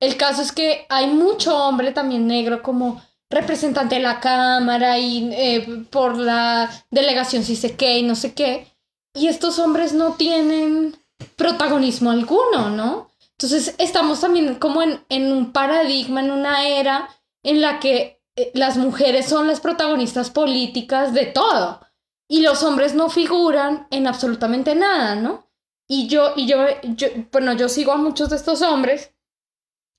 El 0.00 0.16
caso 0.16 0.42
es 0.42 0.52
que 0.52 0.86
hay 0.88 1.08
mucho 1.08 1.56
hombre 1.56 1.92
también 1.92 2.26
negro 2.26 2.62
como 2.62 3.02
representante 3.30 3.96
de 3.96 4.02
la 4.02 4.20
Cámara 4.20 4.98
y 4.98 5.30
eh, 5.32 5.84
por 5.90 6.16
la 6.16 6.70
delegación 6.90 7.42
si 7.42 7.56
sé 7.56 7.76
qué 7.76 7.98
y 7.98 8.02
no 8.02 8.14
sé 8.14 8.34
qué. 8.34 8.66
Y 9.14 9.28
estos 9.28 9.58
hombres 9.58 9.92
no 9.92 10.12
tienen 10.12 10.96
protagonismo 11.36 12.10
alguno, 12.10 12.70
¿no? 12.70 13.07
Entonces 13.40 13.76
estamos 13.78 14.20
también 14.20 14.56
como 14.56 14.82
en, 14.82 15.04
en 15.08 15.32
un 15.32 15.52
paradigma, 15.52 16.20
en 16.20 16.32
una 16.32 16.66
era 16.66 17.08
en 17.44 17.60
la 17.60 17.78
que 17.78 18.20
eh, 18.36 18.50
las 18.54 18.76
mujeres 18.76 19.26
son 19.26 19.46
las 19.46 19.60
protagonistas 19.60 20.30
políticas 20.30 21.14
de 21.14 21.26
todo 21.26 21.80
y 22.28 22.42
los 22.42 22.64
hombres 22.64 22.94
no 22.94 23.08
figuran 23.08 23.86
en 23.90 24.08
absolutamente 24.08 24.74
nada, 24.74 25.14
¿no? 25.14 25.46
Y 25.88 26.08
yo, 26.08 26.32
y 26.34 26.46
yo, 26.46 26.66
yo, 26.82 27.08
bueno, 27.32 27.52
yo 27.52 27.68
sigo 27.68 27.92
a 27.92 27.96
muchos 27.96 28.28
de 28.30 28.36
estos 28.36 28.60
hombres 28.60 29.14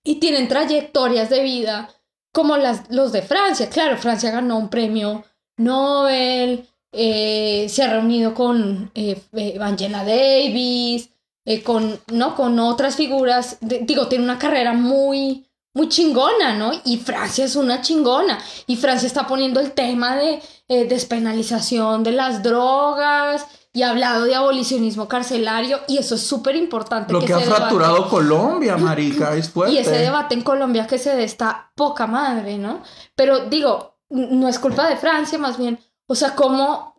y 0.03 0.15
tienen 0.19 0.47
trayectorias 0.47 1.29
de 1.29 1.41
vida 1.41 1.89
como 2.33 2.57
las, 2.57 2.91
los 2.91 3.11
de 3.11 3.21
Francia. 3.21 3.69
Claro, 3.69 3.97
Francia 3.97 4.31
ganó 4.31 4.57
un 4.57 4.69
premio 4.69 5.23
Nobel, 5.57 6.67
eh, 6.91 7.67
se 7.69 7.83
ha 7.83 7.93
reunido 7.93 8.33
con 8.33 8.91
eh, 8.93 9.21
Angela 9.59 10.03
Davis, 10.03 11.09
eh, 11.49 11.63
con, 11.63 11.99
¿no? 12.11 12.35
con 12.35 12.59
otras 12.59 12.95
figuras, 12.95 13.57
digo, 13.61 14.07
tiene 14.07 14.23
una 14.23 14.37
carrera 14.37 14.71
muy, 14.73 15.49
muy 15.73 15.89
chingona, 15.89 16.53
¿no? 16.53 16.69
Y 16.85 16.97
Francia 16.97 17.43
es 17.43 17.55
una 17.55 17.81
chingona. 17.81 18.37
Y 18.67 18.75
Francia 18.75 19.07
está 19.07 19.25
poniendo 19.25 19.59
el 19.59 19.71
tema 19.71 20.15
de 20.15 20.39
eh, 20.67 20.85
despenalización 20.85 22.03
de 22.03 22.11
las 22.11 22.43
drogas 22.43 23.47
y 23.73 23.81
ha 23.81 23.89
hablado 23.89 24.25
de 24.25 24.35
abolicionismo 24.35 25.07
carcelario 25.07 25.79
y 25.87 25.97
eso 25.97 26.13
es 26.13 26.21
súper 26.21 26.55
importante. 26.55 27.13
Lo 27.13 27.19
que, 27.19 27.33
ha 27.33 27.39
fracturado 27.39 28.07
Colombia, 28.07 28.77
marica, 28.77 29.35
es 29.35 29.49
fuerte. 29.49 29.73
Y 29.75 29.79
ese 29.79 29.97
debate 29.97 30.35
en 30.35 30.43
Colombia 30.43 30.85
que 30.85 30.99
se 30.99 31.15
dé 31.15 31.23
está 31.23 31.71
poca 31.73 32.05
madre, 32.05 32.59
¿no? 32.59 32.83
Pero 33.15 33.45
digo, 33.49 33.97
no 34.11 34.47
es 34.47 34.59
culpa 34.59 34.87
de 34.87 34.97
Francia, 34.97 35.39
más 35.39 35.57
bien, 35.57 35.79
o 36.05 36.13
sea, 36.13 36.35
cómo 36.35 36.95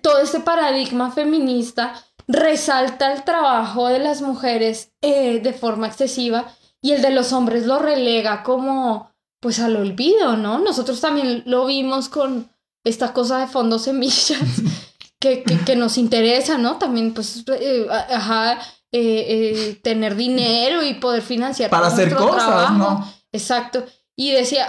todo 0.00 0.18
este 0.18 0.40
paradigma 0.40 1.12
feminista 1.12 1.94
resalta 2.32 3.12
el 3.12 3.24
trabajo 3.24 3.88
de 3.88 3.98
las 3.98 4.22
mujeres 4.22 4.92
eh, 5.02 5.40
de 5.40 5.52
forma 5.52 5.86
excesiva 5.86 6.46
y 6.80 6.92
el 6.92 7.02
de 7.02 7.10
los 7.10 7.32
hombres 7.32 7.66
lo 7.66 7.78
relega 7.78 8.42
como 8.42 9.12
pues 9.40 9.60
al 9.60 9.76
olvido, 9.76 10.36
¿no? 10.36 10.58
Nosotros 10.58 11.00
también 11.00 11.42
lo 11.46 11.66
vimos 11.66 12.08
con 12.08 12.50
esta 12.84 13.12
cosa 13.12 13.38
de 13.38 13.46
fondos 13.46 13.82
semillas 13.82 14.40
que, 15.20 15.42
que, 15.42 15.76
nos 15.76 15.98
interesa, 15.98 16.58
¿no? 16.58 16.78
También 16.78 17.12
pues, 17.12 17.44
eh, 17.48 17.86
ajá, 17.90 18.58
eh, 18.92 19.78
tener 19.82 20.16
dinero 20.16 20.82
y 20.82 20.94
poder 20.94 21.22
financiar. 21.22 21.70
Para 21.70 21.88
hacer 21.88 22.14
cosas, 22.14 22.72
¿no? 22.72 23.12
Exacto 23.32 23.84
y 24.14 24.32
decía, 24.32 24.66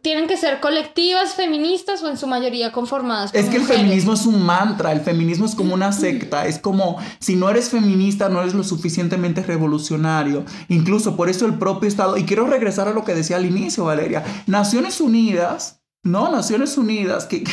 tienen 0.00 0.26
que 0.26 0.38
ser 0.38 0.60
colectivas 0.60 1.34
feministas 1.34 2.02
o 2.02 2.08
en 2.08 2.16
su 2.16 2.26
mayoría 2.26 2.72
conformadas. 2.72 3.34
es 3.34 3.50
que 3.50 3.58
el 3.58 3.64
feminismo 3.64 4.14
es 4.14 4.24
un 4.24 4.42
mantra, 4.42 4.92
el 4.92 5.00
feminismo 5.00 5.44
es 5.44 5.54
como 5.54 5.74
una 5.74 5.92
secta, 5.92 6.46
es 6.46 6.58
como 6.58 6.96
si 7.18 7.36
no 7.36 7.50
eres 7.50 7.68
feminista 7.68 8.30
no 8.30 8.40
eres 8.40 8.54
lo 8.54 8.64
suficientemente 8.64 9.42
revolucionario. 9.42 10.44
Incluso 10.68 11.14
por 11.14 11.28
eso 11.28 11.44
el 11.44 11.58
propio 11.58 11.88
Estado, 11.88 12.16
y 12.16 12.24
quiero 12.24 12.46
regresar 12.46 12.88
a 12.88 12.92
lo 12.92 13.04
que 13.04 13.14
decía 13.14 13.36
al 13.36 13.44
inicio, 13.44 13.84
Valeria, 13.84 14.24
Naciones 14.46 15.00
Unidas 15.00 15.81
¿no? 16.04 16.32
Naciones 16.32 16.76
Unidas 16.76 17.26
que, 17.26 17.44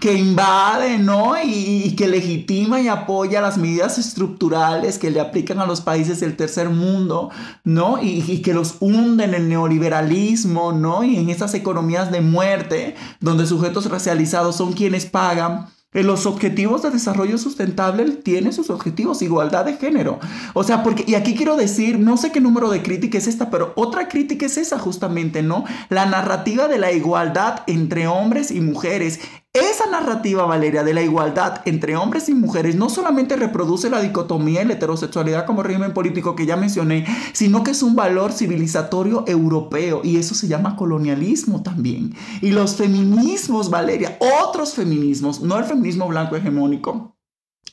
que, 0.00 0.14
invade, 0.14 0.98
¿no? 0.98 1.34
Y, 1.42 1.96
que 1.96 2.06
legitima 2.06 2.80
y 2.80 2.86
apoya 2.86 3.40
las 3.40 3.58
medidas 3.58 3.98
estructurales 3.98 4.98
que 4.98 5.10
le 5.10 5.20
aplican 5.20 5.58
a 5.58 5.66
los 5.66 5.80
países 5.80 6.20
del 6.20 6.36
tercer 6.36 6.70
mundo, 6.70 7.30
¿no? 7.64 7.98
Y, 8.00 8.40
que 8.42 8.54
los 8.54 8.76
hunden 8.78 9.30
en 9.30 9.42
el 9.42 9.48
neoliberalismo, 9.48 10.72
¿no? 10.72 11.02
Y 11.02 11.16
en 11.16 11.28
esas 11.28 11.54
economías 11.54 12.12
de 12.12 12.20
muerte, 12.20 12.94
donde 13.20 13.46
sujetos 13.46 13.90
racializados 13.90 14.56
son 14.56 14.74
quienes 14.74 15.06
pagan 15.06 15.66
los 15.92 16.26
objetivos 16.26 16.82
de 16.82 16.90
desarrollo 16.90 17.38
sustentable 17.38 18.04
tienen 18.10 18.52
sus 18.52 18.68
objetivos, 18.70 19.22
igualdad 19.22 19.64
de 19.64 19.76
género. 19.76 20.18
O 20.54 20.62
sea, 20.62 20.82
porque, 20.82 21.04
y 21.06 21.14
aquí 21.14 21.34
quiero 21.34 21.56
decir, 21.56 21.98
no 21.98 22.16
sé 22.16 22.30
qué 22.30 22.40
número 22.40 22.70
de 22.70 22.82
crítica 22.82 23.18
es 23.18 23.26
esta, 23.26 23.50
pero 23.50 23.72
otra 23.74 24.08
crítica 24.08 24.46
es 24.46 24.58
esa 24.58 24.78
justamente, 24.78 25.42
¿no? 25.42 25.64
La 25.88 26.06
narrativa 26.06 26.68
de 26.68 26.78
la 26.78 26.92
igualdad 26.92 27.62
entre 27.66 28.06
hombres 28.06 28.50
y 28.50 28.60
mujeres 28.60 29.20
esa 29.60 29.86
narrativa, 29.86 30.44
Valeria, 30.44 30.84
de 30.84 30.94
la 30.94 31.02
igualdad 31.02 31.62
entre 31.64 31.96
hombres 31.96 32.28
y 32.28 32.34
mujeres 32.34 32.76
no 32.76 32.88
solamente 32.88 33.36
reproduce 33.36 33.90
la 33.90 34.00
dicotomía 34.00 34.62
y 34.62 34.66
la 34.66 34.74
heterosexualidad 34.74 35.46
como 35.46 35.62
régimen 35.62 35.94
político 35.94 36.34
que 36.34 36.46
ya 36.46 36.56
mencioné, 36.56 37.06
sino 37.32 37.62
que 37.64 37.70
es 37.72 37.82
un 37.82 37.96
valor 37.96 38.32
civilizatorio 38.32 39.24
europeo 39.26 40.00
y 40.04 40.16
eso 40.16 40.34
se 40.34 40.48
llama 40.48 40.76
colonialismo 40.76 41.62
también. 41.62 42.14
Y 42.40 42.50
los 42.50 42.76
feminismos, 42.76 43.70
Valeria, 43.70 44.18
otros 44.44 44.74
feminismos, 44.74 45.40
no 45.40 45.58
el 45.58 45.64
feminismo 45.64 46.08
blanco 46.08 46.36
hegemónico, 46.36 47.16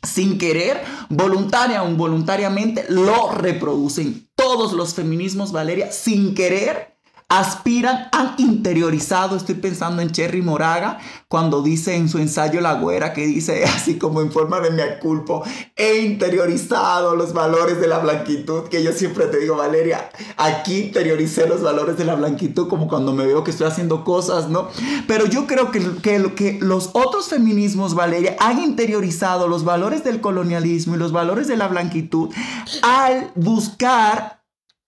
sin 0.04 0.38
querer, 0.38 0.82
voluntaria 1.10 1.84
o 1.84 1.90
involuntariamente, 1.90 2.86
lo 2.90 3.32
reproducen. 3.32 4.30
Todos 4.36 4.74
los 4.74 4.94
feminismos, 4.94 5.52
Valeria, 5.52 5.92
sin 5.92 6.36
querer, 6.36 6.95
aspiran, 7.28 8.08
han 8.12 8.36
interiorizado, 8.38 9.36
estoy 9.36 9.56
pensando 9.56 10.02
en 10.02 10.12
Cherry 10.12 10.44
Moraga, 10.44 11.00
cuando 11.28 11.64
dice 11.64 11.96
en 11.96 12.08
su 12.08 12.20
ensayo 12.20 12.62
La 12.62 12.76
Güera, 12.76 13.14
que 13.14 13.26
dice 13.26 13.64
así 13.76 13.98
como 13.98 14.22
en 14.22 14.32
forma 14.32 14.60
de 14.60 14.70
me 14.70 15.00
culpo, 15.00 15.44
he 15.76 16.02
interiorizado 16.02 17.16
los 17.16 17.34
valores 17.34 17.82
de 17.82 17.88
la 17.88 17.98
blanquitud, 17.98 18.70
que 18.70 18.84
yo 18.84 18.92
siempre 18.92 19.26
te 19.26 19.40
digo, 19.40 19.56
Valeria, 19.56 20.10
aquí 20.38 20.84
interioricé 20.84 21.48
los 21.48 21.64
valores 21.64 21.98
de 21.98 22.06
la 22.06 22.16
blanquitud 22.16 22.68
como 22.68 22.88
cuando 22.88 23.12
me 23.12 23.26
veo 23.26 23.44
que 23.44 23.52
estoy 23.52 23.68
haciendo 23.68 24.04
cosas, 24.04 24.50
¿no? 24.50 24.70
Pero 25.08 25.26
yo 25.26 25.48
creo 25.48 25.72
que, 25.72 25.82
que, 26.04 26.36
que 26.36 26.60
los 26.62 26.92
otros 26.94 27.30
feminismos, 27.30 27.96
Valeria, 27.96 28.36
han 28.40 28.62
interiorizado 28.62 29.48
los 29.48 29.64
valores 29.64 30.04
del 30.04 30.22
colonialismo 30.22 30.96
y 30.96 31.00
los 31.00 31.12
valores 31.12 31.48
de 31.48 31.58
la 31.58 31.68
blanquitud 31.68 32.30
al 32.84 33.32
buscar 33.36 34.45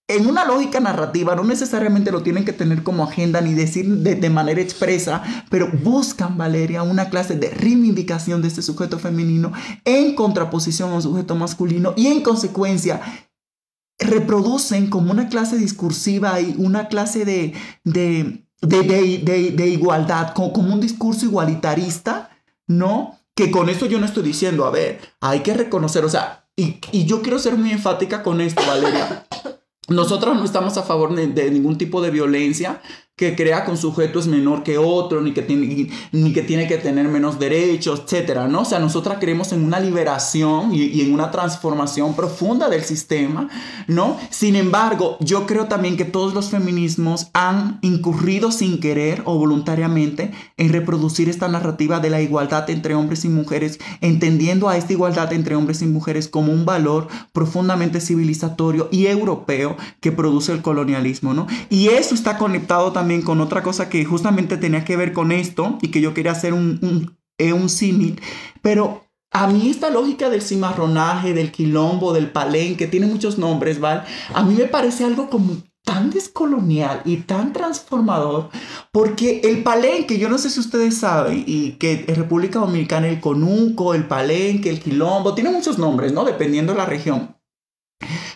en 0.09 0.25
una 0.25 0.45
lógica 0.45 0.79
narrativa, 0.79 1.35
no 1.35 1.43
necesariamente 1.43 2.11
lo 2.11 2.23
tienen 2.23 2.45
que 2.45 2.53
tener 2.53 2.81
como 2.81 3.03
agenda 3.03 3.41
ni 3.41 3.53
decir 3.53 3.87
de, 3.87 4.29
manera 4.29 4.61
expresa, 4.61 5.21
pero 5.49 5.69
buscan, 5.69 6.37
Valeria, 6.37 6.83
una 6.83 7.09
clase 7.09 7.35
de 7.35 7.49
reivindicación 7.49 8.41
de 8.41 8.47
este 8.47 8.61
sujeto 8.61 8.99
femenino 8.99 9.51
en 9.83 10.15
contraposición 10.15 10.91
a 10.91 10.95
un 10.95 11.01
sujeto 11.01 11.35
masculino 11.35 11.93
y 11.97 12.07
en 12.07 12.21
consecuencia 12.21 13.01
reproducen 13.99 14.89
como 14.89 15.11
una 15.11 15.27
clase 15.27 15.57
discursiva 15.57 16.39
y 16.39 16.55
una 16.57 16.87
clase 16.87 17.25
de, 17.25 17.53
de, 17.83 18.45
de, 18.61 19.67
igualdad, 19.67 20.33
como, 20.33 20.53
como 20.53 20.73
un 20.73 20.79
discurso 20.79 21.25
igualitarista, 21.25 22.29
¿no? 22.65 23.19
Que 23.35 23.51
con 23.51 23.69
esto 23.69 23.87
yo 23.87 23.99
no 23.99 24.05
estoy 24.05 24.23
diciendo, 24.23 24.65
a 24.65 24.71
ver, 24.71 25.01
hay 25.19 25.41
que 25.41 25.53
reconocer, 25.53 26.05
o 26.05 26.09
sea, 26.09 26.47
y, 26.55 26.79
y 26.91 27.05
yo 27.05 27.21
quiero 27.21 27.39
ser 27.39 27.57
muy 27.57 27.71
enfática 27.71 28.23
con 28.23 28.39
esto, 28.39 28.61
Valeria. 28.65 29.25
Nosotros 29.87 30.35
no 30.35 30.43
estamos 30.43 30.77
a 30.77 30.83
favor 30.83 31.15
de, 31.15 31.51
ningún 31.51 31.77
tipo 31.77 32.01
de 32.01 32.11
violencia, 32.11 32.81
que 33.17 33.35
crea 33.35 33.65
que 33.65 33.71
un 33.71 33.77
sujeto 33.77 34.19
es 34.19 34.27
menor 34.27 34.61
que 34.61 34.77
otro, 34.77 35.21
ni 35.21 35.33
que 35.33 35.41
tiene, 35.41 35.89
ni 36.11 36.33
que, 36.33 36.43
tiene 36.43 36.67
que 36.67 36.77
tener 36.77 37.07
menos 37.07 37.39
derechos, 37.39 38.03
etcétera, 38.05 38.47
¿no? 38.47 38.61
O 38.61 38.65
sea, 38.65 38.77
nosotras 38.77 39.17
creemos 39.19 39.51
en 39.53 39.63
una 39.63 39.79
liberación 39.79 40.69
y, 40.71 41.01
en 41.01 41.11
una 41.11 41.31
transformación 41.31 42.15
profunda 42.15 42.69
del 42.69 42.83
sistema, 42.83 43.49
¿no? 43.87 44.17
Sin 44.29 44.55
embargo, 44.55 45.17
yo 45.19 45.47
creo 45.47 45.65
también 45.65 45.97
que 45.97 46.05
todos 46.05 46.35
los 46.35 46.51
feminismos 46.51 47.29
han 47.33 47.79
incurrido 47.81 48.51
sin 48.51 48.79
querer 48.79 49.23
o 49.25 49.35
voluntariamente 49.35 50.31
en 50.57 50.71
reproducir 50.71 51.27
esta 51.27 51.47
narrativa 51.47 51.99
de 51.99 52.11
la 52.11 52.21
igualdad 52.21 52.69
entre 52.69 52.93
hombres 52.93 53.25
y 53.25 53.29
mujeres, 53.29 53.79
entendiendo 53.99 54.69
a 54.69 54.77
esta 54.77 54.93
igualdad 54.93 55.33
entre 55.33 55.55
hombres 55.55 55.81
y 55.81 55.87
mujeres 55.87 56.27
como 56.27 56.53
un 56.53 56.65
valor 56.65 57.07
profundamente 57.33 57.99
civilizatorio 57.99 58.89
y 58.91 59.07
europeo 59.07 59.75
que 60.01 60.11
produce 60.11 60.51
el 60.51 60.61
colonialismo, 60.61 61.33
¿no? 61.33 61.47
Y 61.71 61.87
eso 61.87 62.13
está 62.13 62.37
conectado 62.37 62.91
también 62.91 63.06
con 63.23 63.41
otra 63.41 63.63
cosa 63.63 63.89
que 63.89 64.05
justamente 64.05 64.57
tenía 64.57 64.85
que 64.85 64.95
ver 64.95 65.13
con 65.13 65.31
esto 65.31 65.77
y 65.81 65.89
que 65.89 66.01
yo 66.01 66.13
quería 66.13 66.31
hacer 66.31 66.53
un, 66.53 66.79
un, 66.81 67.17
eh, 67.37 67.53
un 67.53 67.69
símil, 67.69 68.21
pero 68.61 69.07
a 69.31 69.47
mí 69.47 69.69
esta 69.69 69.89
lógica 69.89 70.29
del 70.29 70.41
cimarronaje, 70.41 71.33
del 71.33 71.51
quilombo, 71.51 72.13
del 72.13 72.31
palenque, 72.31 72.87
tiene 72.87 73.07
muchos 73.07 73.37
nombres, 73.37 73.79
¿vale? 73.79 74.01
A 74.33 74.43
mí 74.43 74.55
me 74.55 74.65
parece 74.65 75.03
algo 75.03 75.29
como 75.29 75.57
tan 75.83 76.09
descolonial 76.09 77.01
y 77.05 77.17
tan 77.17 77.53
transformador, 77.53 78.49
porque 78.91 79.39
el 79.45 79.63
palenque, 79.63 80.19
yo 80.19 80.27
no 80.27 80.37
sé 80.37 80.49
si 80.49 80.59
ustedes 80.59 80.97
saben, 80.97 81.45
y 81.47 81.73
que 81.73 82.03
en 82.07 82.15
República 82.15 82.59
Dominicana 82.59 83.07
el 83.07 83.21
conuco, 83.21 83.93
el 83.93 84.05
palenque, 84.05 84.69
el 84.69 84.81
quilombo, 84.81 85.33
tiene 85.33 85.49
muchos 85.49 85.77
nombres, 85.77 86.11
¿no? 86.11 86.25
Dependiendo 86.25 86.73
de 86.73 86.79
la 86.79 86.85
región. 86.85 87.36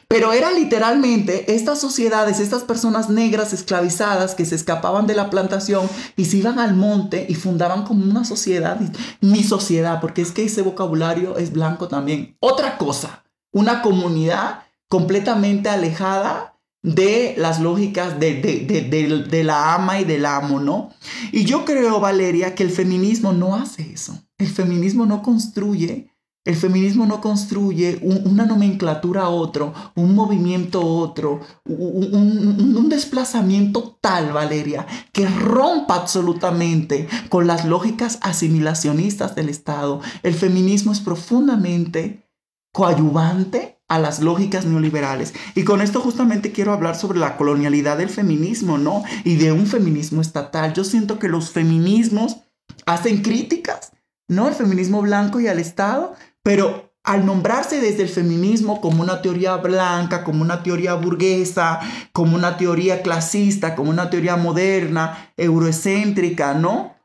Pero 0.07 0.34
era 0.34 0.51
literalmente 0.51 1.53
estas 1.55 1.80
sociedades, 1.80 2.39
estas 2.39 2.64
personas 2.64 3.09
negras 3.09 3.53
esclavizadas 3.53 4.36
que 4.36 4.45
se 4.45 4.55
escapaban 4.55 5.07
de 5.07 5.16
la 5.16 5.30
plantación 5.30 5.88
y 6.18 6.26
se 6.26 6.38
iban 6.38 6.59
al 6.59 6.76
monte 6.76 7.26
y 7.30 7.36
fundaban 7.36 7.84
como 7.84 8.03
una 8.03 8.26
sociedad, 8.26 8.80
mi 9.22 9.43
sociedad, 9.43 10.01
porque 10.01 10.22
es 10.22 10.32
que 10.32 10.43
ese 10.43 10.64
vocabulario 10.64 11.38
es 11.38 11.53
blanco 11.53 11.88
también. 11.88 12.36
Otra 12.41 12.78
cosa, 12.78 13.24
una 13.53 13.82
comunidad 13.82 14.64
completamente 14.89 15.70
alejada 15.70 16.59
de 16.84 17.36
las 17.38 17.62
lógicas 17.62 18.20
de, 18.20 18.41
de, 18.41 19.24
de, 19.30 19.43
la 19.43 19.76
ama 19.76 20.01
y 20.01 20.03
del 20.03 20.26
amo, 20.26 20.59
¿no? 20.59 20.89
Y 21.32 21.45
yo 21.45 21.64
creo, 21.64 21.99
Valeria, 21.99 22.55
que 22.55 22.64
el 22.64 22.72
feminismo 22.72 23.34
no 23.34 23.55
hace 23.55 23.93
eso. 23.93 24.22
El 24.38 24.49
feminismo 24.49 25.05
no 25.05 25.22
construye 25.22 26.11
el 26.44 26.56
feminismo 26.56 27.06
no 27.06 27.22
construye 27.22 28.00
una 28.02 28.46
nomenclatura 28.46 29.24
a 29.24 29.30
otro, 29.30 29.74
un 29.96 30.16
movimiento 30.16 30.84
otro, 30.84 31.42
un, 31.66 32.76
un, 32.76 32.89
desplazamiento 32.89 33.98
tal, 34.02 34.34
Valeria, 34.34 34.88
que 35.14 35.28
rompa 35.28 35.96
absolutamente 35.96 37.08
con 37.30 37.46
las 37.46 37.66
lógicas 37.66 38.18
asimilacionistas 38.22 39.36
del 39.36 39.50
Estado. 39.50 40.02
El 40.24 40.34
feminismo 40.34 40.92
es 40.92 41.00
profundamente 41.00 42.28
coadyuvante 42.74 43.82
a 43.88 44.00
las 44.00 44.22
lógicas 44.22 44.66
neoliberales. 44.66 45.34
Y 45.54 45.64
con 45.64 45.82
esto 45.82 46.00
justamente 46.00 46.54
quiero 46.54 46.72
hablar 46.72 46.96
sobre 46.96 47.20
la 47.20 47.36
colonialidad 47.36 47.98
del 47.98 48.10
feminismo, 48.10 48.78
¿no? 48.78 49.04
Y 49.26 49.36
de 49.36 49.52
un 49.52 49.68
feminismo 49.68 50.22
estatal. 50.22 50.74
Yo 50.74 50.86
siento 50.86 51.20
que 51.20 51.28
los 51.28 51.52
feminismos 51.52 52.38
hacen 52.86 53.22
críticas, 53.22 53.92
¿no? 54.30 54.48
El 54.48 54.56
feminismo 54.56 55.02
blanco 55.02 55.42
y 55.42 55.48
al 55.48 55.60
Estado, 55.60 56.16
pero 56.44 56.94
al 57.04 57.26
nombrarse 57.26 57.82
desde 57.82 58.04
el 58.04 58.10
feminismo 58.10 58.80
como 58.80 59.02
una 59.02 59.22
teoría 59.22 59.58
blanca, 59.58 60.24
como 60.24 60.42
una 60.44 60.62
teoría 60.62 60.94
burguesa, 60.94 61.80
como 62.14 62.36
una 62.36 62.58
teoría 62.58 63.02
clasista, 63.02 63.76
como 63.76 63.89
una 63.89 64.10
teoría 64.10 64.36
moderna, 64.38 65.32
eurocéntrica, 65.36 66.54
¿no? 66.54 67.02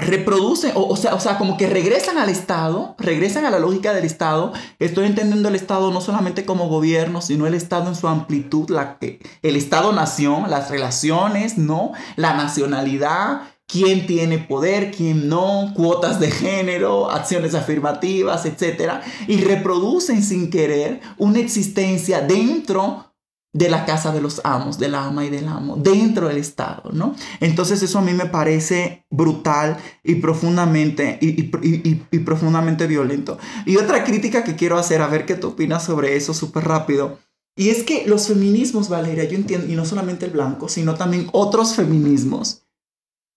reproducen, 0.00 0.72
o, 0.74 0.96
sea, 0.96 1.14
o 1.14 1.20
sea, 1.20 1.38
como 1.38 1.56
que 1.56 1.66
regresan 1.68 2.18
al 2.18 2.28
Estado, 2.28 2.94
regresan 2.98 3.44
a 3.44 3.50
la 3.50 3.58
lógica 3.58 3.92
del 3.92 4.04
Estado. 4.04 4.52
Estoy 4.78 5.06
entendiendo 5.06 5.48
el 5.48 5.54
Estado 5.54 5.90
no 5.92 6.00
solamente 6.00 6.44
como 6.44 6.68
gobierno, 6.68 7.20
sino 7.20 7.46
el 7.46 7.54
Estado 7.54 7.88
en 7.88 7.94
su 7.94 8.08
amplitud, 8.08 8.70
la, 8.70 8.98
el 9.00 9.56
Estado-nación, 9.56 10.50
las 10.50 10.70
relaciones, 10.70 11.58
¿no? 11.58 11.92
La 12.16 12.34
nacionalidad, 12.34 13.42
quién 13.70 14.06
tiene 14.06 14.38
poder, 14.38 14.90
quién 14.90 15.28
no, 15.28 15.72
cuotas 15.74 16.18
de 16.20 16.30
género, 16.30 17.10
acciones 17.10 17.54
afirmativas, 17.54 18.46
etc. 18.46 19.00
Y 19.28 19.38
reproducen 19.42 20.22
sin 20.22 20.50
querer 20.50 21.00
una 21.18 21.38
existencia 21.38 22.20
dentro 22.20 23.06
de 23.52 23.68
la 23.68 23.84
casa 23.84 24.12
de 24.12 24.20
los 24.20 24.40
amos, 24.44 24.78
del 24.78 24.94
ama 24.94 25.24
y 25.24 25.30
del 25.30 25.48
amo, 25.48 25.76
dentro 25.76 26.28
del 26.28 26.36
Estado, 26.36 26.90
¿no? 26.92 27.16
Entonces 27.40 27.82
eso 27.82 27.98
a 27.98 28.02
mí 28.02 28.12
me 28.12 28.26
parece 28.26 29.04
brutal 29.10 29.76
y 30.04 30.16
profundamente, 30.16 31.18
y, 31.20 31.50
y, 31.60 32.18
profundamente 32.20 32.86
violento. 32.86 33.38
Y 33.66 33.76
otra 33.76 34.04
crítica 34.04 34.44
que 34.44 34.54
quiero 34.54 34.78
hacer, 34.78 35.02
a 35.02 35.08
ver 35.08 35.26
qué 35.26 35.34
tú 35.34 35.48
opinas 35.48 35.84
sobre 35.84 36.16
eso 36.16 36.32
súper 36.32 36.64
rápido, 36.64 37.18
y 37.56 37.70
es 37.70 37.82
que 37.82 38.06
los 38.06 38.28
feminismos, 38.28 38.88
Valeria, 38.88 39.24
yo 39.24 39.36
entiendo, 39.36 39.66
y 39.66 39.74
no 39.74 39.84
solamente 39.84 40.26
el 40.26 40.32
blanco, 40.32 40.68
sino 40.68 40.94
también 40.94 41.28
otros 41.32 41.74
feminismos, 41.74 42.62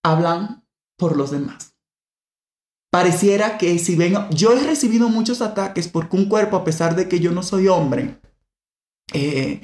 hablan 0.03 0.65
por 0.97 1.17
los 1.17 1.31
demás. 1.31 1.75
Pareciera 2.91 3.57
que 3.57 3.79
si 3.79 3.95
ven, 3.95 4.15
yo 4.29 4.53
he 4.53 4.63
recibido 4.63 5.09
muchos 5.09 5.41
ataques 5.41 5.87
porque 5.87 6.15
un 6.15 6.25
cuerpo, 6.25 6.57
a 6.57 6.63
pesar 6.63 6.95
de 6.95 7.09
que 7.09 7.19
yo 7.19 7.31
no 7.31 7.41
soy 7.41 7.67
hombre, 7.67 8.21
eh, 9.13 9.61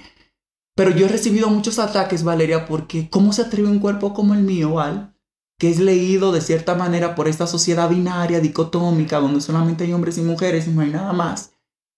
pero 0.75 0.91
yo 0.91 1.05
he 1.05 1.09
recibido 1.09 1.49
muchos 1.49 1.77
ataques, 1.77 2.23
Valeria, 2.23 2.65
porque 2.65 3.09
¿cómo 3.09 3.33
se 3.33 3.43
atreve 3.43 3.67
un 3.67 3.79
cuerpo 3.79 4.13
como 4.13 4.33
el 4.33 4.41
mío, 4.41 4.75
Val? 4.75 5.13
Que 5.59 5.69
es 5.69 5.79
leído 5.79 6.31
de 6.31 6.41
cierta 6.41 6.73
manera 6.73 7.15
por 7.15 7.27
esta 7.27 7.47
sociedad 7.47 7.89
binaria, 7.89 8.39
dicotómica, 8.39 9.19
donde 9.19 9.41
solamente 9.41 9.83
hay 9.83 9.93
hombres 9.93 10.17
y 10.17 10.21
mujeres 10.21 10.67
y 10.67 10.71
no 10.71 10.81
hay 10.81 10.89
nada 10.89 11.11
más, 11.11 11.51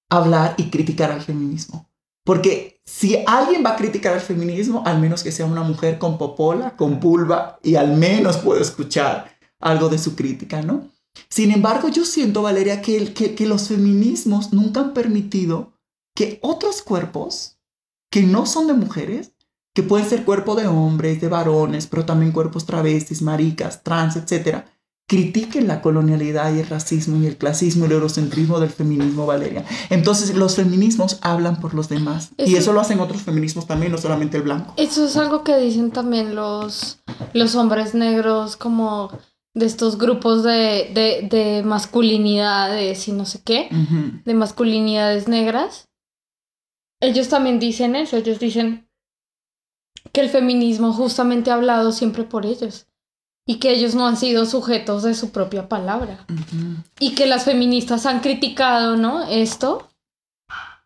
hablar 0.09 0.55
y 0.57 0.71
criticar 0.71 1.11
al 1.11 1.21
feminismo. 1.21 1.90
Porque 2.31 2.79
si 2.85 3.17
alguien 3.27 3.61
va 3.61 3.71
a 3.71 3.75
criticar 3.75 4.13
al 4.13 4.21
feminismo, 4.21 4.83
al 4.85 5.01
menos 5.01 5.21
que 5.21 5.33
sea 5.33 5.45
una 5.45 5.63
mujer 5.63 5.97
con 5.97 6.17
popola, 6.17 6.77
con 6.77 7.01
pulva, 7.01 7.59
y 7.61 7.75
al 7.75 7.97
menos 7.97 8.37
puedo 8.37 8.61
escuchar 8.61 9.37
algo 9.59 9.89
de 9.89 9.97
su 9.97 10.15
crítica, 10.15 10.61
¿no? 10.61 10.87
Sin 11.27 11.51
embargo, 11.51 11.89
yo 11.89 12.05
siento, 12.05 12.41
Valeria, 12.41 12.81
que, 12.81 13.13
que, 13.13 13.35
que 13.35 13.45
los 13.45 13.67
feminismos 13.67 14.53
nunca 14.53 14.79
han 14.79 14.93
permitido 14.93 15.73
que 16.15 16.39
otros 16.41 16.81
cuerpos 16.81 17.57
que 18.09 18.21
no 18.21 18.45
son 18.45 18.67
de 18.67 18.75
mujeres, 18.75 19.33
que 19.75 19.83
pueden 19.83 20.07
ser 20.07 20.23
cuerpo 20.23 20.55
de 20.55 20.67
hombres, 20.67 21.19
de 21.19 21.27
varones, 21.27 21.85
pero 21.85 22.05
también 22.05 22.31
cuerpos 22.31 22.65
travestis, 22.65 23.21
maricas, 23.21 23.83
trans, 23.83 24.15
etc., 24.15 24.63
critiquen 25.11 25.67
la 25.67 25.81
colonialidad 25.81 26.55
y 26.55 26.59
el 26.59 26.67
racismo 26.67 27.21
y 27.21 27.27
el 27.27 27.35
clasismo 27.35 27.83
y 27.83 27.87
el 27.87 27.91
eurocentrismo 27.95 28.61
del 28.61 28.69
feminismo, 28.69 29.25
Valeria. 29.25 29.65
Entonces, 29.89 30.33
los 30.37 30.55
feminismos 30.55 31.19
hablan 31.21 31.59
por 31.59 31.73
los 31.73 31.89
demás. 31.89 32.29
y 32.37 32.55
eso 32.55 32.71
lo 32.71 32.79
hacen 32.79 33.01
otros 33.01 33.21
feminismos 33.21 33.67
también, 33.67 33.91
no 33.91 33.97
solamente 33.97 34.37
el 34.37 34.43
blanco. 34.43 34.73
Eso 34.77 35.05
es 35.05 35.17
algo 35.17 35.43
que 35.43 35.57
dicen 35.57 35.91
también 35.91 36.33
los, 36.33 36.99
los 37.33 37.55
hombres 37.55 37.93
negros, 37.93 38.55
como 38.55 39.11
de 39.53 39.65
estos 39.65 39.97
grupos 39.97 40.43
de, 40.43 40.91
de, 40.93 41.27
de 41.29 41.61
masculinidades 41.63 43.05
y 43.09 43.11
no 43.11 43.25
sé 43.25 43.41
qué, 43.43 43.67
de 44.23 44.33
masculinidades 44.33 45.27
negras, 45.27 45.89
ellos 47.01 47.27
también 47.27 47.59
dicen 47.59 47.97
eso, 47.97 48.15
ellos 48.15 48.39
dicen 48.39 48.87
que 50.13 50.21
el 50.21 50.29
feminismo 50.29 50.93
justamente 50.93 51.51
ha 51.51 51.55
hablado 51.55 51.91
siempre 51.91 52.23
por 52.23 52.45
ellos 52.45 52.87
y 53.51 53.55
que 53.55 53.71
ellos 53.73 53.95
no 53.95 54.07
han 54.07 54.15
sido 54.15 54.45
sujetos 54.45 55.03
de 55.03 55.13
su 55.13 55.31
propia 55.31 55.67
palabra 55.67 56.25
y 57.01 57.15
que 57.15 57.25
las 57.25 57.43
feministas 57.43 58.05
han 58.05 58.21
criticado, 58.21 58.95
¿no? 58.95 59.23
Esto 59.23 59.89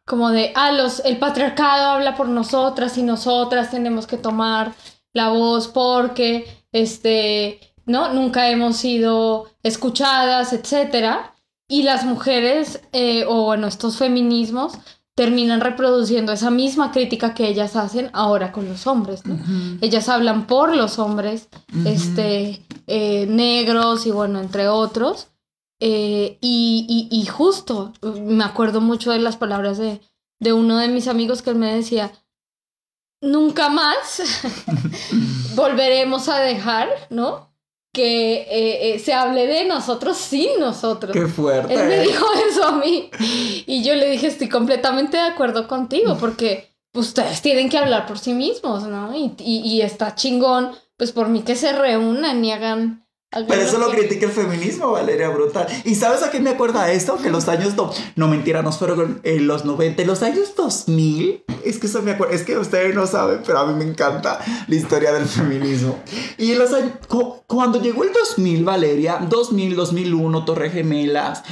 como 0.03 0.32
de, 0.32 0.51
ah, 0.55 0.72
los, 0.72 0.99
el 1.05 1.20
patriarcado 1.20 1.89
habla 1.91 2.16
por 2.16 2.28
nosotras 2.28 2.97
y 2.97 3.03
nosotras 3.03 3.70
tenemos 3.70 4.07
que 4.07 4.18
tomar 4.18 4.74
la 5.13 5.30
voz 5.30 5.68
porque, 5.68 6.47
este, 6.72 7.59
¿no? 7.86 8.11
Nunca 8.11 8.49
hemos 8.49 8.78
sido 8.78 9.45
escuchadas, 9.61 10.51
etcétera. 10.51 11.36
Y 11.68 11.84
las 11.84 12.03
mujeres, 12.03 12.82
eh, 12.93 13.26
o 13.28 13.43
bueno, 13.43 13.68
estos 13.68 13.97
feminismos, 13.97 14.74
terminan 15.16 15.61
reproduciendo 15.61 16.34
esa 16.34 16.51
misma 16.51 16.91
crítica 16.91 17.34
que 17.34 17.47
ellas 17.47 17.78
hacen 17.78 18.09
ahora 18.11 18.51
con 18.51 18.68
los 18.68 18.86
hombres, 18.86 19.26
¿no? 19.26 19.39
Ellas 19.82 20.09
hablan 20.09 20.45
por 20.45 20.76
los 20.76 20.99
hombres, 20.99 21.47
este, 21.86 22.61
eh, 22.86 23.26
negros 23.26 24.05
y 24.05 24.11
bueno, 24.11 24.41
entre 24.41 24.68
otros. 24.68 25.30
Eh, 25.80 26.38
y, 26.41 27.07
y, 27.09 27.26
justo, 27.26 27.93
me 28.01 28.43
acuerdo 28.43 28.82
mucho 28.82 29.11
de 29.11 29.20
las 29.20 29.38
palabras 29.38 29.78
de, 29.78 30.01
de 30.39 30.53
uno 30.53 30.78
de 30.78 30.89
mis 30.89 31.07
amigos 31.07 31.41
que 31.41 31.49
él 31.49 31.57
me 31.57 31.74
decía, 31.74 32.11
nunca 33.22 33.70
más 33.70 34.22
volveremos 35.55 36.28
a 36.28 36.39
dejar, 36.39 36.89
¿no? 37.09 37.55
Que 37.96 38.41
eh, 38.41 38.93
eh, 38.96 39.00
se 39.00 39.14
hable 39.14 39.48
de 39.48 39.64
nosotros 39.64 40.18
sin 40.18 40.60
nosotros. 40.60 41.14
Qué 41.14 41.28
fuerte. 41.28 41.74
Él 41.74 41.88
me 41.88 42.00
dijo 42.02 42.26
eso 42.50 42.66
a 42.66 42.74
mí. 42.74 43.10
Y 43.66 43.84
yo 43.84 43.96
le 43.96 44.10
dije, 44.10 44.28
estoy 44.28 44.50
completamente 44.50 45.16
de 45.16 45.24
acuerdo 45.24 45.68
contigo, 45.70 46.18
porque 46.20 46.76
ustedes 46.93 47.41
tienen 47.41 47.70
que 47.70 47.78
hablar 47.78 48.06
por 48.06 48.20
sí 48.20 48.34
mismos, 48.34 48.84
¿no? 48.84 49.16
Y, 49.16 49.34
y, 49.39 49.62
y 49.62 49.82
está 49.82 50.14
chingón, 50.14 50.72
pues 50.98 51.14
por 51.14 51.30
mí 51.30 51.41
que 51.43 51.56
se 51.56 51.72
reúnan 51.72 52.43
y 52.43 52.52
hagan 52.52 53.05
pero 53.48 53.62
eso 53.62 53.78
lo 53.78 53.90
critica 53.90 54.26
el 54.28 54.32
feminismo, 54.32 54.92
Valeria, 54.92 55.30
brutal. 55.30 55.68
¿Y 55.84 55.96
sabes 55.96 56.24
a 56.24 56.32
qué 56.32 56.40
me 56.40 56.52
acuerda 56.52 56.92
esto? 56.92 57.18
Que 57.18 57.30
los 57.30 57.48
años... 57.50 57.76
No, 57.76 57.92
no 58.16 58.28
mentira, 58.28 58.62
no 58.62 58.72
fueron 58.72 59.20
en 59.24 59.48
los 59.48 59.66
90, 59.66 60.02
en 60.02 60.08
los 60.08 60.24
años 60.24 60.56
2000. 60.56 61.44
Es 61.66 61.80
que 61.80 61.88
eso 61.88 62.02
me 62.02 62.12
acuerda, 62.12 62.34
es 62.34 62.44
que 62.44 62.58
ustedes 62.58 62.96
no 62.96 63.06
saben, 63.08 63.42
pero 63.46 63.60
a 63.60 63.66
mí 63.66 63.74
me 63.74 63.90
encanta 63.90 64.40
la 64.68 64.76
historia 64.76 65.12
del 65.12 65.26
feminismo. 65.26 66.00
Y 66.38 66.54
en 66.54 66.60
los 66.60 66.74
años... 66.74 66.94
Cuando 67.48 67.82
llegó 67.82 68.04
el 68.04 68.14
2000, 68.14 68.64
Valeria, 68.64 69.20
2000, 69.30 69.76
2001, 69.76 70.46
Torre 70.46 70.70
Gemelas, 70.70 71.44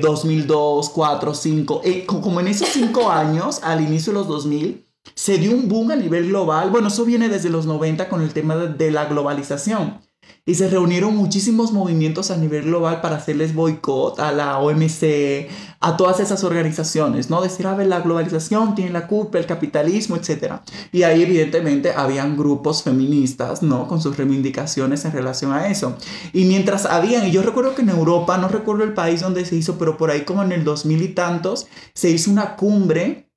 2002, 0.00 0.90
4, 0.90 1.34
5, 1.34 1.82
como 2.06 2.40
en 2.40 2.48
esos 2.48 2.68
cinco 2.68 3.10
años, 3.10 3.60
al 3.62 3.80
inicio 3.80 4.12
de 4.12 4.18
los 4.18 4.28
2000, 4.28 4.84
se 5.14 5.38
dio 5.38 5.52
un 5.52 5.68
boom 5.68 5.90
a 5.92 5.96
nivel 5.96 6.28
global. 6.28 6.70
Bueno, 6.70 6.88
eso 6.88 7.04
viene 7.04 7.28
desde 7.28 7.48
los 7.48 7.66
90 7.66 8.08
con 8.08 8.22
el 8.22 8.32
tema 8.32 8.56
de 8.56 8.90
la 8.90 9.06
globalización 9.06 10.00
y 10.44 10.54
se 10.56 10.68
reunieron 10.68 11.16
muchísimos 11.16 11.72
movimientos 11.72 12.32
a 12.32 12.36
nivel 12.36 12.64
global 12.64 13.00
para 13.00 13.16
hacerles 13.16 13.54
boicot 13.54 14.18
a 14.18 14.32
la 14.32 14.58
OMC, 14.58 15.48
a 15.78 15.96
todas 15.96 16.18
esas 16.18 16.42
organizaciones, 16.42 17.30
¿no? 17.30 17.40
Decir, 17.40 17.66
a 17.68 17.74
ver, 17.74 17.86
la 17.86 18.00
globalización 18.00 18.74
tiene 18.74 18.90
la 18.90 19.06
culpa, 19.06 19.38
el 19.38 19.46
capitalismo, 19.46 20.16
etc. 20.16 20.54
Y 20.90 21.04
ahí 21.04 21.22
evidentemente 21.22 21.92
habían 21.92 22.36
grupos 22.36 22.82
feministas, 22.82 23.62
¿no? 23.62 23.86
Con 23.86 24.00
sus 24.00 24.16
reivindicaciones 24.16 25.04
en 25.04 25.12
relación 25.12 25.52
a 25.52 25.68
eso. 25.68 25.96
Y 26.32 26.44
mientras 26.44 26.86
habían, 26.86 27.26
y 27.28 27.30
yo 27.30 27.42
recuerdo 27.42 27.76
que 27.76 27.82
en 27.82 27.90
Europa, 27.90 28.36
no 28.38 28.48
recuerdo 28.48 28.82
el 28.82 28.94
país 28.94 29.20
donde 29.20 29.44
se 29.44 29.54
hizo, 29.54 29.78
pero 29.78 29.96
por 29.96 30.10
ahí 30.10 30.22
como 30.22 30.42
en 30.42 30.50
el 30.50 30.64
2000 30.64 31.02
y 31.02 31.08
tantos, 31.08 31.68
se 31.94 32.10
hizo 32.10 32.32
una 32.32 32.56
cumbre 32.56 33.30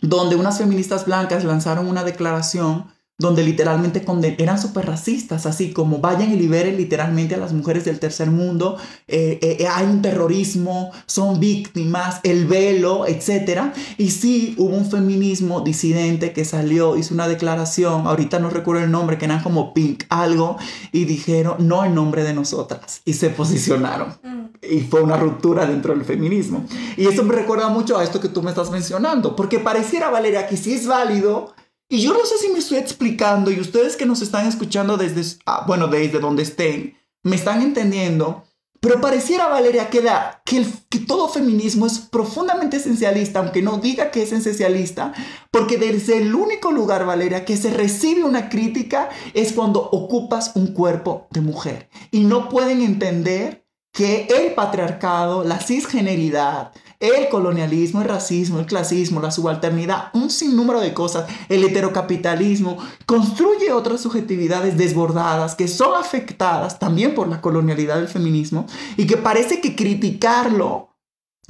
donde 0.00 0.36
unas 0.36 0.58
feministas 0.58 1.06
blancas 1.06 1.44
lanzaron 1.44 1.88
una 1.88 2.04
declaración 2.04 2.86
donde 3.20 3.44
literalmente 3.44 4.02
eran 4.38 4.58
súper 4.58 4.86
racistas, 4.86 5.44
así 5.44 5.72
como 5.72 5.98
vayan 5.98 6.32
y 6.32 6.36
liberen 6.36 6.78
literalmente 6.78 7.34
a 7.34 7.38
las 7.38 7.52
mujeres 7.52 7.84
del 7.84 8.00
tercer 8.00 8.30
mundo, 8.30 8.78
eh, 9.06 9.38
eh, 9.42 9.58
eh, 9.60 9.66
hay 9.68 9.86
un 9.86 10.00
terrorismo, 10.00 10.90
son 11.04 11.38
víctimas, 11.38 12.20
el 12.22 12.46
velo, 12.46 13.06
etc. 13.06 13.74
Y 13.98 14.10
sí, 14.10 14.54
hubo 14.56 14.74
un 14.74 14.90
feminismo 14.90 15.60
disidente 15.60 16.32
que 16.32 16.46
salió, 16.46 16.96
hizo 16.96 17.12
una 17.12 17.28
declaración, 17.28 18.06
ahorita 18.06 18.38
no 18.38 18.48
recuerdo 18.48 18.84
el 18.84 18.90
nombre, 18.90 19.18
que 19.18 19.26
eran 19.26 19.42
como 19.42 19.74
Pink, 19.74 20.04
algo, 20.08 20.56
y 20.90 21.04
dijeron, 21.04 21.56
no 21.68 21.84
en 21.84 21.94
nombre 21.94 22.24
de 22.24 22.32
nosotras, 22.32 23.02
y 23.04 23.12
se 23.12 23.28
posicionaron. 23.28 24.14
Mm. 24.22 24.40
Y 24.62 24.80
fue 24.80 25.02
una 25.02 25.18
ruptura 25.18 25.66
dentro 25.66 25.94
del 25.94 26.06
feminismo. 26.06 26.64
Y 26.96 27.06
eso 27.06 27.22
me 27.22 27.34
recuerda 27.34 27.68
mucho 27.68 27.98
a 27.98 28.04
esto 28.04 28.18
que 28.18 28.28
tú 28.28 28.42
me 28.42 28.48
estás 28.48 28.70
mencionando, 28.70 29.36
porque 29.36 29.58
pareciera, 29.58 30.08
Valeria, 30.08 30.46
que 30.46 30.56
sí 30.56 30.72
es 30.72 30.86
válido 30.86 31.52
y 31.90 32.00
yo 32.00 32.14
no 32.14 32.24
sé 32.24 32.38
si 32.38 32.48
me 32.48 32.60
estoy 32.60 32.78
explicando 32.78 33.50
y 33.50 33.58
ustedes 33.58 33.96
que 33.96 34.06
nos 34.06 34.22
están 34.22 34.46
escuchando 34.46 34.96
desde, 34.96 35.38
ah, 35.44 35.64
bueno, 35.66 35.88
desde 35.88 36.20
donde 36.20 36.44
estén, 36.44 36.96
me 37.24 37.34
están 37.34 37.62
entendiendo, 37.62 38.44
pero 38.80 39.00
pareciera, 39.00 39.48
Valeria, 39.48 39.90
que, 39.90 40.08
que, 40.44 40.64
que 40.88 41.00
todo 41.00 41.28
feminismo 41.28 41.86
es 41.86 41.98
profundamente 41.98 42.76
esencialista, 42.76 43.40
aunque 43.40 43.60
no 43.60 43.78
diga 43.78 44.12
que 44.12 44.22
es 44.22 44.32
esencialista, 44.32 45.12
porque 45.50 45.78
desde 45.78 46.18
el 46.18 46.32
único 46.34 46.70
lugar, 46.70 47.04
Valeria, 47.04 47.44
que 47.44 47.56
se 47.56 47.70
recibe 47.70 48.22
una 48.22 48.48
crítica 48.48 49.10
es 49.34 49.52
cuando 49.52 49.80
ocupas 49.80 50.52
un 50.54 50.68
cuerpo 50.68 51.26
de 51.30 51.40
mujer. 51.40 51.90
Y 52.12 52.20
no 52.20 52.48
pueden 52.48 52.80
entender 52.82 53.66
que 53.92 54.28
el 54.30 54.54
patriarcado, 54.54 55.44
la 55.44 55.58
cisgeneridad, 55.58 56.72
el 57.00 57.28
colonialismo, 57.30 58.02
el 58.02 58.08
racismo, 58.08 58.60
el 58.60 58.66
clasismo, 58.66 59.20
la 59.20 59.30
subalternidad, 59.30 60.10
un 60.12 60.30
sinnúmero 60.30 60.80
de 60.80 60.94
cosas, 60.94 61.28
el 61.48 61.64
heterocapitalismo, 61.64 62.78
construye 63.06 63.72
otras 63.72 64.02
subjetividades 64.02 64.76
desbordadas 64.76 65.54
que 65.54 65.66
son 65.66 65.98
afectadas 65.98 66.78
también 66.78 67.14
por 67.14 67.28
la 67.28 67.40
colonialidad 67.40 67.96
del 67.96 68.08
feminismo 68.08 68.66
y 68.96 69.06
que 69.06 69.16
parece 69.16 69.60
que 69.60 69.74
criticarlo 69.74 70.90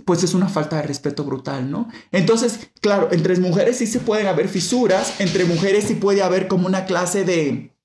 pues 0.05 0.23
es 0.23 0.33
una 0.33 0.49
falta 0.49 0.77
de 0.77 0.83
respeto 0.83 1.25
brutal, 1.25 1.71
¿no? 1.71 1.89
Entonces, 2.11 2.71
claro, 2.81 3.09
entre 3.13 3.39
mujeres 3.39 3.77
sí 3.79 3.87
se 3.87 4.01
pueden 4.01 4.29
haber 4.29 4.49
fisuras, 4.49 5.21
entre 5.21 5.45
mujeres 5.45 5.85
sí 5.85 5.95
puede 5.95 6.23
haber 6.23 6.49
como 6.49 6.67
una 6.67 6.87
clase 6.87 7.25
de, 7.25 7.77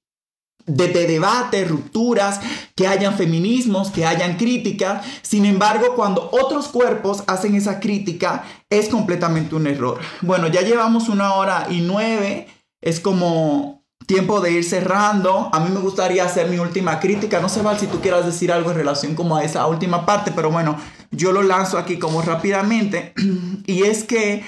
de, 0.66 0.88
debate, 1.08 1.66
rupturas, 1.66 2.40
que 2.76 2.88
hayan 2.88 3.16
feminismos, 3.16 3.92
que 3.92 4.06
hayan 4.06 4.38
críticas. 4.38 5.06
Sin 5.22 5.46
embargo, 5.46 5.96
cuando 5.96 6.30
otros 6.32 6.68
cuerpos 6.68 7.24
hacen 7.28 7.56
esa 7.56 7.80
crítica, 7.80 8.44
es 8.70 8.90
completamente 8.90 9.56
un 9.56 9.68
error. 9.68 10.00
Bueno, 10.22 10.48
ya 10.48 10.62
llevamos 10.62 11.10
una 11.10 11.34
hora 11.34 11.68
y 11.70 11.82
nueve. 11.82 12.48
Es 12.82 13.00
como 13.00 13.84
tiempo 14.06 14.42
de 14.42 14.52
ir 14.52 14.64
cerrando. 14.64 15.50
A 15.52 15.60
mí 15.60 15.70
me 15.72 15.80
gustaría 15.80 16.26
hacer 16.26 16.50
mi 16.50 16.58
última 16.58 17.00
crítica. 17.00 17.40
No 17.40 17.50
sé, 17.50 17.62
Val, 17.62 17.80
si 17.80 17.88
tú 17.88 18.02
quieras 18.02 18.26
decir 18.26 18.52
algo 18.52 18.72
en 18.72 18.78
relación 18.78 19.16
como 19.16 19.36
a 19.36 19.44
esa 19.44 19.66
última 19.68 20.06
parte, 20.06 20.32
pero 20.36 20.52
bueno, 20.52 20.78
yo 21.12 21.32
lo 21.32 21.44
lanzo 21.44 21.78
aquí 21.78 21.98
como 21.98 22.22
rápidamente. 22.22 23.14
y 23.66 23.84
es 23.84 24.04
que 24.04 24.44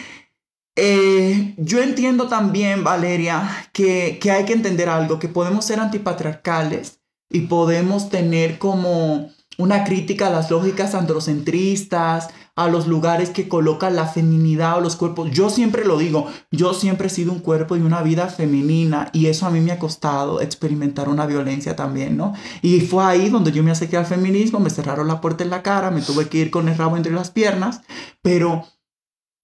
eh, 0.77 1.55
yo 1.57 1.81
entiendo 1.81 2.27
también, 2.27 2.83
Valeria, 2.83 3.69
que, 3.73 4.19
que 4.21 4.31
hay 4.31 4.45
que 4.45 4.53
entender 4.53 4.89
algo, 4.89 5.19
que 5.19 5.27
podemos 5.27 5.65
ser 5.65 5.79
antipatriarcales 5.79 7.01
y 7.29 7.41
podemos 7.41 8.09
tener 8.09 8.59
como 8.59 9.31
una 9.57 9.83
crítica 9.83 10.27
a 10.27 10.29
las 10.29 10.51
lógicas 10.51 10.93
androcentristas, 10.93 12.29
a 12.55 12.67
los 12.67 12.87
lugares 12.87 13.29
que 13.29 13.47
colocan 13.47 13.95
la 13.95 14.07
feminidad 14.07 14.77
o 14.77 14.81
los 14.81 14.95
cuerpos. 14.95 15.29
Yo 15.31 15.49
siempre 15.49 15.85
lo 15.85 15.97
digo, 15.97 16.27
yo 16.51 16.73
siempre 16.73 17.07
he 17.07 17.09
sido 17.09 17.31
un 17.31 17.39
cuerpo 17.39 17.75
y 17.75 17.81
una 17.81 18.01
vida 18.01 18.27
femenina 18.27 19.09
y 19.13 19.27
eso 19.27 19.45
a 19.45 19.51
mí 19.51 19.61
me 19.61 19.71
ha 19.71 19.79
costado 19.79 20.41
experimentar 20.41 21.09
una 21.09 21.25
violencia 21.25 21.75
también, 21.75 22.17
¿no? 22.17 22.33
Y 22.61 22.81
fue 22.81 23.03
ahí 23.03 23.29
donde 23.29 23.51
yo 23.51 23.63
me 23.63 23.71
acerqué 23.71 23.97
al 23.97 24.05
feminismo, 24.05 24.59
me 24.59 24.71
cerraron 24.71 25.07
la 25.07 25.21
puerta 25.21 25.43
en 25.43 25.49
la 25.49 25.63
cara, 25.63 25.91
me 25.91 26.01
tuve 26.01 26.27
que 26.27 26.37
ir 26.39 26.51
con 26.51 26.67
el 26.67 26.77
rabo 26.77 26.97
entre 26.97 27.13
las 27.13 27.31
piernas, 27.31 27.81
pero 28.21 28.65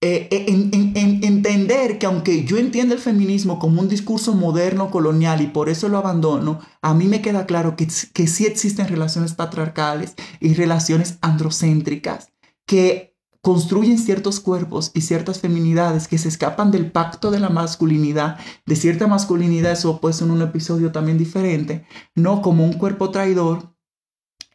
eh, 0.06 0.28
eh, 0.30 0.44
en, 0.48 1.24
entender 1.24 1.98
que 1.98 2.04
aunque 2.04 2.44
yo 2.44 2.58
entiendo 2.58 2.92
el 2.92 3.00
feminismo 3.00 3.58
como 3.58 3.80
un 3.80 3.88
discurso 3.88 4.34
moderno 4.34 4.90
colonial 4.90 5.40
y 5.40 5.46
por 5.46 5.70
eso 5.70 5.88
lo 5.88 5.96
abandono, 5.96 6.60
a 6.82 6.92
mí 6.92 7.06
me 7.06 7.22
queda 7.22 7.46
claro 7.46 7.74
que, 7.74 7.88
que 8.12 8.26
sí 8.26 8.44
existen 8.44 8.86
relaciones 8.86 9.32
patriarcales 9.32 10.14
y 10.40 10.52
relaciones 10.52 11.16
androcéntricas 11.22 12.28
que 12.66 13.16
construyen 13.40 13.98
ciertos 13.98 14.40
cuerpos 14.40 14.90
y 14.92 15.00
ciertas 15.00 15.40
feminidades 15.40 16.06
que 16.06 16.18
se 16.18 16.28
escapan 16.28 16.70
del 16.70 16.92
pacto 16.92 17.30
de 17.30 17.40
la 17.40 17.48
masculinidad, 17.48 18.38
de 18.66 18.76
cierta 18.76 19.06
masculinidad, 19.06 19.72
eso 19.72 20.02
puede 20.02 20.12
ser 20.12 20.30
un 20.30 20.42
episodio 20.42 20.92
también 20.92 21.16
diferente, 21.16 21.86
no 22.14 22.42
como 22.42 22.62
un 22.62 22.74
cuerpo 22.74 23.10
traidor 23.10 23.74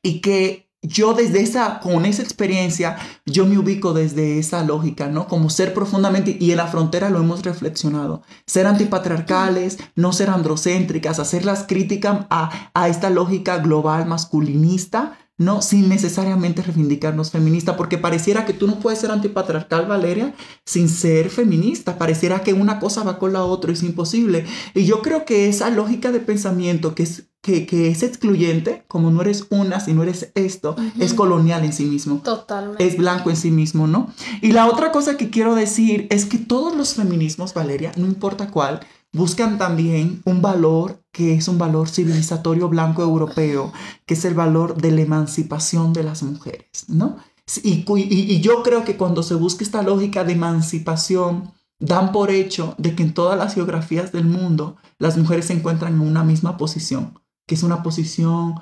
y 0.03 0.21
que 0.21 0.68
yo 0.81 1.13
desde 1.13 1.41
esa, 1.41 1.79
con 1.79 2.05
esa 2.05 2.21
experiencia, 2.21 2.97
yo 3.25 3.45
me 3.45 3.57
ubico 3.57 3.93
desde 3.93 4.39
esa 4.39 4.63
lógica, 4.63 5.07
¿no? 5.07 5.27
Como 5.27 5.49
ser 5.49 5.73
profundamente, 5.73 6.37
y 6.39 6.51
en 6.51 6.57
la 6.57 6.67
frontera 6.67 7.09
lo 7.09 7.19
hemos 7.19 7.43
reflexionado, 7.43 8.21
ser 8.45 8.65
antipatriarcales, 8.65 9.77
no 9.95 10.13
ser 10.13 10.29
androcéntricas, 10.29 11.19
hacer 11.19 11.43
las 11.43 11.63
críticas 11.63 12.27
a, 12.29 12.71
a 12.73 12.87
esta 12.87 13.09
lógica 13.09 13.57
global 13.57 14.05
masculinista, 14.05 15.17
no 15.39 15.61
sin 15.61 15.87
necesariamente 15.87 16.61
reivindicarnos 16.61 17.31
feminista, 17.31 17.77
porque 17.77 17.97
pareciera 17.97 18.45
que 18.45 18.53
tú 18.53 18.67
no 18.67 18.79
puedes 18.79 18.99
ser 18.99 19.09
antipatriarcal, 19.09 19.85
Valeria, 19.85 20.35
sin 20.65 20.89
ser 20.89 21.29
feminista. 21.29 21.97
Pareciera 21.97 22.43
que 22.43 22.53
una 22.53 22.79
cosa 22.79 23.03
va 23.03 23.17
con 23.17 23.31
la 23.31 23.43
otra, 23.45 23.71
es 23.71 23.81
imposible. 23.81 24.45
Y 24.75 24.83
yo 24.83 25.01
creo 25.01 25.23
que 25.23 25.47
esa 25.47 25.69
lógica 25.69 26.11
de 26.11 26.19
pensamiento 26.19 26.93
que 26.93 27.03
es, 27.03 27.28
que, 27.41 27.65
que 27.65 27.89
es 27.89 28.03
excluyente, 28.03 28.83
como 28.87 29.11
no 29.11 29.21
eres 29.21 29.47
una, 29.49 29.79
si 29.79 29.93
no 29.93 30.03
eres 30.03 30.31
esto, 30.35 30.75
es 30.99 31.13
colonial 31.13 31.63
en 31.63 31.73
sí 31.73 31.85
mismo. 31.85 32.17
Totalmente. 32.23 32.85
Es 32.85 32.97
blanco 32.97 33.29
en 33.29 33.37
sí 33.37 33.51
mismo, 33.51 33.87
¿no? 33.87 34.13
Y 34.41 34.51
la 34.51 34.67
otra 34.67 34.91
cosa 34.91 35.17
que 35.17 35.29
quiero 35.29 35.55
decir 35.55 36.07
es 36.09 36.25
que 36.25 36.37
todos 36.37 36.75
los 36.75 36.95
feminismos, 36.95 37.53
Valeria, 37.53 37.91
no 37.95 38.05
importa 38.05 38.51
cuál, 38.51 38.81
buscan 39.13 39.57
también 39.57 40.21
un 40.25 40.41
valor 40.41 41.03
que 41.11 41.35
es 41.35 41.47
un 41.47 41.57
valor 41.57 41.89
civilizatorio 41.89 42.69
blanco 42.69 43.01
europeo, 43.01 43.73
que 44.05 44.13
es 44.13 44.25
el 44.25 44.33
valor 44.33 44.79
de 44.79 44.91
la 44.91 45.01
emancipación 45.01 45.93
de 45.93 46.03
las 46.03 46.23
mujeres, 46.23 46.85
¿no? 46.87 47.17
Y, 47.63 47.83
y, 47.95 48.41
yo 48.41 48.61
creo 48.61 48.85
que 48.85 48.95
cuando 48.95 49.23
se 49.23 49.33
busca 49.33 49.63
esta 49.63 49.81
lógica 49.81 50.23
de 50.23 50.33
emancipación, 50.33 51.51
dan 51.79 52.11
por 52.11 52.29
hecho 52.29 52.75
de 52.77 52.93
que 52.93 53.01
en 53.01 53.13
todas 53.13 53.37
las 53.37 53.55
geografías 53.55 54.11
del 54.11 54.25
mundo 54.25 54.77
las 54.99 55.17
mujeres 55.17 55.45
se 55.45 55.53
encuentran 55.53 55.93
en 55.93 56.01
una 56.01 56.23
misma 56.23 56.57
posición, 56.57 57.19
que 57.49 57.55
es 57.55 57.63
una 57.63 57.81
posición 57.81 58.53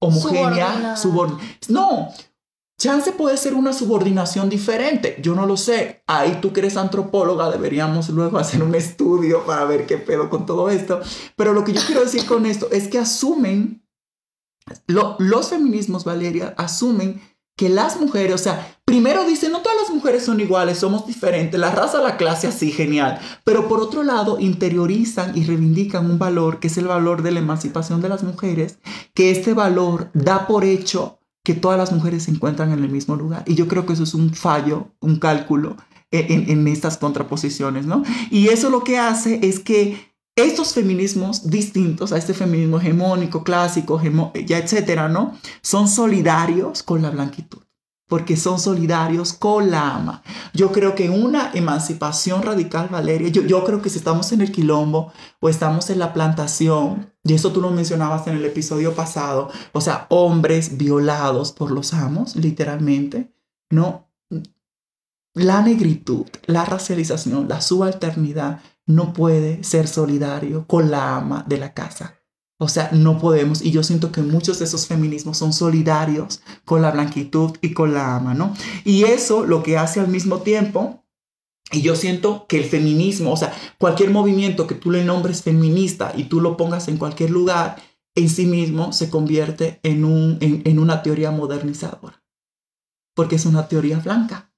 homogénea, 0.00 0.96
subordinada. 0.96 1.44
No, 1.68 2.08
Chance 2.78 3.12
puede 3.12 3.36
ser 3.36 3.52
una 3.52 3.74
subordinación 3.74 4.48
diferente, 4.48 5.18
yo 5.20 5.34
no 5.34 5.44
lo 5.44 5.58
sé. 5.58 6.02
Ahí 6.06 6.38
tú 6.40 6.50
que 6.54 6.60
eres 6.60 6.78
antropóloga 6.78 7.50
deberíamos 7.50 8.08
luego 8.08 8.38
hacer 8.40 8.62
un 8.62 8.74
estudio 8.74 9.44
para 9.44 9.66
ver 9.66 9.84
qué 9.84 9.98
pedo 9.98 10.30
con 10.30 10.46
todo 10.46 10.70
esto. 10.70 11.02
Pero 11.36 11.52
lo 11.52 11.62
que 11.62 11.74
yo 11.74 11.82
quiero 11.86 12.00
decir 12.00 12.24
con 12.24 12.46
esto 12.46 12.68
es 12.72 12.88
que 12.88 12.98
asumen, 12.98 13.86
los 14.86 15.50
feminismos, 15.50 16.04
Valeria, 16.04 16.54
asumen 16.56 17.20
que 17.56 17.68
las 17.68 18.00
mujeres, 18.00 18.34
o 18.34 18.38
sea, 18.38 18.78
primero 18.84 19.24
dicen, 19.24 19.52
no 19.52 19.60
todas 19.60 19.78
las 19.78 19.90
mujeres 19.90 20.24
son 20.24 20.40
iguales, 20.40 20.78
somos 20.78 21.06
diferentes, 21.06 21.58
la 21.60 21.70
raza, 21.70 22.00
la 22.02 22.16
clase, 22.16 22.46
así, 22.46 22.72
genial. 22.72 23.20
Pero 23.44 23.68
por 23.68 23.80
otro 23.80 24.02
lado, 24.02 24.38
interiorizan 24.40 25.36
y 25.36 25.44
reivindican 25.44 26.10
un 26.10 26.18
valor 26.18 26.60
que 26.60 26.68
es 26.68 26.78
el 26.78 26.86
valor 26.86 27.22
de 27.22 27.32
la 27.32 27.40
emancipación 27.40 28.00
de 28.00 28.08
las 28.08 28.22
mujeres, 28.22 28.78
que 29.14 29.30
este 29.30 29.54
valor 29.54 30.10
da 30.14 30.46
por 30.46 30.64
hecho 30.64 31.18
que 31.44 31.54
todas 31.54 31.78
las 31.78 31.92
mujeres 31.92 32.24
se 32.24 32.30
encuentran 32.30 32.72
en 32.72 32.84
el 32.84 32.90
mismo 32.90 33.16
lugar. 33.16 33.44
Y 33.46 33.54
yo 33.54 33.68
creo 33.68 33.84
que 33.84 33.94
eso 33.94 34.04
es 34.04 34.14
un 34.14 34.32
fallo, 34.32 34.88
un 35.00 35.18
cálculo 35.18 35.76
en, 36.10 36.50
en 36.50 36.68
estas 36.68 36.98
contraposiciones, 36.98 37.86
¿no? 37.86 38.02
Y 38.30 38.48
eso 38.48 38.70
lo 38.70 38.84
que 38.84 38.98
hace 38.98 39.40
es 39.42 39.58
que 39.58 40.11
estos 40.36 40.72
feminismos 40.74 41.50
distintos 41.50 42.12
a 42.12 42.18
este 42.18 42.34
feminismo 42.34 42.78
hegemónico, 42.78 43.44
clásico, 43.44 44.00
ya 44.46 44.58
etcétera, 44.58 45.08
¿no? 45.08 45.38
Son 45.62 45.88
solidarios 45.88 46.82
con 46.82 47.02
la 47.02 47.10
blanquitud 47.10 47.62
porque 48.12 48.36
son 48.36 48.60
solidarios 48.60 49.32
con 49.32 49.70
la 49.70 49.94
ama. 49.94 50.22
Yo 50.52 50.70
creo 50.70 50.94
que 50.94 51.08
una 51.08 51.50
emancipación 51.54 52.42
radical, 52.42 52.90
Valeria, 52.90 53.28
yo, 53.28 53.40
yo 53.40 53.64
creo 53.64 53.80
que 53.80 53.88
si 53.88 53.96
estamos 53.96 54.32
en 54.32 54.42
el 54.42 54.52
quilombo 54.52 55.10
o 55.40 55.48
estamos 55.48 55.88
en 55.88 55.98
la 55.98 56.12
plantación, 56.12 57.10
y 57.24 57.32
eso 57.32 57.52
tú 57.52 57.62
lo 57.62 57.70
mencionabas 57.70 58.26
en 58.26 58.36
el 58.36 58.44
episodio 58.44 58.94
pasado, 58.94 59.50
o 59.72 59.80
sea, 59.80 60.08
hombres 60.10 60.76
violados 60.76 61.52
por 61.52 61.70
los 61.70 61.94
amos, 61.94 62.36
literalmente, 62.36 63.32
¿no? 63.70 64.10
La 65.32 65.62
negritud, 65.62 66.26
la 66.44 66.66
racialización, 66.66 67.48
la 67.48 67.62
subalternidad 67.62 68.60
no 68.86 69.12
puede 69.12 69.62
ser 69.64 69.88
solidario 69.88 70.66
con 70.66 70.90
la 70.90 71.16
ama 71.16 71.44
de 71.48 71.58
la 71.58 71.74
casa. 71.74 72.18
O 72.58 72.68
sea, 72.68 72.90
no 72.92 73.18
podemos, 73.18 73.60
y 73.60 73.72
yo 73.72 73.82
siento 73.82 74.12
que 74.12 74.22
muchos 74.22 74.60
de 74.60 74.66
esos 74.66 74.86
feminismos 74.86 75.36
son 75.36 75.52
solidarios 75.52 76.42
con 76.64 76.80
la 76.80 76.92
blanquitud 76.92 77.56
y 77.60 77.72
con 77.72 77.92
la 77.92 78.14
ama, 78.14 78.34
¿no? 78.34 78.54
Y 78.84 79.02
eso 79.02 79.44
lo 79.44 79.64
que 79.64 79.78
hace 79.78 79.98
al 79.98 80.06
mismo 80.06 80.42
tiempo, 80.42 81.04
y 81.72 81.82
yo 81.82 81.96
siento 81.96 82.46
que 82.46 82.58
el 82.58 82.64
feminismo, 82.64 83.32
o 83.32 83.36
sea, 83.36 83.52
cualquier 83.78 84.10
movimiento 84.10 84.68
que 84.68 84.76
tú 84.76 84.92
le 84.92 85.04
nombres 85.04 85.42
feminista 85.42 86.12
y 86.16 86.24
tú 86.24 86.40
lo 86.40 86.56
pongas 86.56 86.86
en 86.86 86.98
cualquier 86.98 87.30
lugar, 87.30 87.82
en 88.14 88.28
sí 88.28 88.46
mismo 88.46 88.92
se 88.92 89.10
convierte 89.10 89.80
en, 89.82 90.04
un, 90.04 90.38
en, 90.40 90.62
en 90.64 90.78
una 90.78 91.02
teoría 91.02 91.30
modernizadora, 91.30 92.22
porque 93.16 93.36
es 93.36 93.46
una 93.46 93.66
teoría 93.66 93.98
blanca. 93.98 94.52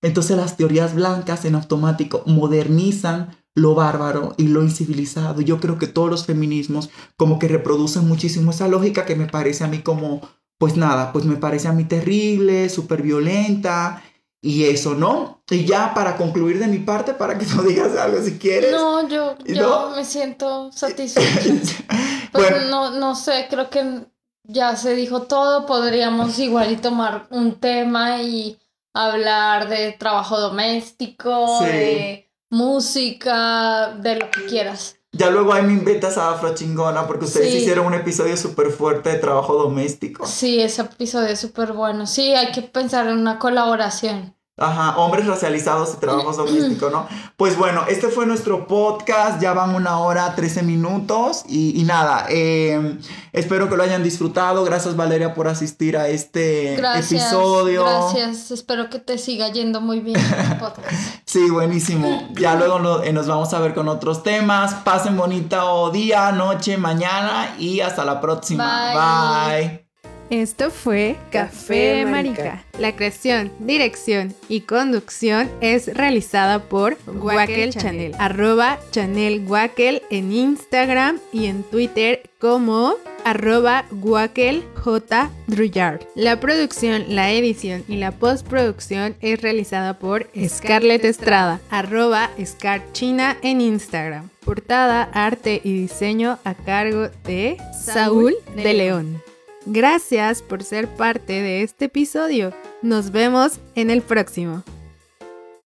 Entonces 0.00 0.36
las 0.36 0.56
teorías 0.56 0.94
blancas 0.94 1.44
en 1.44 1.56
automático 1.56 2.22
modernizan 2.26 3.36
lo 3.58 3.74
bárbaro 3.74 4.34
y 4.36 4.48
lo 4.48 4.62
incivilizado. 4.62 5.40
Yo 5.40 5.60
creo 5.60 5.78
que 5.78 5.86
todos 5.86 6.10
los 6.10 6.24
feminismos 6.24 6.90
como 7.16 7.38
que 7.38 7.48
reproducen 7.48 8.06
muchísimo 8.06 8.50
esa 8.50 8.68
lógica 8.68 9.04
que 9.04 9.16
me 9.16 9.26
parece 9.26 9.64
a 9.64 9.68
mí 9.68 9.80
como, 9.80 10.20
pues 10.58 10.76
nada, 10.76 11.12
pues 11.12 11.24
me 11.24 11.36
parece 11.36 11.68
a 11.68 11.72
mí 11.72 11.84
terrible, 11.84 12.68
súper 12.68 13.02
violenta 13.02 14.02
y 14.40 14.64
eso, 14.64 14.94
¿no? 14.94 15.42
Y 15.50 15.64
ya 15.64 15.92
para 15.94 16.16
concluir 16.16 16.58
de 16.58 16.68
mi 16.68 16.78
parte, 16.78 17.14
para 17.14 17.38
que 17.38 17.46
tú 17.46 17.62
digas 17.62 17.96
algo 17.96 18.22
si 18.22 18.38
quieres. 18.38 18.72
No, 18.72 19.08
yo, 19.08 19.36
yo 19.44 19.92
me 19.94 20.04
siento 20.04 20.70
satisfecha. 20.72 21.84
pues 22.32 22.68
no, 22.68 22.90
no 22.90 23.14
sé, 23.14 23.46
creo 23.50 23.68
que 23.70 24.06
ya 24.44 24.76
se 24.76 24.94
dijo 24.94 25.22
todo, 25.22 25.66
podríamos 25.66 26.38
igual 26.38 26.72
y 26.72 26.76
tomar 26.76 27.26
un 27.30 27.56
tema 27.56 28.22
y 28.22 28.58
hablar 28.94 29.68
de 29.68 29.92
trabajo 29.92 30.40
doméstico, 30.40 31.60
de 31.62 32.27
música, 32.50 33.94
de 34.00 34.16
lo 34.16 34.30
que 34.30 34.46
quieras. 34.46 34.96
Ya 35.12 35.30
luego 35.30 35.52
ahí 35.54 35.62
me 35.62 35.72
invitas 35.72 36.18
a 36.18 36.32
Afro 36.32 36.54
Chingona 36.54 37.06
porque 37.06 37.24
ustedes 37.24 37.50
Sí. 37.50 37.58
hicieron 37.58 37.86
un 37.86 37.94
episodio 37.94 38.36
súper 38.36 38.70
fuerte 38.70 39.08
de 39.10 39.16
trabajo 39.18 39.54
doméstico. 39.54 40.26
Sí, 40.26 40.60
ese 40.60 40.82
episodio 40.82 41.28
es 41.28 41.40
súper 41.40 41.72
bueno. 41.72 42.06
Sí, 42.06 42.34
hay 42.34 42.52
que 42.52 42.62
pensar 42.62 43.06
en 43.08 43.18
una 43.18 43.38
colaboración. 43.38 44.34
Ajá, 44.58 44.96
hombres 44.98 45.26
racializados 45.26 45.94
y 45.94 46.00
trabajos 46.00 46.36
domésticos, 46.38 46.90
¿no? 46.92 47.06
Pues 47.36 47.56
bueno, 47.56 47.84
este 47.88 48.08
fue 48.08 48.26
nuestro 48.26 48.66
podcast, 48.66 49.40
ya 49.40 49.52
van 49.52 49.74
una 49.74 49.98
hora, 50.00 50.34
13 50.34 50.62
minutos 50.62 51.44
y, 51.48 51.80
y 51.80 51.84
nada, 51.84 52.26
eh, 52.28 52.98
espero 53.32 53.68
que 53.68 53.76
lo 53.76 53.82
hayan 53.82 54.02
disfrutado, 54.02 54.64
gracias 54.64 54.96
Valeria 54.96 55.34
por 55.34 55.48
asistir 55.48 55.96
a 55.96 56.08
este 56.08 56.74
Gracias. 56.76 57.12
episodio. 57.22 57.84
Gracias. 57.84 58.50
Espero 58.50 58.90
que 58.90 58.98
te 58.98 59.18
siga 59.18 59.48
yendo 59.50 59.80
muy 59.80 60.00
bien 60.00 60.16
el 60.18 60.58
podcast. 60.58 60.88
Sí, 61.28 61.50
buenísimo, 61.50 62.28
ya 62.32 62.54
luego 62.54 63.02
eh, 63.02 63.12
nos 63.12 63.26
vamos 63.26 63.52
a 63.52 63.60
ver 63.60 63.74
con 63.74 63.86
otros 63.88 64.22
temas, 64.22 64.72
pasen 64.76 65.16
bonito 65.16 65.90
día, 65.90 66.32
noche, 66.32 66.78
mañana 66.78 67.54
y 67.58 67.80
hasta 67.80 68.04
la 68.04 68.20
próxima. 68.20 68.92
Bye. 68.92 69.68
Bye. 69.68 69.87
Esto 70.30 70.70
fue 70.70 71.16
Café 71.30 71.48
Café 71.48 72.04
Marica. 72.04 72.44
Marica. 72.44 72.64
La 72.78 72.94
creación, 72.94 73.50
dirección 73.60 74.34
y 74.48 74.60
conducción 74.62 75.50
es 75.62 75.94
realizada 75.94 76.64
por 76.64 76.98
Wackel 77.06 77.72
Channel. 77.72 78.14
Arroba 78.18 78.78
Channel 78.90 79.44
Wackel 79.46 80.02
en 80.10 80.32
Instagram 80.32 81.18
y 81.32 81.46
en 81.46 81.62
Twitter 81.62 82.28
como 82.38 82.94
arroba 83.24 83.86
Wackel 83.90 84.64
J. 84.74 85.30
Druyard. 85.46 86.02
La 86.14 86.38
producción, 86.40 87.06
la 87.08 87.30
edición 87.32 87.84
y 87.88 87.96
la 87.96 88.12
postproducción 88.12 89.16
es 89.20 89.40
realizada 89.40 89.98
por 89.98 90.28
Scarlett 90.46 91.06
Estrada. 91.06 91.60
Arroba 91.70 92.30
Scar 92.44 92.82
China 92.92 93.38
en 93.42 93.62
Instagram. 93.62 94.28
Portada, 94.44 95.04
arte 95.04 95.60
y 95.64 95.72
diseño 95.72 96.38
a 96.44 96.54
cargo 96.54 97.08
de 97.24 97.56
Saúl 97.72 98.34
de 98.54 98.74
León. 98.74 99.22
Gracias 99.70 100.40
por 100.40 100.62
ser 100.62 100.88
parte 100.88 101.42
de 101.42 101.62
este 101.62 101.84
episodio. 101.86 102.54
Nos 102.80 103.12
vemos 103.12 103.60
en 103.74 103.90
el 103.90 104.00
próximo. 104.00 104.64